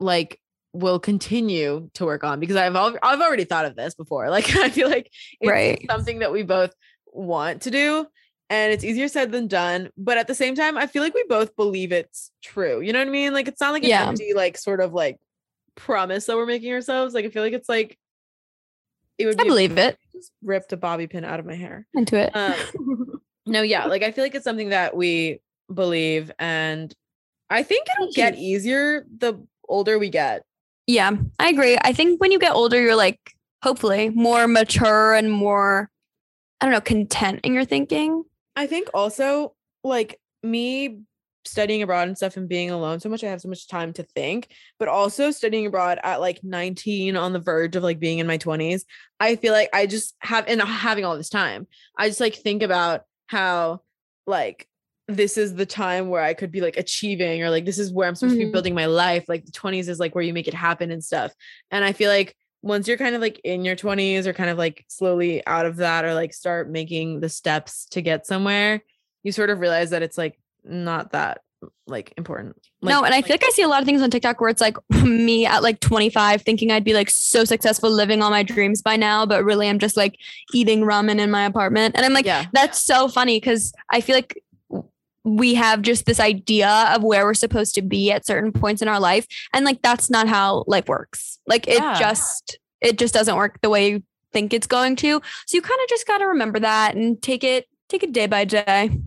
like 0.00 0.40
will 0.72 0.98
continue 0.98 1.90
to 1.94 2.04
work 2.04 2.24
on 2.24 2.40
because 2.40 2.56
I've 2.56 2.74
al- 2.74 2.98
I've 3.02 3.20
already 3.20 3.44
thought 3.44 3.64
of 3.66 3.76
this 3.76 3.94
before. 3.94 4.28
Like 4.30 4.56
I 4.56 4.70
feel 4.70 4.88
like 4.88 5.10
it's 5.40 5.50
Right. 5.50 5.84
something 5.90 6.18
that 6.20 6.32
we 6.32 6.42
both 6.42 6.74
want 7.06 7.62
to 7.62 7.70
do 7.70 8.06
and 8.50 8.72
it's 8.72 8.84
easier 8.84 9.08
said 9.08 9.32
than 9.32 9.48
done, 9.48 9.90
but 9.96 10.18
at 10.18 10.28
the 10.28 10.34
same 10.34 10.54
time 10.54 10.76
I 10.76 10.86
feel 10.86 11.02
like 11.02 11.14
we 11.14 11.24
both 11.28 11.54
believe 11.56 11.92
it's 11.92 12.30
true. 12.42 12.80
You 12.80 12.92
know 12.92 13.00
what 13.00 13.08
I 13.08 13.10
mean? 13.10 13.32
Like 13.32 13.48
it's 13.48 13.60
not 13.60 13.72
like 13.72 13.82
an 13.84 13.88
Yeah. 13.90 14.08
empty 14.08 14.32
like 14.34 14.56
sort 14.58 14.80
of 14.80 14.92
like 14.94 15.18
promise 15.76 16.26
that 16.26 16.36
we're 16.36 16.46
making 16.46 16.72
ourselves. 16.72 17.12
Like 17.14 17.24
I 17.26 17.30
feel 17.30 17.42
like 17.42 17.52
it's 17.52 17.68
like 17.68 17.98
it 19.18 19.26
would 19.26 19.40
I 19.40 19.44
believe 19.44 19.76
it. 19.78 19.98
just 20.14 20.32
ripped 20.42 20.72
a 20.72 20.76
bobby 20.76 21.06
pin 21.06 21.24
out 21.24 21.40
of 21.40 21.46
my 21.46 21.54
hair. 21.54 21.86
Into 21.94 22.16
it. 22.18 22.34
Um, 22.36 23.20
no, 23.46 23.62
yeah, 23.62 23.86
like 23.86 24.02
I 24.02 24.10
feel 24.12 24.24
like 24.24 24.34
it's 24.34 24.44
something 24.44 24.70
that 24.70 24.96
we 24.96 25.40
believe, 25.72 26.30
and 26.38 26.94
I 27.50 27.62
think 27.62 27.86
it'll 27.94 28.12
get 28.12 28.36
easier 28.36 29.06
the 29.18 29.44
older 29.68 29.98
we 29.98 30.10
get. 30.10 30.42
yeah, 30.86 31.12
I 31.38 31.48
agree. 31.48 31.76
I 31.82 31.92
think 31.92 32.20
when 32.20 32.32
you 32.32 32.38
get 32.38 32.52
older, 32.54 32.80
you're 32.80 32.96
like 32.96 33.34
hopefully 33.62 34.10
more 34.10 34.46
mature 34.46 35.14
and 35.14 35.30
more, 35.30 35.90
I 36.60 36.66
don't 36.66 36.72
know, 36.72 36.80
content 36.80 37.40
in 37.42 37.54
your 37.54 37.64
thinking. 37.64 38.24
I 38.54 38.66
think 38.66 38.88
also 38.94 39.54
like 39.82 40.20
me 40.42 41.00
studying 41.44 41.82
abroad 41.82 42.08
and 42.08 42.16
stuff 42.16 42.36
and 42.36 42.48
being 42.48 42.70
alone 42.70 43.00
so 43.00 43.08
much, 43.08 43.22
I 43.24 43.28
have 43.28 43.40
so 43.40 43.48
much 43.48 43.68
time 43.68 43.92
to 43.94 44.02
think, 44.02 44.48
but 44.78 44.88
also 44.88 45.30
studying 45.30 45.66
abroad 45.66 45.98
at 46.02 46.20
like 46.20 46.40
19 46.42 47.16
on 47.16 47.32
the 47.32 47.38
verge 47.38 47.76
of 47.76 47.82
like 47.82 47.98
being 47.98 48.18
in 48.18 48.26
my 48.26 48.38
20s. 48.38 48.82
I 49.20 49.36
feel 49.36 49.52
like 49.52 49.70
I 49.72 49.86
just 49.86 50.14
have 50.20 50.46
and 50.48 50.60
having 50.60 51.04
all 51.04 51.16
this 51.16 51.28
time, 51.28 51.66
I 51.96 52.08
just 52.08 52.20
like 52.20 52.34
think 52.34 52.62
about 52.62 53.02
how 53.26 53.82
like 54.26 54.68
this 55.08 55.36
is 55.38 55.54
the 55.54 55.66
time 55.66 56.08
where 56.08 56.22
I 56.22 56.34
could 56.34 56.50
be 56.50 56.60
like 56.60 56.76
achieving 56.76 57.42
or 57.42 57.50
like 57.50 57.64
this 57.64 57.78
is 57.78 57.92
where 57.92 58.08
I'm 58.08 58.14
supposed 58.16 58.34
to 58.34 58.38
be 58.38 58.46
Mhm. 58.48 58.52
building 58.52 58.74
my 58.74 58.86
life. 58.86 59.24
Like 59.28 59.44
the 59.44 59.52
20s 59.52 59.88
is 59.88 60.00
like 60.00 60.14
where 60.14 60.24
you 60.24 60.32
make 60.32 60.48
it 60.48 60.54
happen 60.54 60.90
and 60.90 61.02
stuff. 61.04 61.32
And 61.70 61.84
I 61.84 61.92
feel 61.92 62.10
like 62.10 62.34
once 62.62 62.88
you're 62.88 62.96
kind 62.96 63.14
of 63.14 63.20
like 63.20 63.40
in 63.44 63.64
your 63.64 63.76
20s 63.76 64.26
or 64.26 64.32
kind 64.32 64.50
of 64.50 64.58
like 64.58 64.84
slowly 64.88 65.46
out 65.46 65.66
of 65.66 65.76
that 65.76 66.04
or 66.04 66.14
like 66.14 66.34
start 66.34 66.68
making 66.68 67.20
the 67.20 67.28
steps 67.28 67.86
to 67.92 68.02
get 68.02 68.26
somewhere, 68.26 68.82
you 69.22 69.30
sort 69.30 69.50
of 69.50 69.60
realize 69.60 69.90
that 69.90 70.02
it's 70.02 70.18
like 70.18 70.40
not 70.64 71.12
that 71.12 71.40
like 71.86 72.12
important. 72.18 72.56
Like, 72.82 72.92
no, 72.92 73.04
and 73.04 73.14
I 73.14 73.22
feel 73.22 73.34
like 73.34 73.44
I 73.44 73.48
see 73.50 73.62
a 73.62 73.68
lot 73.68 73.80
of 73.80 73.86
things 73.86 74.02
on 74.02 74.10
TikTok 74.10 74.40
where 74.40 74.50
it's 74.50 74.60
like 74.60 74.76
me 75.04 75.46
at 75.46 75.62
like 75.62 75.78
25 75.80 76.42
thinking 76.42 76.70
I'd 76.72 76.84
be 76.84 76.92
like 76.94 77.10
so 77.10 77.44
successful 77.44 77.90
living 77.90 78.22
all 78.22 78.30
my 78.30 78.42
dreams 78.42 78.82
by 78.82 78.96
now, 78.96 79.24
but 79.24 79.44
really 79.44 79.68
I'm 79.68 79.78
just 79.78 79.96
like 79.96 80.16
eating 80.52 80.80
ramen 80.82 81.18
in 81.20 81.30
my 81.30 81.44
apartment. 81.46 81.96
And 81.96 82.04
I'm 82.04 82.12
like, 82.12 82.26
yeah, 82.26 82.46
that's 82.52 82.82
so 82.82 83.06
funny 83.08 83.38
because 83.38 83.72
I 83.90 84.00
feel 84.00 84.16
like 84.16 84.42
we 85.26 85.54
have 85.54 85.82
just 85.82 86.06
this 86.06 86.20
idea 86.20 86.70
of 86.94 87.02
where 87.02 87.24
we're 87.24 87.34
supposed 87.34 87.74
to 87.74 87.82
be 87.82 88.12
at 88.12 88.24
certain 88.24 88.52
points 88.52 88.80
in 88.80 88.86
our 88.86 89.00
life. 89.00 89.26
And 89.52 89.64
like 89.64 89.82
that's 89.82 90.08
not 90.08 90.28
how 90.28 90.62
life 90.68 90.86
works. 90.88 91.40
Like 91.48 91.66
it 91.66 91.78
Yeah. 91.78 91.98
just 91.98 92.58
it 92.80 92.96
just 92.96 93.12
doesn't 93.12 93.34
work 93.34 93.60
the 93.60 93.68
way 93.68 93.90
you 93.90 94.02
think 94.32 94.54
it's 94.54 94.68
going 94.68 94.94
to. 94.96 95.20
So 95.46 95.56
you 95.56 95.62
kind 95.62 95.80
of 95.82 95.88
just 95.88 96.06
gotta 96.06 96.28
remember 96.28 96.60
that 96.60 96.94
and 96.94 97.20
take 97.20 97.42
it 97.42 97.66
take 97.88 98.04
it 98.04 98.12
day 98.12 98.28
by 98.28 98.44
day. 98.44 99.00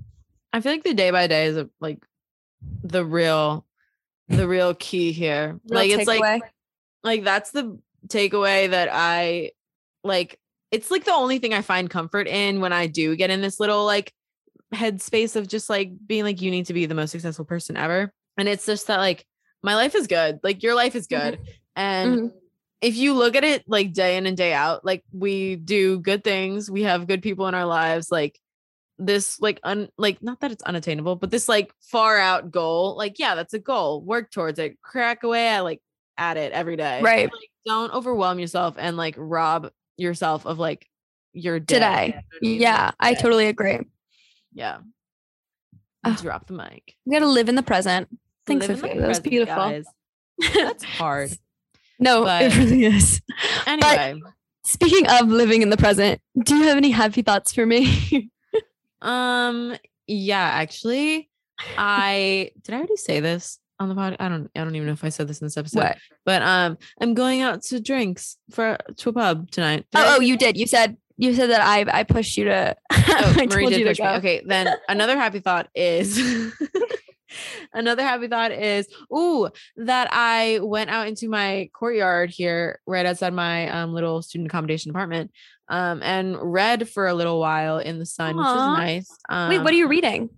I 0.52 0.60
feel 0.60 0.74
like 0.74 0.84
the 0.84 0.94
day 0.94 1.10
by 1.12 1.28
day 1.28 1.46
is 1.46 1.56
a, 1.56 1.70
like 1.80 2.04
the 2.84 3.06
real 3.06 3.66
the 4.28 4.46
real 4.46 4.74
key 4.74 5.14
here. 5.14 5.58
Real 5.70 5.80
like 5.80 5.92
it's 5.92 6.06
like 6.08 6.22
takeaway. 6.22 6.40
like 7.02 7.24
that's 7.24 7.52
the 7.52 7.80
takeaway 8.08 8.70
that 8.70 8.90
I 8.92 9.52
like 10.04 10.38
it's 10.72 10.92
like 10.92 11.06
the 11.06 11.14
only 11.14 11.40
thing 11.40 11.54
I 11.54 11.62
find 11.62 11.90
comfort 11.90 12.28
in 12.28 12.60
when 12.60 12.74
I 12.74 12.88
do 12.88 13.16
get 13.16 13.30
in 13.30 13.40
this 13.40 13.58
little 13.60 13.86
like 13.86 14.14
headspace 14.74 15.36
of 15.36 15.48
just 15.48 15.70
like 15.70 15.92
being 16.06 16.24
like 16.24 16.42
you 16.42 16.52
need 16.52 16.68
to 16.68 16.74
be 16.74 16.86
the 16.86 16.96
most 16.96 17.12
successful 17.12 17.46
person 17.46 17.76
ever. 17.78 18.12
And 18.38 18.48
it's 18.48 18.66
just 18.66 18.88
that 18.88 18.98
like 18.98 19.26
my 19.64 19.76
life 19.76 19.96
is 19.96 20.08
good. 20.08 20.40
Like 20.44 20.64
your 20.64 20.76
life 20.76 20.96
is 20.96 21.08
good. 21.08 21.40
And 21.76 22.18
Mhm. 22.18 22.32
if 22.82 22.96
you 22.96 23.14
look 23.14 23.36
at 23.36 23.44
it 23.44 23.64
like 23.68 23.94
day 23.94 24.16
in 24.18 24.26
and 24.26 24.38
day 24.38 24.54
out, 24.54 24.86
like 24.86 25.04
we 25.12 25.56
do 25.56 26.00
good 26.00 26.24
things, 26.24 26.70
we 26.70 26.84
have 26.84 27.08
good 27.08 27.22
people 27.22 27.48
in 27.48 27.56
our 27.56 27.66
lives, 27.66 28.12
like 28.12 28.40
this 28.98 29.40
like 29.40 29.60
un 29.64 29.90
like 29.98 30.22
not 30.22 30.42
that 30.42 30.52
it's 30.52 30.64
unattainable, 30.64 31.16
but 31.16 31.32
this 31.32 31.50
like 31.50 31.74
far 31.82 32.18
out 32.18 32.52
goal, 32.52 32.96
like 32.98 33.18
yeah, 33.18 33.36
that's 33.36 33.54
a 33.54 33.60
goal. 33.60 34.02
Work 34.02 34.30
towards 34.32 34.60
it. 34.60 34.80
Crack 34.82 35.24
away 35.24 35.48
at 35.48 35.62
like 35.62 35.82
at 36.18 36.38
it 36.38 36.52
every 36.52 36.76
day. 36.76 37.02
Right. 37.02 37.30
But, 37.30 37.38
like, 37.40 37.50
don't 37.66 37.94
overwhelm 37.94 38.40
yourself 38.40 38.76
and 38.78 38.98
like 38.98 39.16
rob 39.18 39.70
yourself 39.98 40.46
of 40.46 40.60
like 40.60 40.86
your 41.34 41.60
day. 41.60 41.76
Today. 41.76 42.06
You 42.06 42.12
know 42.12 42.16
what 42.16 42.24
I 42.34 42.40
mean? 42.42 42.62
Yeah, 42.62 42.92
I 43.00 43.14
totally 43.14 43.48
agree. 43.48 43.80
Yeah. 44.54 44.80
Ugh. 46.04 46.18
Drop 46.22 46.48
the 46.48 46.54
mic. 46.54 46.96
We 47.06 47.14
gotta 47.14 47.28
live 47.28 47.50
in 47.50 47.56
the 47.56 47.64
present. 47.64 48.08
Thanks, 48.48 48.68
Live 48.68 48.78
in 48.78 48.82
the 48.82 48.88
Sophia. 48.88 49.02
That 49.02 49.08
was 49.10 49.20
beautiful. 49.20 49.56
guys. 49.56 49.86
That's 50.56 50.84
hard. 50.98 51.32
no, 52.00 52.24
but- 52.24 52.44
it 52.44 52.56
really 52.58 52.86
is. 52.86 53.22
Anyway, 53.68 54.22
Speaking 54.66 55.08
of 55.08 55.30
living 55.30 55.62
in 55.64 55.70
the 55.72 55.78
present, 55.78 56.22
do 56.44 56.56
you 56.56 56.64
have 56.66 56.78
any 56.78 56.92
happy 56.92 57.22
thoughts 57.24 57.54
for 57.54 57.66
me? 57.66 58.30
Um, 59.02 59.76
yeah, 60.08 60.42
actually, 60.42 61.30
I 61.78 62.52
did 62.64 62.74
I 62.76 62.78
already 62.78 62.96
say 62.98 63.20
this 63.20 63.60
on 63.80 63.90
the 63.90 63.96
pod? 63.96 64.18
I 64.20 64.30
don't 64.30 64.50
I 64.56 64.60
don't 64.64 64.76
even 64.76 64.88
know 64.88 64.94
if 64.94 65.04
I 65.04 65.10
said 65.10 65.28
this 65.28 65.40
in 65.42 65.46
this 65.48 65.58
episode. 65.58 65.80
what? 65.80 65.98
But 66.26 66.42
um 66.42 66.78
I'm 67.02 67.14
going 67.14 67.42
out 67.42 67.64
to 67.64 67.80
drinks 67.80 68.38
for 68.52 68.78
to 68.98 69.10
a 69.10 69.14
pub 69.14 69.50
tonight. 69.52 69.86
Did 69.92 70.02
I 70.02 70.14
Oh, 70.14 70.16
oh, 70.18 70.22
you 70.22 70.38
did. 70.38 70.58
You 70.58 70.68
said 70.68 70.98
you 71.20 71.34
said 71.34 71.50
that 71.50 71.62
I 71.62 71.86
I 72.00 72.04
pushed 72.04 72.38
you 72.38 72.46
to. 72.46 72.76
Oh, 73.22 73.36
I 73.38 73.48
Marie 73.48 73.66
did 73.68 73.86
push 73.86 74.00
me. 74.00 74.08
Okay, 74.08 74.42
then 74.46 74.74
another 74.90 75.18
happy 75.18 75.40
thought 75.40 75.68
is 75.76 76.18
another 77.74 78.02
happy 78.02 78.30
thought 78.30 78.54
is 78.54 78.88
ooh 79.14 79.50
that 79.76 80.08
I 80.12 80.60
went 80.62 80.90
out 80.90 81.08
into 81.08 81.28
my 81.28 81.70
courtyard 81.74 82.30
here 82.30 82.80
right 82.88 83.06
outside 83.06 83.34
my 83.34 83.68
um 83.70 83.94
little 83.94 84.22
student 84.22 84.48
accommodation 84.48 84.92
apartment 84.92 85.32
um 85.68 86.02
and 86.02 86.38
read 86.40 86.88
for 86.88 87.08
a 87.08 87.14
little 87.14 87.42
while 87.42 87.80
in 87.80 88.00
the 88.00 88.06
sun, 88.06 88.38
which 88.38 88.46
Aw. 88.46 88.56
was 88.56 88.80
nice. 88.80 89.18
Um, 89.28 89.50
Wait, 89.50 89.60
what 89.60 89.74
are 89.74 89.78
you 89.78 89.90
reading? 89.90 90.30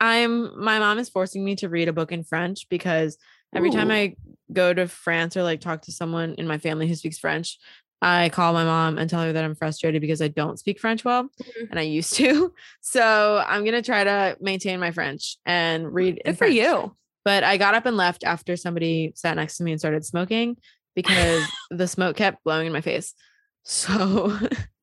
I'm 0.00 0.62
my 0.62 0.78
mom 0.78 1.00
is 1.00 1.08
forcing 1.08 1.44
me 1.44 1.56
to 1.56 1.68
read 1.68 1.88
a 1.88 1.92
book 1.92 2.12
in 2.12 2.22
French 2.22 2.68
because 2.68 3.18
every 3.52 3.70
time 3.70 3.90
I 3.90 4.14
go 4.52 4.72
to 4.72 4.86
France 4.86 5.36
or 5.36 5.42
like 5.42 5.60
talk 5.60 5.82
to 5.82 5.92
someone 5.92 6.34
in 6.34 6.46
my 6.46 6.58
family 6.58 6.86
who 6.86 6.94
speaks 6.94 7.18
French, 7.18 7.58
I 8.00 8.28
call 8.28 8.52
my 8.52 8.64
mom 8.64 8.96
and 8.98 9.10
tell 9.10 9.22
her 9.22 9.32
that 9.32 9.44
I'm 9.44 9.54
frustrated 9.56 10.00
because 10.00 10.22
I 10.22 10.28
don't 10.28 10.58
speak 10.58 10.78
French 10.78 11.04
well 11.04 11.24
Mhm. 11.24 11.70
and 11.70 11.78
I 11.78 11.82
used 11.82 12.14
to. 12.14 12.52
So 12.80 13.42
I'm 13.46 13.64
gonna 13.64 13.82
try 13.82 14.04
to 14.04 14.36
maintain 14.40 14.78
my 14.80 14.90
French 14.92 15.36
and 15.44 15.92
read. 15.92 16.20
Good 16.24 16.32
for 16.34 16.38
French. 16.44 16.54
you. 16.54 16.96
But 17.24 17.44
I 17.44 17.56
got 17.56 17.74
up 17.74 17.84
and 17.86 17.96
left 17.96 18.24
after 18.24 18.56
somebody 18.56 19.12
sat 19.16 19.34
next 19.36 19.56
to 19.58 19.64
me 19.64 19.72
and 19.72 19.80
started 19.80 20.04
smoking 20.04 20.56
because 20.94 21.44
the 21.70 21.86
smoke 21.88 22.16
kept 22.16 22.42
blowing 22.44 22.66
in 22.66 22.72
my 22.72 22.80
face. 22.80 23.14
So 23.64 24.38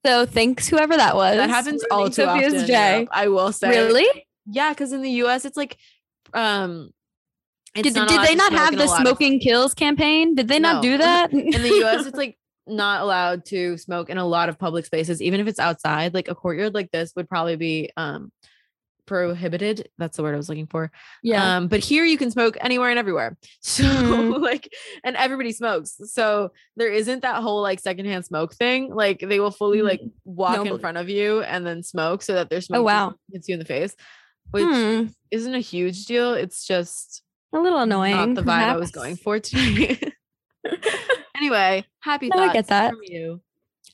So 0.05 0.25
thanks, 0.27 0.67
whoever 0.67 0.95
that 0.95 1.15
was. 1.15 1.37
that 1.37 1.49
happens 1.49 1.83
all 1.89 2.09
too 2.09 2.25
often. 2.25 2.43
Sophia's 2.43 2.61
in 2.63 2.67
day. 2.67 3.07
I 3.11 3.29
will 3.29 3.51
say. 3.51 3.69
Really? 3.69 4.27
Yeah, 4.45 4.69
because 4.71 4.91
in 4.91 5.01
the 5.01 5.09
US 5.23 5.45
it's 5.45 5.57
like 5.57 5.77
um 6.33 6.91
it's 7.73 7.83
Did, 7.93 8.07
did 8.07 8.21
they 8.21 8.35
not 8.35 8.53
have 8.53 8.71
the 8.77 8.85
lot 8.85 9.01
of- 9.01 9.07
smoking 9.07 9.39
kills 9.39 9.73
campaign? 9.73 10.35
Did 10.35 10.47
they 10.47 10.59
not 10.59 10.83
do 10.83 10.97
that? 10.99 11.31
in 11.33 11.49
the 11.63 11.83
US 11.85 12.05
it's 12.05 12.17
like 12.17 12.37
not 12.67 13.01
allowed 13.01 13.45
to 13.45 13.77
smoke 13.77 14.09
in 14.09 14.17
a 14.17 14.25
lot 14.25 14.49
of 14.49 14.57
public 14.57 14.85
spaces, 14.85 15.21
even 15.21 15.39
if 15.39 15.47
it's 15.47 15.59
outside. 15.59 16.13
Like 16.13 16.27
a 16.27 16.35
courtyard 16.35 16.73
like 16.73 16.91
this 16.91 17.13
would 17.15 17.29
probably 17.29 17.55
be 17.55 17.91
um 17.97 18.31
prohibited. 19.05 19.87
That's 19.99 20.17
the 20.17 20.23
word 20.23 20.33
I 20.33 20.37
was 20.37 20.49
looking 20.49 20.65
for. 20.65 20.91
yeah. 21.21 21.57
Um, 21.57 21.67
but 21.67 21.79
here 21.79 22.03
you 22.05 22.17
can 22.17 22.31
smoke 22.31 22.57
anywhere 22.59 22.89
and 22.89 22.97
everywhere. 22.99 23.37
So 23.61 23.83
Mhm. 23.83 24.41
like, 24.41 24.67
and 25.03 25.15
everybody 25.15 25.51
smokes. 25.51 25.99
So 26.05 26.49
there 26.75 26.91
isn't 26.91 27.21
that 27.21 27.41
whole 27.43 27.61
like 27.61 27.79
secondhand 27.79 28.25
smoke 28.25 28.55
thing. 28.55 28.93
Like 28.93 29.19
they 29.19 29.39
will 29.39 29.51
fully 29.51 29.81
like 29.83 30.01
walk 30.23 30.65
in 30.65 30.79
front 30.79 30.97
of 30.97 31.07
you 31.09 31.41
and 31.41 31.65
then 31.67 31.83
smoke 31.83 32.21
so 32.23 32.33
that 32.33 32.49
their 32.49 32.61
smoke 32.61 32.79
just 32.79 32.85
wow. 32.85 33.13
hits 33.31 33.47
you 33.47 33.53
in 33.53 33.59
the 33.59 33.65
face, 33.65 33.95
which 34.51 34.63
Hmm, 34.65 35.05
isn't 35.29 35.53
a 35.53 35.59
huge 35.59 36.05
deal. 36.05 36.33
It's 36.33 36.65
just 36.65 37.21
a 37.53 37.59
little 37.59 37.79
annoying. 37.79 38.15
not 38.15 38.33
the 38.35 38.41
vibe 38.41 38.69
I 38.69 38.75
was 38.77 38.89
going 38.91 39.17
for 39.17 39.39
today. 39.39 39.99
anyway, 41.35 41.85
happy 42.01 42.29
No, 42.33 42.41
I 42.41 42.53
get 42.53 42.67
that. 42.67 42.91
from 42.91 43.01
you. 43.03 43.41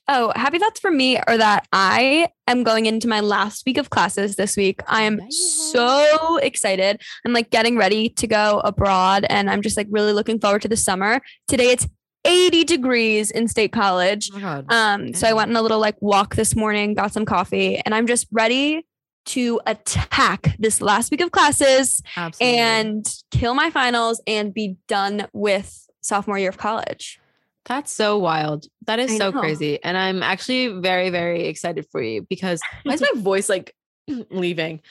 Oh, 0.08 0.34
happy 0.36 0.58
thoughts 0.60 0.80
for 0.80 0.92
me 0.92 1.18
are 1.18 1.38
that 1.38 1.68
I 1.72 2.30
am 2.48 2.64
going 2.64 2.86
into 2.86 3.08
my 3.08 3.20
last 3.20 3.66
week 3.66 3.78
of 3.78 3.90
classes 3.90 4.36
this 4.36 4.58
week. 4.58 4.82
I 4.88 5.04
am 5.04 5.22
so 5.32 6.38
excited. 6.38 7.02
I'm 7.26 7.34
like 7.34 7.50
getting 7.50 7.78
ready 7.78 8.10
to 8.10 8.28
go 8.28 8.62
abroad 8.64 9.26
and 9.30 9.50
I'm 9.50 9.62
just 9.62 9.78
like 9.78 9.88
really 9.90 10.12
looking 10.12 10.40
forward 10.40 10.64
to 10.64 10.68
the 10.68 10.76
summer. 10.76 11.22
Today 11.48 11.72
it's 11.72 11.88
80 12.26 12.64
degrees 12.66 13.32
in 13.32 13.48
state 13.48 13.72
college. 13.72 14.30
Oh. 14.34 14.64
Um, 14.70 15.14
so 15.14 15.28
I 15.28 15.34
went 15.34 15.50
on 15.52 15.56
a 15.56 15.62
little 15.62 15.80
like 15.80 16.02
walk 16.02 16.36
this 16.36 16.56
morning, 16.56 16.94
got 16.94 17.14
some 17.14 17.26
coffee, 17.26 17.78
and 17.86 17.96
I'm 17.96 18.08
just 18.08 18.28
ready 18.32 18.86
to 19.28 19.62
attack 19.68 20.56
this 20.58 20.82
last 20.82 21.12
week 21.12 21.22
of 21.22 21.32
classes 21.32 22.02
Absolutely. 22.18 22.58
and 22.58 23.06
kill 23.30 23.54
my 23.54 23.70
finals 23.70 24.22
and 24.26 24.54
be 24.54 24.78
done 24.88 25.28
with 25.32 25.88
sophomore 26.02 26.38
year 26.38 26.50
of 26.50 26.58
college. 26.58 27.20
That's 27.66 27.92
so 27.92 28.18
wild. 28.18 28.66
That 28.88 29.00
is 29.00 29.12
I 29.12 29.18
so 29.18 29.32
know. 29.32 29.40
crazy. 29.40 29.82
And 29.84 29.96
I'm 29.96 30.24
actually 30.24 30.68
very, 30.82 31.10
very 31.12 31.46
excited 31.46 31.86
for 31.92 32.02
you 32.02 32.24
because 32.24 32.60
why 32.84 32.94
is 32.94 33.02
my 33.02 33.22
voice 33.22 33.50
like 33.50 33.76
leaving? 34.32 34.82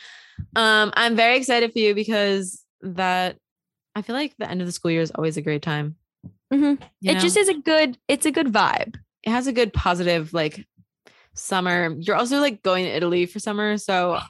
Um, 0.56 0.92
I'm 0.94 1.16
very 1.16 1.36
excited 1.36 1.72
for 1.72 1.78
you 1.80 1.94
because 1.94 2.64
that 2.82 3.36
I 3.94 4.02
feel 4.02 4.14
like 4.14 4.34
the 4.38 4.48
end 4.48 4.60
of 4.60 4.66
the 4.66 4.72
school 4.72 4.90
year 4.92 5.02
is 5.02 5.10
always 5.10 5.36
a 5.36 5.42
great 5.42 5.62
time. 5.62 5.96
Mhm. 6.52 6.80
It 7.02 7.14
know? 7.14 7.20
just 7.20 7.36
is 7.36 7.48
a 7.48 7.54
good. 7.54 7.98
It's 8.08 8.26
a 8.26 8.30
good 8.30 8.52
vibe. 8.52 8.96
it 9.22 9.30
has 9.30 9.46
a 9.46 9.52
good 9.52 9.72
positive 9.72 10.32
like 10.32 10.64
summer. 11.34 11.94
You're 11.98 12.16
also 12.16 12.38
like 12.40 12.62
going 12.62 12.84
to 12.84 12.90
Italy 12.90 13.26
for 13.26 13.38
summer, 13.38 13.78
so 13.78 14.20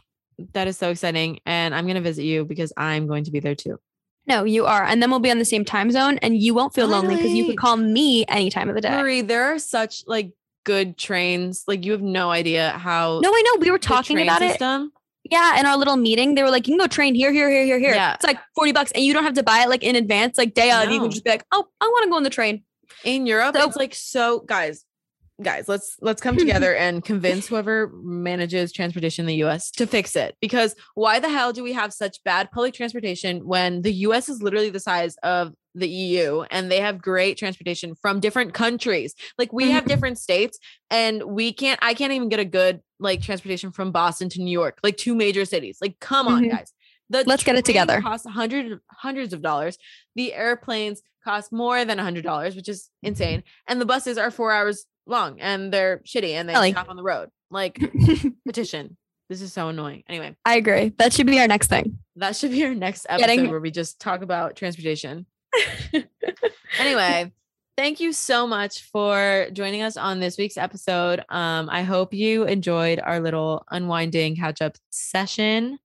that 0.54 0.66
is 0.66 0.78
so 0.78 0.90
exciting. 0.90 1.40
And 1.46 1.74
I'm 1.74 1.86
gonna 1.86 2.00
visit 2.00 2.24
you 2.24 2.44
because 2.44 2.72
I'm 2.76 3.06
going 3.06 3.24
to 3.24 3.30
be 3.30 3.40
there 3.40 3.54
too. 3.54 3.78
No, 4.26 4.44
you 4.44 4.66
are, 4.66 4.84
and 4.84 5.02
then 5.02 5.10
we'll 5.10 5.18
be 5.20 5.30
on 5.30 5.38
the 5.38 5.44
same 5.44 5.64
time 5.64 5.90
zone, 5.90 6.18
and 6.18 6.36
you 6.36 6.54
won't 6.54 6.74
feel 6.74 6.86
lonely 6.86 7.16
because 7.16 7.32
you 7.32 7.46
could 7.46 7.58
call 7.58 7.76
me 7.76 8.24
any 8.28 8.50
time 8.50 8.68
of 8.68 8.74
the 8.74 8.80
day. 8.80 8.90
Marie, 8.90 9.22
there 9.22 9.44
are 9.54 9.58
such 9.58 10.04
like 10.06 10.32
good 10.64 10.96
trains. 10.98 11.64
Like 11.66 11.84
you 11.84 11.92
have 11.92 12.02
no 12.02 12.30
idea 12.30 12.70
how 12.70 13.20
No, 13.20 13.30
I 13.30 13.42
know. 13.46 13.60
We 13.60 13.70
were 13.70 13.78
talking 13.78 14.20
about 14.20 14.42
it. 14.42 14.60
Yeah, 15.30 15.60
in 15.60 15.66
our 15.66 15.76
little 15.76 15.96
meeting, 15.96 16.34
they 16.34 16.42
were 16.42 16.50
like, 16.50 16.66
"You 16.66 16.72
can 16.72 16.78
go 16.78 16.86
train 16.86 17.14
here, 17.14 17.32
here, 17.32 17.48
here, 17.50 17.64
here, 17.64 17.78
here." 17.78 17.94
Yeah. 17.94 18.14
It's 18.14 18.24
like 18.24 18.38
forty 18.54 18.72
bucks, 18.72 18.90
and 18.92 19.04
you 19.04 19.12
don't 19.12 19.24
have 19.24 19.34
to 19.34 19.42
buy 19.42 19.62
it 19.62 19.68
like 19.68 19.82
in 19.82 19.96
advance, 19.96 20.38
like 20.38 20.54
day 20.54 20.70
of. 20.70 20.84
You 20.90 20.96
No. 20.96 21.02
can 21.02 21.10
just 21.10 21.24
be 21.24 21.30
like, 21.30 21.44
"Oh, 21.52 21.66
I 21.80 21.86
want 21.86 22.04
to 22.04 22.10
go 22.10 22.16
on 22.16 22.22
the 22.22 22.30
train." 22.30 22.62
in 23.04 23.24
Europe, 23.26 23.56
So- 23.56 23.66
it's 23.66 23.76
like 23.76 23.94
so 23.94 24.40
guys, 24.40 24.84
guys, 25.42 25.68
let's 25.68 25.96
let's 26.00 26.20
come 26.20 26.36
together 26.36 26.74
and 26.84 27.04
convince 27.04 27.46
whoever 27.46 27.90
manages 28.02 28.72
transportation 28.72 29.22
in 29.24 29.26
the 29.26 29.44
US 29.46 29.70
to 29.72 29.86
fix 29.86 30.16
it. 30.16 30.36
Because 30.40 30.74
why 30.94 31.18
the 31.20 31.28
hell 31.28 31.52
do 31.52 31.62
we 31.62 31.72
have 31.72 31.92
such 31.92 32.22
bad 32.24 32.50
public 32.50 32.74
transportation 32.74 33.46
when 33.46 33.82
the 33.82 33.92
US 34.06 34.28
is 34.28 34.42
literally 34.42 34.70
the 34.70 34.80
size 34.80 35.16
of 35.22 35.52
the 35.74 35.88
EU 35.88 36.42
and 36.50 36.70
they 36.70 36.80
have 36.80 37.00
great 37.00 37.38
transportation 37.38 37.94
from 37.94 38.20
different 38.20 38.54
countries? 38.54 39.14
Like 39.38 39.52
we 39.52 39.70
have 39.70 39.86
different 39.86 40.18
states 40.18 40.58
and 40.90 41.22
we 41.24 41.52
can't 41.52 41.78
I 41.82 41.94
can't 41.94 42.12
even 42.12 42.28
get 42.28 42.40
a 42.40 42.44
good 42.44 42.80
like 42.98 43.22
transportation 43.22 43.72
from 43.72 43.92
Boston 43.92 44.28
to 44.30 44.42
New 44.42 44.52
York, 44.52 44.78
like 44.82 44.96
two 44.96 45.14
major 45.14 45.44
cities. 45.44 45.78
Like 45.80 45.98
come 46.00 46.28
on, 46.28 46.44
Mhm. 46.44 46.50
guys. 46.50 46.72
The 47.08 47.24
Let's 47.26 47.42
get 47.42 47.56
it 47.56 47.64
together. 47.64 48.00
Costs 48.00 48.26
hundreds 48.30 49.32
of 49.32 49.42
dollars. 49.42 49.76
The 50.14 50.32
airplanes 50.32 51.02
cost 51.24 51.52
more 51.52 51.84
than 51.84 51.98
a 51.98 52.02
hundred 52.04 52.22
dollars, 52.22 52.54
which 52.54 52.68
is 52.68 52.88
insane. 53.02 53.42
And 53.66 53.80
the 53.80 53.84
buses 53.84 54.16
are 54.16 54.30
four 54.30 54.52
hours 54.52 54.86
long 55.10 55.40
and 55.40 55.72
they're 55.72 55.98
shitty 56.06 56.32
and 56.32 56.48
they 56.48 56.54
Ellie. 56.54 56.72
stop 56.72 56.88
on 56.88 56.96
the 56.96 57.02
road. 57.02 57.28
Like 57.50 57.80
petition. 58.46 58.96
This 59.28 59.42
is 59.42 59.52
so 59.52 59.68
annoying. 59.68 60.02
Anyway, 60.08 60.34
I 60.44 60.56
agree. 60.56 60.92
That 60.98 61.12
should 61.12 61.26
be 61.26 61.38
our 61.38 61.46
next 61.48 61.68
thing. 61.68 61.98
that 62.16 62.34
should 62.36 62.50
be 62.50 62.64
our 62.64 62.74
next 62.74 63.06
episode 63.08 63.26
Getting- 63.26 63.50
where 63.50 63.60
we 63.60 63.70
just 63.70 64.00
talk 64.00 64.22
about 64.22 64.56
transportation. 64.56 65.26
anyway, 66.78 67.32
thank 67.76 68.00
you 68.00 68.12
so 68.12 68.46
much 68.46 68.82
for 68.90 69.46
joining 69.52 69.82
us 69.82 69.96
on 69.96 70.20
this 70.20 70.36
week's 70.38 70.56
episode. 70.56 71.20
Um, 71.28 71.68
I 71.70 71.82
hope 71.82 72.12
you 72.14 72.44
enjoyed 72.44 73.00
our 73.00 73.20
little 73.20 73.64
unwinding 73.70 74.36
catch 74.36 74.60
up 74.62 74.76
session. 74.90 75.78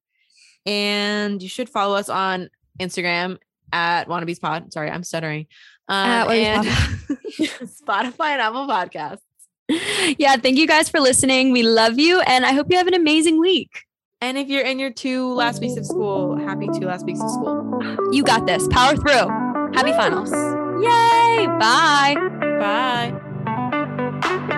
And 0.65 1.41
you 1.43 1.49
should 1.49 1.69
follow 1.69 1.95
us 1.95 2.09
on 2.09 2.49
Instagram 2.79 3.37
at 3.71 4.07
Wannabes 4.07 4.41
Pod. 4.41 4.73
Sorry, 4.73 4.89
I'm 4.89 5.03
stuttering. 5.03 5.45
Um, 5.87 6.29
and 6.29 6.65
Spotify 6.67 8.29
and 8.31 8.41
Apple 8.41 8.67
Podcasts. 8.67 9.19
yeah, 10.17 10.35
thank 10.37 10.57
you 10.57 10.67
guys 10.67 10.89
for 10.89 10.99
listening. 10.99 11.51
We 11.51 11.63
love 11.63 11.97
you, 11.99 12.21
and 12.21 12.45
I 12.45 12.53
hope 12.53 12.67
you 12.69 12.77
have 12.77 12.87
an 12.87 12.93
amazing 12.93 13.39
week. 13.39 13.83
And 14.21 14.37
if 14.37 14.47
you're 14.47 14.65
in 14.65 14.79
your 14.79 14.91
two 14.91 15.33
last 15.33 15.61
weeks 15.61 15.77
of 15.77 15.85
school, 15.85 16.37
happy 16.37 16.67
two 16.67 16.85
last 16.85 17.05
weeks 17.05 17.21
of 17.21 17.29
school. 17.29 18.09
You 18.11 18.23
got 18.23 18.47
this. 18.47 18.67
Power 18.69 18.95
through. 18.95 19.27
Happy 19.73 19.91
finals. 19.91 20.31
Yay! 20.81 21.47
Bye. 21.59 22.15
Bye. 22.59 24.51